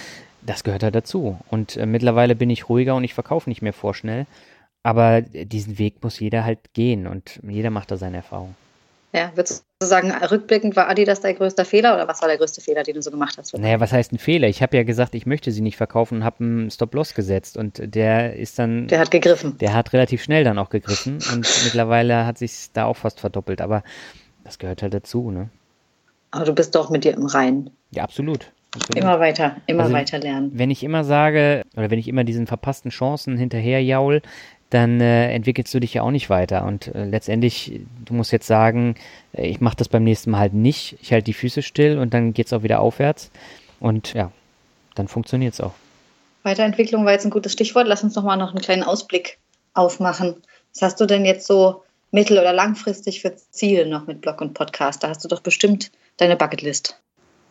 [0.41, 1.39] das gehört halt dazu.
[1.49, 4.25] Und äh, mittlerweile bin ich ruhiger und ich verkaufe nicht mehr vorschnell.
[4.83, 8.55] Aber diesen Weg muss jeder halt gehen und jeder macht da seine Erfahrung.
[9.15, 12.59] Ja, würdest du sagen, rückblickend war Adidas dein größter Fehler oder was war der größte
[12.59, 13.57] Fehler, den du so gemacht hast?
[13.57, 14.49] Naja, was heißt ein Fehler?
[14.49, 17.79] Ich habe ja gesagt, ich möchte sie nicht verkaufen und habe einen Stop-Loss gesetzt und
[17.81, 18.89] der ist dann.
[18.89, 19.57] Der hat gegriffen.
[19.59, 23.61] Der hat relativ schnell dann auch gegriffen und mittlerweile hat sich da auch fast verdoppelt,
[23.61, 23.83] aber
[24.43, 25.49] das gehört halt dazu, ne?
[26.31, 27.69] Aber du bist doch mit dir im Reinen.
[27.91, 28.51] Ja, absolut.
[28.75, 29.01] absolut.
[29.01, 30.51] Immer weiter, immer also, weiter lernen.
[30.53, 34.21] Wenn ich immer sage, oder wenn ich immer diesen verpassten Chancen hinterher jaul,
[34.75, 36.65] dann äh, entwickelst du dich ja auch nicht weiter.
[36.65, 38.95] Und äh, letztendlich, du musst jetzt sagen,
[39.31, 40.97] äh, ich mache das beim nächsten Mal halt nicht.
[41.01, 43.31] Ich halte die Füße still und dann geht es auch wieder aufwärts.
[43.79, 44.33] Und ja,
[44.93, 45.73] dann funktioniert es auch.
[46.43, 47.87] Weiterentwicklung war jetzt ein gutes Stichwort.
[47.87, 49.39] Lass uns doch mal noch einen kleinen Ausblick
[49.73, 50.35] aufmachen.
[50.73, 54.53] Was hast du denn jetzt so mittel- oder langfristig für Ziele noch mit Blog und
[54.53, 55.03] Podcast?
[55.03, 56.99] Da hast du doch bestimmt deine Bucketlist.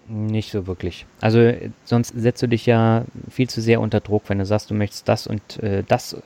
[0.06, 1.06] Nicht so wirklich.
[1.22, 1.52] Also
[1.86, 5.08] sonst setzt du dich ja viel zu sehr unter Druck, wenn du sagst, du möchtest
[5.08, 6.18] das und äh, das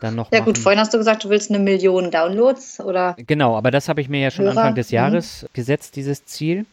[0.00, 0.32] dann noch.
[0.32, 0.52] Ja, machen.
[0.52, 3.16] gut, vorhin hast du gesagt, du willst eine Million Downloads oder.
[3.26, 4.58] Genau, aber das habe ich mir ja schon Hörer.
[4.58, 4.90] Anfang des.
[4.90, 5.46] Jahres mhm.
[5.52, 6.64] gesetzt, dieses Ziel.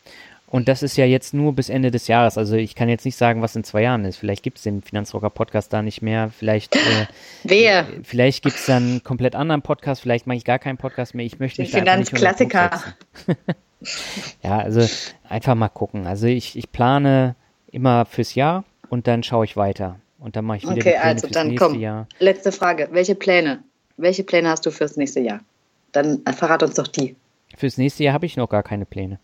[0.47, 2.38] Und das ist ja jetzt nur bis Ende des Jahres.
[2.38, 4.18] Also ich kann jetzt nicht sagen, was in zwei Jahren ist.
[4.18, 6.30] Vielleicht gibt es den Finanzrocker Podcast da nicht mehr.
[6.30, 7.07] Vielleicht, äh,
[7.43, 7.85] Wer?
[8.03, 10.02] Vielleicht gibt es dann einen komplett anderen Podcast.
[10.02, 11.26] Vielleicht mache ich gar keinen Podcast mehr.
[11.26, 12.81] Ich möchte mich Finanzklassiker.
[14.43, 14.88] ja, also
[15.27, 16.07] einfach mal gucken.
[16.07, 17.35] Also ich, ich plane
[17.72, 19.99] immer fürs Jahr und dann schaue ich weiter.
[20.26, 21.80] Und dann mache ich wieder okay, also dann komm.
[21.80, 22.07] Jahr.
[22.18, 22.88] Letzte Frage.
[22.91, 23.60] Welche Pläne?
[23.95, 25.41] Welche Pläne hast du fürs nächste Jahr?
[25.91, 27.15] Dann äh, verrat uns doch die.
[27.56, 29.19] Fürs nächste Jahr habe ich noch gar keine Pläne.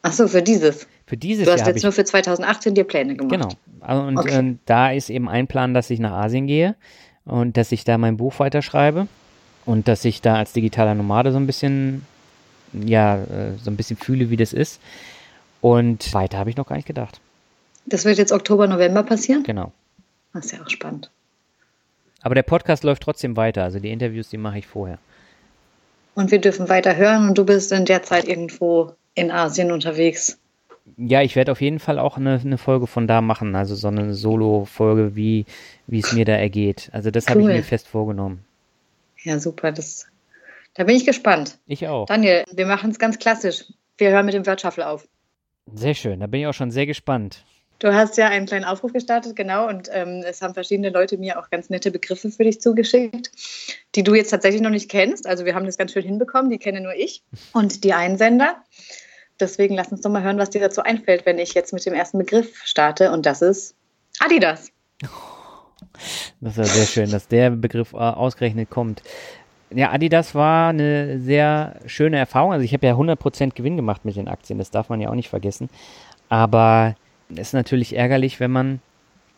[0.00, 0.86] Ach so, für dieses.
[1.04, 3.32] Für dieses Du hast Jahr jetzt nur für 2018 dir Pläne gemacht.
[3.32, 3.48] Genau.
[3.80, 4.52] Also, und okay.
[4.52, 6.74] äh, da ist eben ein Plan, dass ich nach Asien gehe
[7.26, 9.08] und dass ich da mein Buch weiterschreibe
[9.66, 12.06] und dass ich da als digitaler Nomade so ein bisschen,
[12.72, 14.80] ja, äh, so ein bisschen fühle, wie das ist.
[15.60, 17.20] Und weiter habe ich noch gar nicht gedacht.
[17.84, 19.42] Das wird jetzt Oktober, November passieren?
[19.42, 19.72] Genau.
[20.32, 21.10] Das ist ja auch spannend.
[22.22, 23.64] Aber der Podcast läuft trotzdem weiter.
[23.64, 24.98] Also die Interviews, die mache ich vorher.
[26.14, 30.38] Und wir dürfen weiter hören und du bist in der Zeit irgendwo in Asien unterwegs.
[30.96, 33.88] Ja, ich werde auf jeden Fall auch eine, eine, Folge von da machen, also so
[33.88, 35.46] eine Solo-Folge, wie,
[35.86, 36.90] wie es mir da ergeht.
[36.92, 37.30] Also das cool.
[37.30, 38.44] habe ich mir fest vorgenommen.
[39.22, 39.72] Ja, super.
[39.72, 40.06] Das,
[40.74, 41.58] da bin ich gespannt.
[41.66, 42.06] Ich auch.
[42.06, 43.64] Daniel, wir machen es ganz klassisch.
[43.98, 45.06] Wir hören mit dem Wörtschaffel auf.
[45.72, 47.44] Sehr schön, da bin ich auch schon sehr gespannt.
[47.80, 51.38] Du hast ja einen kleinen Aufruf gestartet, genau, und ähm, es haben verschiedene Leute mir
[51.38, 53.32] auch ganz nette Begriffe für dich zugeschickt,
[53.94, 55.26] die du jetzt tatsächlich noch nicht kennst.
[55.26, 57.22] Also wir haben das ganz schön hinbekommen, die kenne nur ich
[57.54, 58.56] und die Einsender.
[59.40, 61.94] Deswegen lass uns doch mal hören, was dir dazu einfällt, wenn ich jetzt mit dem
[61.94, 63.74] ersten Begriff starte, und das ist
[64.18, 64.70] Adidas.
[66.42, 69.02] Das ist ja sehr schön, dass der Begriff ausgerechnet kommt.
[69.70, 72.52] Ja, Adidas war eine sehr schöne Erfahrung.
[72.52, 75.14] Also ich habe ja 100% Gewinn gemacht mit den Aktien, das darf man ja auch
[75.14, 75.70] nicht vergessen.
[76.28, 76.94] Aber
[77.36, 78.80] ist natürlich ärgerlich, wenn man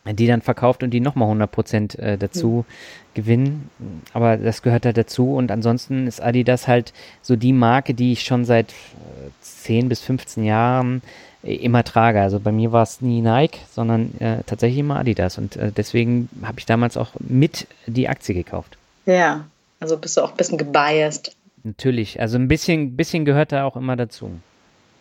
[0.05, 3.13] die dann verkauft und die nochmal 100 Prozent äh, dazu mhm.
[3.13, 3.69] gewinnen.
[4.11, 5.33] Aber das gehört halt dazu.
[5.35, 10.01] Und ansonsten ist Adidas halt so die Marke, die ich schon seit äh, 10 bis
[10.01, 11.01] 15 Jahren
[11.43, 12.21] äh, immer trage.
[12.21, 15.37] Also bei mir war es nie Nike, sondern äh, tatsächlich immer Adidas.
[15.37, 18.77] Und äh, deswegen habe ich damals auch mit die Aktie gekauft.
[19.05, 19.45] Ja,
[19.79, 21.33] also bist du auch ein bisschen gebiased.
[21.63, 24.31] Natürlich, also ein bisschen, bisschen gehört da auch immer dazu.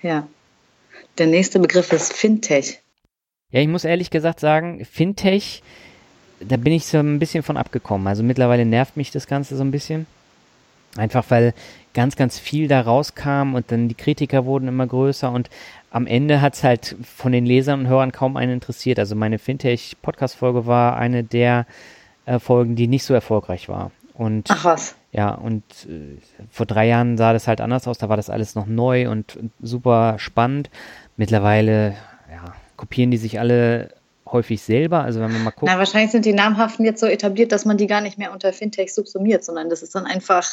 [0.00, 0.28] Ja.
[1.18, 2.80] Der nächste Begriff ist Fintech.
[3.50, 5.62] Ja, ich muss ehrlich gesagt sagen, Fintech,
[6.40, 8.06] da bin ich so ein bisschen von abgekommen.
[8.06, 10.06] Also mittlerweile nervt mich das Ganze so ein bisschen.
[10.96, 11.54] Einfach weil
[11.94, 15.48] ganz, ganz viel da rauskam und dann die Kritiker wurden immer größer und
[15.90, 18.98] am Ende hat es halt von den Lesern und Hörern kaum einen interessiert.
[18.98, 21.66] Also meine Fintech-Podcast-Folge war eine der
[22.24, 23.90] äh, Folgen, die nicht so erfolgreich war.
[24.14, 24.96] Und, Ach was.
[25.12, 26.18] Ja, und äh,
[26.50, 27.98] vor drei Jahren sah das halt anders aus.
[27.98, 30.70] Da war das alles noch neu und, und super spannend.
[31.22, 31.94] Mittlerweile,
[32.28, 33.90] ja, kopieren die sich alle
[34.26, 35.04] häufig selber.
[35.04, 35.70] Also wenn man mal guckt.
[35.70, 38.52] Na, wahrscheinlich sind die namhaften jetzt so etabliert, dass man die gar nicht mehr unter
[38.52, 40.50] Fintech subsumiert, sondern das ist dann einfach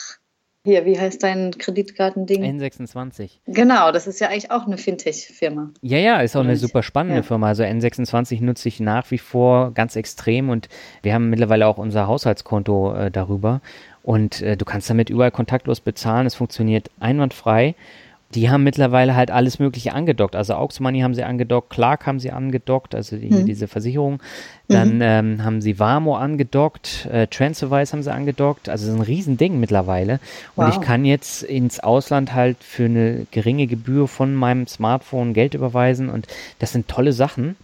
[0.64, 2.44] hier, wie heißt dein Kreditkartending?
[2.44, 3.40] N26.
[3.48, 5.72] Genau, das ist ja eigentlich auch eine Fintech-Firma.
[5.82, 7.24] Ja, ja, ist auch eine super spannende ja.
[7.24, 7.48] Firma.
[7.48, 10.70] Also N26 nutze ich nach wie vor ganz extrem und
[11.02, 13.62] wir haben mittlerweile auch unser Haushaltskonto äh, darüber.
[14.04, 16.28] Und äh, du kannst damit überall kontaktlos bezahlen.
[16.28, 17.74] Es funktioniert einwandfrei
[18.35, 20.35] die haben mittlerweile halt alles Mögliche angedockt.
[20.35, 23.45] Also Aux Money haben sie angedockt, Clark haben sie angedockt, also die, mhm.
[23.45, 24.22] diese Versicherung.
[24.68, 25.01] Dann mhm.
[25.01, 28.69] ähm, haben sie Warmo angedockt, äh, Transferwise haben sie angedockt.
[28.69, 30.19] Also das ist ein Riesending mittlerweile.
[30.56, 30.76] Und wow.
[30.76, 36.10] ich kann jetzt ins Ausland halt für eine geringe Gebühr von meinem Smartphone Geld überweisen.
[36.10, 36.27] Und
[36.60, 37.56] das sind tolle Sachen.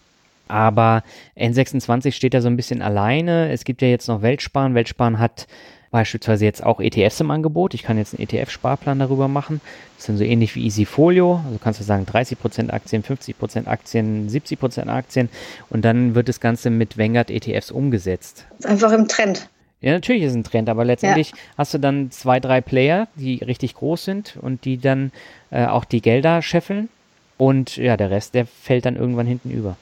[0.47, 1.03] Aber
[1.37, 3.51] N26 steht da so ein bisschen alleine.
[3.51, 4.73] Es gibt ja jetzt noch Weltsparen.
[4.73, 5.47] Weltsparen hat
[5.91, 7.73] beispielsweise jetzt auch ETFs im Angebot.
[7.73, 9.61] Ich kann jetzt einen ETF-Sparplan darüber machen.
[9.95, 11.41] Das ist dann so ähnlich wie Easyfolio.
[11.45, 15.29] Also kannst du sagen 30% Aktien, 50% Aktien, 70% Aktien
[15.69, 18.45] und dann wird das Ganze mit Vanguard ETFs umgesetzt.
[18.49, 19.49] Das ist einfach im Trend.
[19.81, 21.37] Ja, natürlich ist es ein Trend, aber letztendlich ja.
[21.57, 25.11] hast du dann zwei, drei Player, die richtig groß sind und die dann
[25.51, 26.89] äh, auch die Gelder scheffeln
[27.37, 29.77] und ja, der Rest, der fällt dann irgendwann hinten über.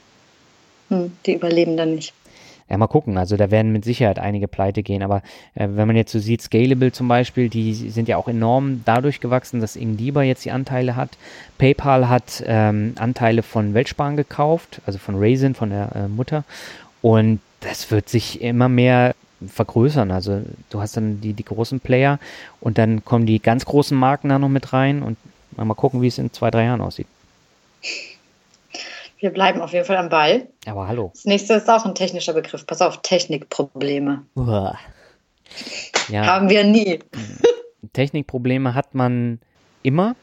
[0.90, 2.12] Hm, die überleben dann nicht.
[2.68, 3.18] Ja, mal gucken.
[3.18, 5.02] Also da werden mit Sicherheit einige pleite gehen.
[5.02, 5.18] Aber
[5.54, 9.20] äh, wenn man jetzt so sieht, Scalable zum Beispiel, die sind ja auch enorm dadurch
[9.20, 11.10] gewachsen, dass Ingdiba jetzt die Anteile hat.
[11.58, 16.44] PayPal hat ähm, Anteile von Weltsparen gekauft, also von Raisin, von der äh, Mutter.
[17.02, 19.14] Und das wird sich immer mehr
[19.46, 20.10] vergrößern.
[20.10, 22.18] Also du hast dann die, die großen Player
[22.60, 25.18] und dann kommen die ganz großen Marken da noch mit rein und
[25.56, 27.06] mal gucken, wie es in zwei, drei Jahren aussieht.
[29.24, 30.48] Wir bleiben auf jeden Fall am Ball.
[30.66, 31.10] Aber hallo.
[31.14, 32.66] Das nächste ist auch ein technischer Begriff.
[32.66, 34.26] Pass auf, Technikprobleme.
[34.36, 34.78] Uah.
[36.10, 36.26] Ja.
[36.26, 36.98] Haben wir nie.
[37.94, 39.38] Technikprobleme hat man
[39.82, 40.14] immer.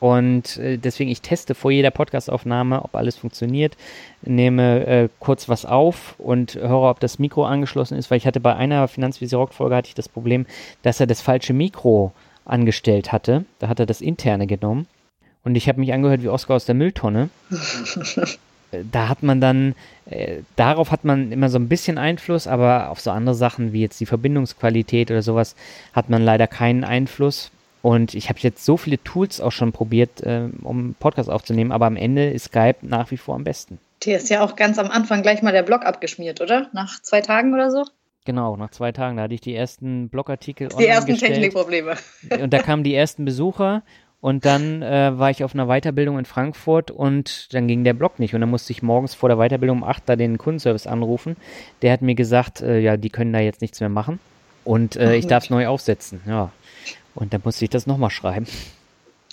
[0.00, 3.78] Und äh, deswegen, ich teste vor jeder Podcastaufnahme, ob alles funktioniert,
[4.20, 8.40] nehme äh, kurz was auf und höre, ob das Mikro angeschlossen ist, weil ich hatte
[8.40, 10.44] bei einer Finanzvisier-Folge hatte ich das Problem,
[10.82, 12.12] dass er das falsche Mikro
[12.44, 13.46] angestellt hatte.
[13.60, 14.86] Da hat er das interne genommen.
[15.44, 17.30] Und ich habe mich angehört wie Oscar aus der Mülltonne.
[18.92, 19.74] da hat man dann,
[20.06, 23.80] äh, darauf hat man immer so ein bisschen Einfluss, aber auf so andere Sachen wie
[23.80, 25.56] jetzt die Verbindungsqualität oder sowas
[25.92, 27.50] hat man leider keinen Einfluss.
[27.82, 31.86] Und ich habe jetzt so viele Tools auch schon probiert, äh, um Podcast aufzunehmen, aber
[31.86, 33.78] am Ende ist Skype nach wie vor am besten.
[34.04, 36.68] Dir ist ja auch ganz am Anfang gleich mal der Blog abgeschmiert, oder?
[36.72, 37.84] Nach zwei Tagen oder so?
[38.24, 41.34] Genau, nach zwei Tagen, da hatte ich die ersten Blogartikel Die ersten gestellt.
[41.34, 41.96] Technikprobleme.
[42.40, 43.82] Und da kamen die ersten Besucher
[44.22, 48.20] und dann äh, war ich auf einer Weiterbildung in Frankfurt und dann ging der Blog
[48.20, 48.34] nicht.
[48.34, 51.36] Und dann musste ich morgens vor der Weiterbildung um 8 da den Kundenservice anrufen.
[51.82, 54.20] Der hat mir gesagt, äh, ja, die können da jetzt nichts mehr machen.
[54.62, 56.20] Und äh, ich darf es neu aufsetzen.
[56.24, 56.52] Ja.
[57.16, 58.46] Und dann musste ich das nochmal schreiben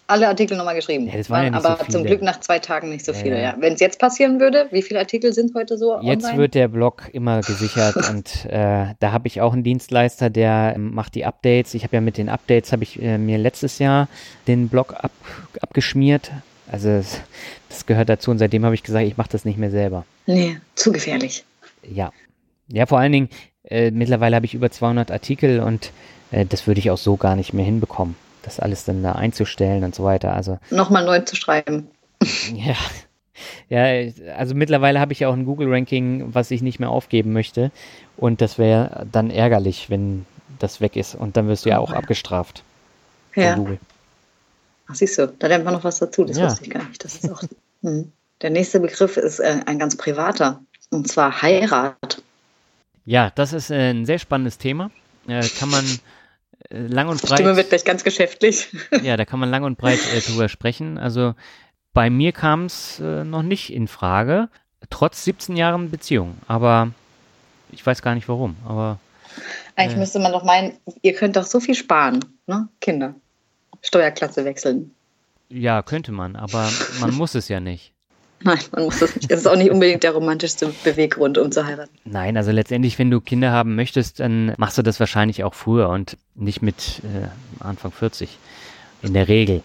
[0.09, 1.07] alle Artikel nochmal geschrieben.
[1.07, 3.35] Ja, das waren ja nicht aber so zum Glück nach zwei Tagen nicht so viele.
[3.35, 3.55] Ja, ja.
[3.59, 6.39] Wenn es jetzt passieren würde, wie viele Artikel sind heute so Jetzt online?
[6.39, 10.93] wird der Blog immer gesichert und äh, da habe ich auch einen Dienstleister, der ähm,
[10.93, 11.75] macht die Updates.
[11.75, 14.07] Ich habe ja mit den Updates, habe ich äh, mir letztes Jahr
[14.47, 15.11] den Blog ab,
[15.61, 16.31] abgeschmiert.
[16.71, 17.03] Also
[17.69, 20.05] das gehört dazu und seitdem habe ich gesagt, ich mache das nicht mehr selber.
[20.25, 21.45] Nee, zu gefährlich.
[21.83, 22.11] Ja.
[22.67, 23.29] Ja, vor allen Dingen,
[23.63, 25.91] äh, mittlerweile habe ich über 200 Artikel und
[26.31, 29.83] äh, das würde ich auch so gar nicht mehr hinbekommen das alles dann da einzustellen
[29.83, 30.33] und so weiter.
[30.33, 31.87] Also nochmal neu zu schreiben.
[32.53, 32.75] Ja.
[33.69, 33.85] Ja,
[34.35, 37.71] also mittlerweile habe ich ja auch ein Google-Ranking, was ich nicht mehr aufgeben möchte.
[38.17, 40.25] Und das wäre dann ärgerlich, wenn
[40.59, 41.15] das weg ist.
[41.15, 42.63] Und dann wirst du ja auch abgestraft.
[43.35, 43.55] Ja.
[43.55, 43.79] Google.
[44.89, 46.25] Ach, siehst du, da lernt man noch was dazu.
[46.25, 46.47] Das ja.
[46.47, 47.03] wusste ich gar nicht.
[47.03, 47.41] Das ist auch,
[47.81, 48.11] hm.
[48.41, 50.61] Der nächste Begriff ist äh, ein ganz privater.
[50.89, 52.23] Und zwar Heirat.
[53.05, 54.91] Ja, das ist äh, ein sehr spannendes Thema.
[55.27, 55.85] Äh, kann man
[56.69, 57.39] lang und breit.
[57.39, 58.75] Stimme wird gleich ganz geschäftlich.
[59.03, 60.97] ja, da kann man lang und breit äh, drüber sprechen.
[60.97, 61.35] Also
[61.93, 64.49] bei mir kam es äh, noch nicht in Frage,
[64.89, 66.37] Trotz 17 Jahren Beziehung.
[66.47, 66.91] Aber
[67.71, 68.55] ich weiß gar nicht warum.
[68.65, 68.99] Aber
[69.75, 72.67] eigentlich äh, müsste man doch meinen, ihr könnt doch so viel sparen, ne?
[72.81, 73.15] Kinder.
[73.81, 74.93] Steuerklasse wechseln.
[75.49, 76.69] Ja, könnte man, aber
[76.99, 77.93] man muss es ja nicht.
[78.43, 79.29] Nein, man muss es nicht.
[79.29, 81.91] Das ist auch nicht unbedingt der romantischste Beweggrund, um zu heiraten.
[82.05, 85.89] Nein, also letztendlich, wenn du Kinder haben möchtest, dann machst du das wahrscheinlich auch früher
[85.89, 87.27] und nicht mit äh,
[87.63, 88.37] Anfang 40.
[89.01, 89.63] In der Regel.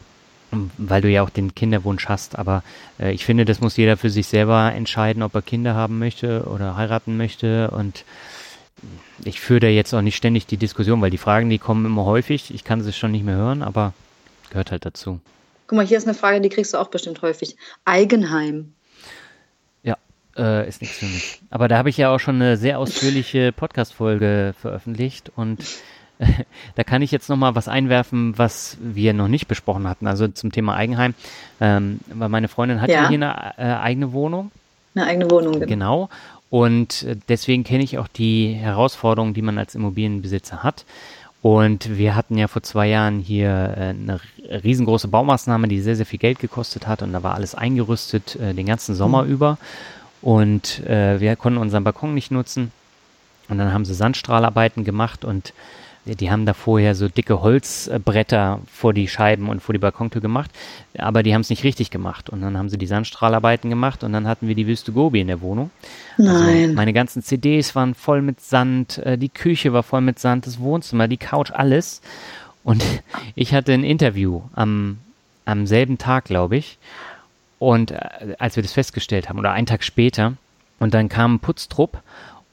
[0.78, 2.38] Weil du ja auch den Kinderwunsch hast.
[2.38, 2.62] Aber
[3.00, 6.44] äh, ich finde, das muss jeder für sich selber entscheiden, ob er Kinder haben möchte
[6.44, 7.70] oder heiraten möchte.
[7.70, 8.04] Und
[9.24, 12.04] ich führe da jetzt auch nicht ständig die Diskussion, weil die Fragen, die kommen immer
[12.04, 12.54] häufig.
[12.54, 13.94] Ich kann sie schon nicht mehr hören, aber
[14.50, 15.20] gehört halt dazu.
[15.66, 17.56] Guck mal, hier ist eine Frage, die kriegst du auch bestimmt häufig.
[17.84, 18.74] Eigenheim.
[19.82, 19.96] Ja,
[20.36, 21.40] äh, ist nichts für mich.
[21.50, 25.60] Aber da habe ich ja auch schon eine sehr ausführliche Podcast-Folge veröffentlicht und
[26.18, 26.26] äh,
[26.74, 30.06] da kann ich jetzt nochmal was einwerfen, was wir noch nicht besprochen hatten.
[30.06, 31.14] Also zum Thema Eigenheim.
[31.60, 34.50] Ähm, weil meine Freundin hat ja, ja hier eine äh, eigene Wohnung.
[34.94, 35.54] Eine eigene Wohnung.
[35.54, 35.66] Genau.
[35.66, 36.08] genau.
[36.50, 40.84] Und äh, deswegen kenne ich auch die Herausforderungen, die man als Immobilienbesitzer hat.
[41.44, 44.18] Und wir hatten ja vor zwei Jahren hier äh, eine
[44.64, 47.02] riesengroße Baumaßnahme, die sehr, sehr viel Geld gekostet hat.
[47.02, 49.30] Und da war alles eingerüstet äh, den ganzen Sommer mhm.
[49.30, 49.58] über.
[50.22, 52.72] Und äh, wir konnten unseren Balkon nicht nutzen.
[53.50, 55.52] Und dann haben sie Sandstrahlarbeiten gemacht und
[56.06, 60.50] die haben da vorher so dicke Holzbretter vor die Scheiben und vor die Balkontür gemacht,
[60.98, 62.28] aber die haben es nicht richtig gemacht.
[62.28, 65.28] Und dann haben sie die Sandstrahlarbeiten gemacht und dann hatten wir die Wüste Gobi in
[65.28, 65.70] der Wohnung.
[66.18, 66.62] Also Nein.
[66.62, 70.46] Also meine ganzen CDs waren voll mit Sand, äh, die Küche war voll mit Sand,
[70.46, 72.02] das Wohnzimmer, die Couch, alles.
[72.64, 72.84] Und
[73.34, 74.98] ich hatte ein Interview am,
[75.46, 76.78] am selben Tag, glaube ich.
[77.58, 80.34] Und äh, als wir das festgestellt haben, oder einen Tag später,
[80.80, 82.02] und dann kam ein Putztrupp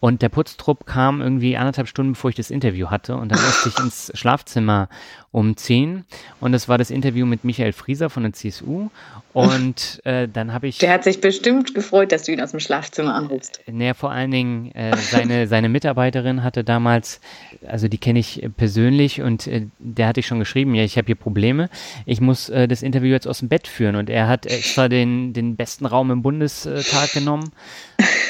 [0.01, 3.15] und der Putztrupp kam irgendwie anderthalb Stunden, bevor ich das Interview hatte.
[3.15, 4.89] Und dann musste ich ins Schlafzimmer
[5.31, 6.05] umziehen.
[6.41, 8.89] Und das war das Interview mit Michael Frieser von der CSU.
[9.33, 10.79] Und äh, dann habe ich.
[10.79, 13.61] Der hat sich bestimmt gefreut, dass du ihn aus dem Schlafzimmer anrufst.
[13.65, 17.21] Äh, naja, vor allen Dingen, äh, seine, seine Mitarbeiterin hatte damals,
[17.65, 21.05] also die kenne ich persönlich und äh, der hatte ich schon geschrieben, ja, ich habe
[21.05, 21.69] hier Probleme.
[22.05, 23.95] Ich muss äh, das Interview jetzt aus dem Bett führen.
[23.95, 27.51] Und er hat extra den, den besten Raum im Bundestag genommen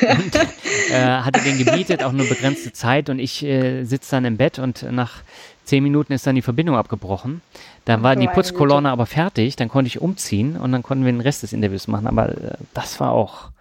[0.01, 0.35] und
[0.91, 3.09] äh, hatte den gemietet, auch nur begrenzte Zeit.
[3.09, 5.23] Und ich äh, sitze dann im Bett und nach
[5.71, 7.41] zehn Minuten ist dann die Verbindung abgebrochen.
[7.85, 11.21] Dann war die Putzkolonne aber fertig, dann konnte ich umziehen und dann konnten wir den
[11.21, 12.07] Rest des Interviews machen.
[12.07, 13.51] Aber äh, das war auch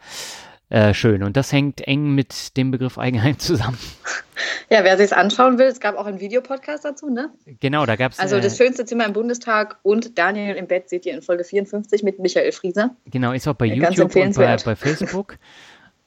[0.71, 3.79] äh, schön und das hängt eng mit dem Begriff Eigenheim zusammen.
[4.71, 7.31] Ja, wer sich es anschauen will, es gab auch einen Videopodcast dazu, ne?
[7.61, 8.19] Genau, da gab es.
[8.19, 11.45] Also das äh, schönste Zimmer im Bundestag und Daniel im Bett seht ihr in Folge
[11.45, 12.91] 54 mit Michael Frieser.
[13.07, 15.39] Genau, ist auch bei YouTube und bei, bei Facebook.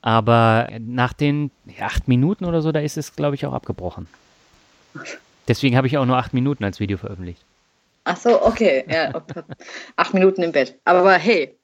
[0.02, 1.50] Aber nach den
[1.80, 4.08] acht Minuten oder so, da ist es, glaube ich, auch abgebrochen.
[5.48, 7.44] Deswegen habe ich auch nur acht Minuten als Video veröffentlicht.
[8.06, 8.86] Ach so, okay.
[8.90, 9.24] Ja,
[9.96, 10.76] acht Minuten im Bett.
[10.86, 11.56] Aber hey,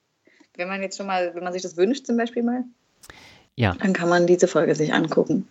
[0.55, 2.63] wenn man jetzt schon mal, wenn man sich das wünscht zum Beispiel mal,
[3.55, 3.75] ja.
[3.79, 5.47] dann kann man diese Folge sich angucken.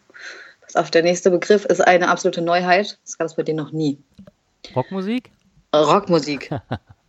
[0.60, 2.98] Pass auf, der nächste Begriff ist eine absolute Neuheit.
[3.04, 3.98] Das gab es bei dir noch nie.
[4.76, 5.30] Rockmusik?
[5.74, 6.50] Rockmusik.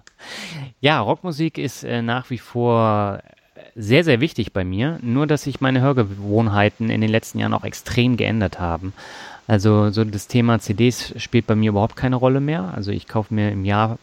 [0.80, 3.22] ja, Rockmusik ist äh, nach wie vor
[3.76, 5.00] sehr, sehr wichtig bei mir.
[5.02, 8.94] Nur, dass sich meine Hörgewohnheiten in den letzten Jahren auch extrem geändert haben.
[9.50, 12.72] Also so das Thema CDs spielt bei mir überhaupt keine Rolle mehr.
[12.76, 13.98] Also ich kaufe mir im Jahr.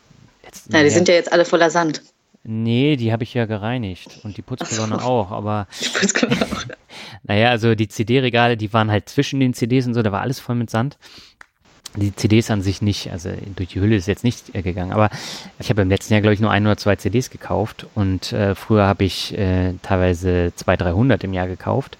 [0.44, 2.02] Jetzt, ja, die sind ja jetzt alle voller Sand.
[2.43, 5.06] Nee, die habe ich ja gereinigt und die Putzkolonne so.
[5.06, 5.68] auch, aber.
[5.81, 6.64] Die Putzkolonne auch.
[7.23, 10.40] naja, also die CD-Regale, die waren halt zwischen den CDs und so, da war alles
[10.40, 10.98] voll mit Sand.
[11.94, 15.10] Die CDs an sich nicht, also durch die Hülle ist jetzt nicht gegangen, aber
[15.60, 18.55] ich habe im letzten Jahr, glaube ich, nur ein oder zwei CDs gekauft und äh,
[18.56, 21.97] früher habe ich äh, teilweise 200, 300 im Jahr gekauft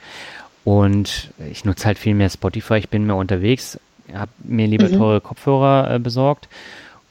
[0.66, 2.78] und ich nutze halt viel mehr Spotify.
[2.78, 3.78] Ich bin mehr unterwegs,
[4.12, 4.98] habe mir lieber mhm.
[4.98, 6.48] teure Kopfhörer äh, besorgt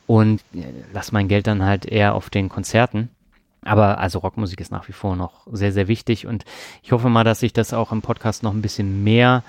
[0.08, 3.08] und äh, lasse mein Geld dann halt eher auf den Konzerten.
[3.62, 6.44] Aber also Rockmusik ist nach wie vor noch sehr, sehr wichtig und
[6.84, 9.42] ich hoffe mal, dass ich das auch im Podcast noch ein bisschen mehr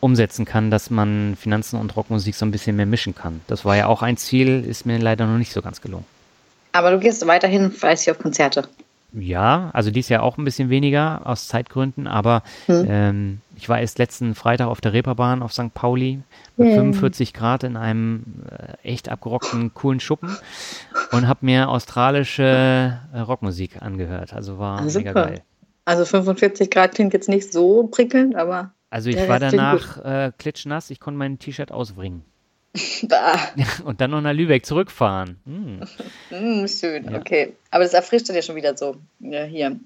[0.00, 3.40] umsetzen kann, dass man Finanzen und Rockmusik so ein bisschen mehr mischen kann.
[3.46, 6.04] Das war ja auch ein Ziel, ist mir leider noch nicht so ganz gelungen.
[6.72, 8.68] Aber du gehst weiterhin fleißig auf Konzerte.
[9.14, 12.86] Ja, also dies Jahr auch ein bisschen weniger aus Zeitgründen, aber hm.
[12.88, 15.74] ähm, ich war erst letzten Freitag auf der Reeperbahn auf St.
[15.74, 16.20] Pauli
[16.56, 16.74] mit hm.
[16.94, 20.34] 45 Grad in einem äh, echt abgerockten, coolen Schuppen
[21.12, 24.32] und habe mir australische äh, Rockmusik angehört.
[24.32, 25.42] Also war ah, mega geil.
[25.84, 28.72] Also 45 Grad klingt jetzt nicht so prickelnd, aber.
[28.88, 32.24] Also ich war danach äh, klitschnass, ich konnte mein T-Shirt ausbringen.
[33.84, 35.38] Und dann noch nach Lübeck zurückfahren.
[35.44, 35.82] Mm.
[36.30, 37.18] Mm, schön, ja.
[37.18, 37.52] okay.
[37.70, 38.96] Aber das erfrischt dann ja schon wieder so.
[39.20, 39.76] Ja, hier,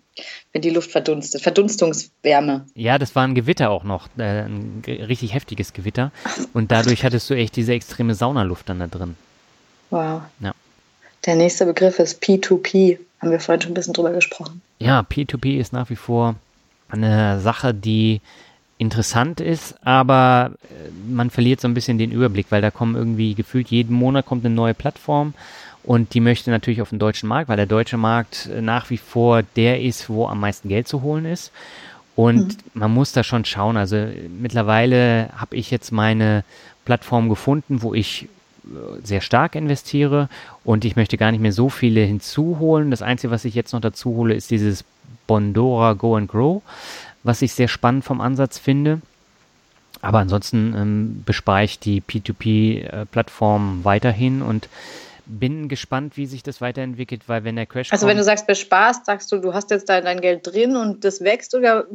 [0.52, 1.42] wenn die Luft verdunstet.
[1.42, 2.66] Verdunstungswärme.
[2.74, 4.08] Ja, das war ein Gewitter auch noch.
[4.18, 6.12] Äh, ein richtig heftiges Gewitter.
[6.52, 9.16] Und dadurch hattest du echt diese extreme Saunaluft dann da drin.
[9.90, 10.22] Wow.
[10.40, 10.52] Ja.
[11.24, 12.98] Der nächste Begriff ist P2P.
[13.20, 14.62] Haben wir vorhin schon ein bisschen drüber gesprochen.
[14.78, 16.36] Ja, P2P ist nach wie vor
[16.88, 18.20] eine Sache, die
[18.78, 23.34] interessant ist, aber äh, man verliert so ein bisschen den Überblick, weil da kommen irgendwie
[23.34, 25.34] gefühlt jeden Monat kommt eine neue Plattform
[25.86, 29.42] und die möchte natürlich auf den deutschen Markt, weil der deutsche Markt nach wie vor
[29.54, 31.52] der ist, wo am meisten Geld zu holen ist.
[32.16, 32.80] Und mhm.
[32.80, 33.76] man muss da schon schauen.
[33.76, 34.08] Also
[34.40, 36.42] mittlerweile habe ich jetzt meine
[36.84, 38.24] Plattform gefunden, wo ich
[38.64, 38.68] äh,
[39.04, 40.28] sehr stark investiere
[40.64, 42.90] und ich möchte gar nicht mehr so viele hinzuholen.
[42.90, 44.84] Das Einzige, was ich jetzt noch dazu hole, ist dieses
[45.26, 46.62] Bondora Go and Grow,
[47.26, 49.00] was ich sehr spannend vom Ansatz finde.
[50.02, 54.68] Aber ansonsten ähm, bespare ich die P2P-Plattform äh, weiterhin und
[55.26, 57.92] bin gespannt, wie sich das weiterentwickelt, weil wenn der Crash.
[57.92, 60.76] Also, kommt, wenn du sagst, besparst, sagst du, du hast jetzt dein, dein Geld drin
[60.76, 61.86] und das wächst oder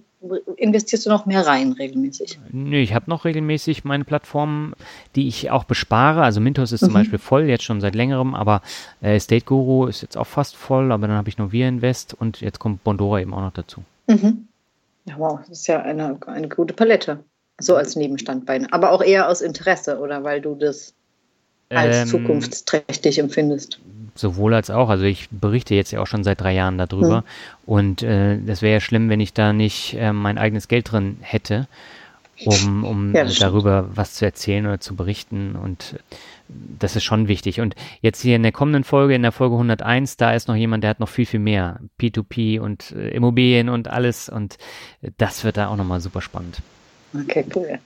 [0.57, 2.39] investierst du noch mehr rein regelmäßig?
[2.51, 4.73] Nö, ich habe noch regelmäßig meine Plattformen,
[5.15, 6.23] die ich auch bespare.
[6.23, 6.87] Also, Mintos ist mhm.
[6.87, 8.61] zum Beispiel voll, jetzt schon seit längerem, aber
[9.01, 12.13] äh, State Guru ist jetzt auch fast voll, aber dann habe ich noch Wir Invest
[12.13, 13.83] und jetzt kommt Bondora eben auch noch dazu.
[14.07, 14.47] Mhm.
[15.17, 17.23] Wow, das ist ja eine, eine gute Palette.
[17.59, 18.71] So als Nebenstandbein.
[18.73, 20.95] Aber auch eher aus Interesse, oder weil du das
[21.69, 23.79] als ähm, zukunftsträchtig empfindest.
[24.15, 24.89] Sowohl als auch.
[24.89, 27.17] Also ich berichte jetzt ja auch schon seit drei Jahren darüber.
[27.17, 27.23] Hm.
[27.65, 31.17] Und äh, das wäre ja schlimm, wenn ich da nicht äh, mein eigenes Geld drin
[31.21, 31.67] hätte,
[32.45, 35.55] um, um ja, darüber was zu erzählen oder zu berichten.
[35.55, 35.95] Und
[36.79, 37.61] das ist schon wichtig.
[37.61, 40.83] Und jetzt hier in der kommenden Folge, in der Folge 101, da ist noch jemand,
[40.83, 41.79] der hat noch viel, viel mehr.
[41.99, 44.29] P2P und äh, Immobilien und alles.
[44.29, 44.57] Und
[45.17, 46.61] das wird da auch nochmal super spannend.
[47.13, 47.79] Okay, cool.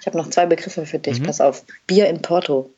[0.00, 1.20] Ich habe noch zwei Begriffe für dich.
[1.20, 1.24] Mhm.
[1.24, 1.64] Pass auf.
[1.86, 2.70] Bier in Porto.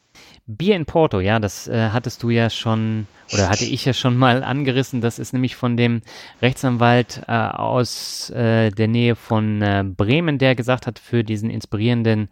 [0.46, 4.16] Bier in Porto, ja, das äh, hattest du ja schon oder hatte ich ja schon
[4.16, 5.00] mal angerissen.
[5.00, 6.02] Das ist nämlich von dem
[6.42, 12.28] Rechtsanwalt äh, aus äh, der Nähe von äh, Bremen, der gesagt hat, für diesen inspirierenden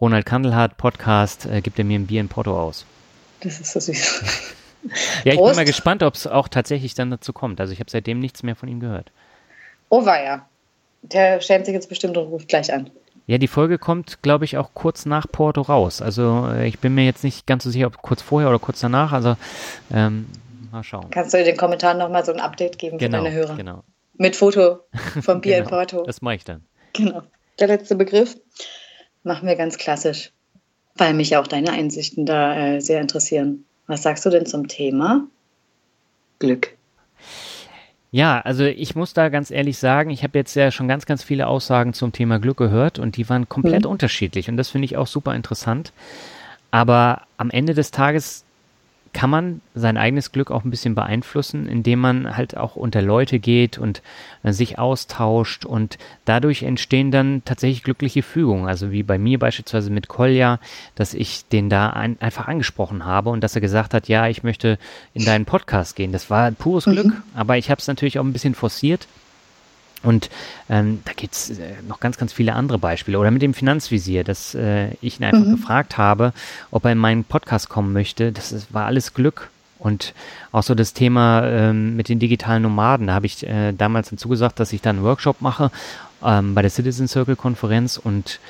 [0.00, 2.86] Ronald Kandelhardt Podcast äh, gibt er mir ein Bier in Porto aus.
[3.40, 4.22] Das ist so süß.
[5.24, 5.50] ja, ich Prost.
[5.50, 7.60] bin mal gespannt, ob es auch tatsächlich dann dazu kommt.
[7.60, 9.12] Also ich habe seitdem nichts mehr von ihm gehört.
[9.90, 10.46] Oh weia.
[11.02, 12.90] Der schämt sich jetzt bestimmt und ruft gleich an.
[13.26, 16.00] Ja, die Folge kommt, glaube ich, auch kurz nach Porto raus.
[16.00, 18.80] Also äh, ich bin mir jetzt nicht ganz so sicher, ob kurz vorher oder kurz
[18.80, 19.12] danach.
[19.12, 19.36] Also
[19.92, 20.26] ähm,
[20.72, 21.10] mal schauen.
[21.10, 23.56] Kannst du den Kommentaren nochmal so ein Update geben genau, für deine Hörer?
[23.56, 23.84] Genau.
[24.16, 24.80] Mit Foto
[25.20, 26.04] vom Bier genau, in Porto.
[26.04, 26.64] Das mache ich dann.
[26.94, 27.22] Genau.
[27.58, 28.36] Der letzte Begriff
[29.22, 30.32] machen wir ganz klassisch,
[30.96, 33.64] weil mich auch deine Einsichten da äh, sehr interessieren.
[33.86, 35.26] Was sagst du denn zum Thema
[36.38, 36.76] Glück?
[38.12, 41.22] Ja, also ich muss da ganz ehrlich sagen, ich habe jetzt ja schon ganz, ganz
[41.22, 43.90] viele Aussagen zum Thema Glück gehört und die waren komplett mhm.
[43.90, 45.92] unterschiedlich und das finde ich auch super interessant.
[46.72, 48.44] Aber am Ende des Tages
[49.12, 53.40] kann man sein eigenes Glück auch ein bisschen beeinflussen, indem man halt auch unter Leute
[53.40, 54.02] geht und
[54.42, 58.68] äh, sich austauscht und dadurch entstehen dann tatsächlich glückliche Fügungen.
[58.68, 60.60] Also wie bei mir beispielsweise mit Kolja,
[60.94, 64.44] dass ich den da ein, einfach angesprochen habe und dass er gesagt hat, ja, ich
[64.44, 64.78] möchte
[65.12, 66.12] in deinen Podcast gehen.
[66.12, 66.92] Das war pures mhm.
[66.92, 69.08] Glück, aber ich habe es natürlich auch ein bisschen forciert
[70.02, 70.30] und
[70.68, 73.18] ähm, da gibt es äh, noch ganz, ganz viele andere Beispiele.
[73.18, 75.56] Oder mit dem Finanzvisier, dass äh, ich ihn einfach mhm.
[75.56, 76.32] gefragt habe,
[76.70, 78.32] ob er in meinen Podcast kommen möchte.
[78.32, 79.50] Das ist, war alles Glück.
[79.78, 80.12] Und
[80.52, 83.06] auch so das Thema ähm, mit den digitalen Nomaden.
[83.06, 85.70] Da habe ich äh, damals hinzugesagt, dass ich da einen Workshop mache
[86.22, 87.96] ähm, bei der Citizen Circle Konferenz.
[87.96, 88.40] Und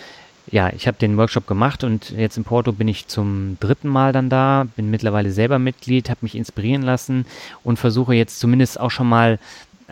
[0.51, 4.13] ja, ich habe den Workshop gemacht und jetzt in Porto bin ich zum dritten Mal
[4.13, 7.27] dann da, bin mittlerweile selber Mitglied, habe mich inspirieren lassen
[7.63, 9.39] und versuche jetzt zumindest auch schon mal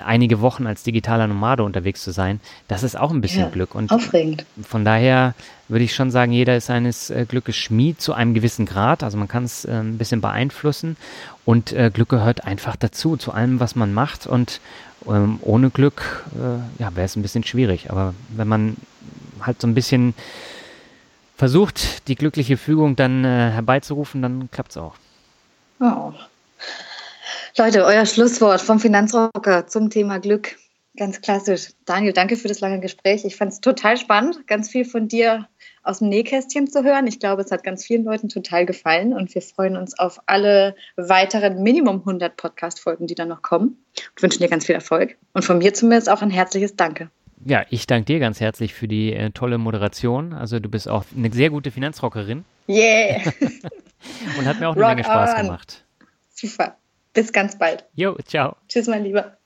[0.04, 3.74] einige Wochen als digitaler Nomade unterwegs zu sein, das ist auch ein bisschen ja, Glück.
[3.74, 4.44] Und aufregend.
[4.62, 5.34] Von daher
[5.68, 9.02] würde ich schon sagen, jeder ist seines äh, Glückes Schmied zu einem gewissen Grad.
[9.02, 10.96] Also man kann es äh, ein bisschen beeinflussen.
[11.44, 14.26] Und äh, Glück gehört einfach dazu, zu allem, was man macht.
[14.26, 14.60] Und
[15.06, 17.90] ähm, ohne Glück, äh, ja, wäre es ein bisschen schwierig.
[17.90, 18.76] Aber wenn man
[19.40, 20.14] halt so ein bisschen
[21.36, 24.94] versucht, die glückliche Fügung dann herbeizurufen, dann klappt es auch.
[25.80, 26.12] Oh.
[27.58, 30.54] Leute, euer Schlusswort vom Finanzrocker zum Thema Glück.
[30.96, 31.70] Ganz klassisch.
[31.86, 33.24] Daniel, danke für das lange Gespräch.
[33.24, 35.48] Ich fand es total spannend, ganz viel von dir
[35.82, 37.08] aus dem Nähkästchen zu hören.
[37.08, 40.76] Ich glaube, es hat ganz vielen Leuten total gefallen und wir freuen uns auf alle
[40.94, 43.76] weiteren Minimum 100 Podcast-Folgen, die dann noch kommen
[44.14, 45.16] und wünschen dir ganz viel Erfolg.
[45.32, 47.10] Und von mir zumindest auch ein herzliches Danke.
[47.44, 50.32] Ja, ich danke dir ganz herzlich für die äh, tolle Moderation.
[50.32, 52.44] Also du bist auch eine sehr gute Finanzrockerin.
[52.68, 53.20] Yeah!
[54.38, 55.46] und hat mir auch eine Rock Menge Spaß on.
[55.46, 55.84] gemacht.
[56.32, 56.76] Super.
[57.18, 57.84] Bis ganz bald.
[57.96, 58.54] Jo, ciao.
[58.68, 59.37] Tschüss, mein Lieber.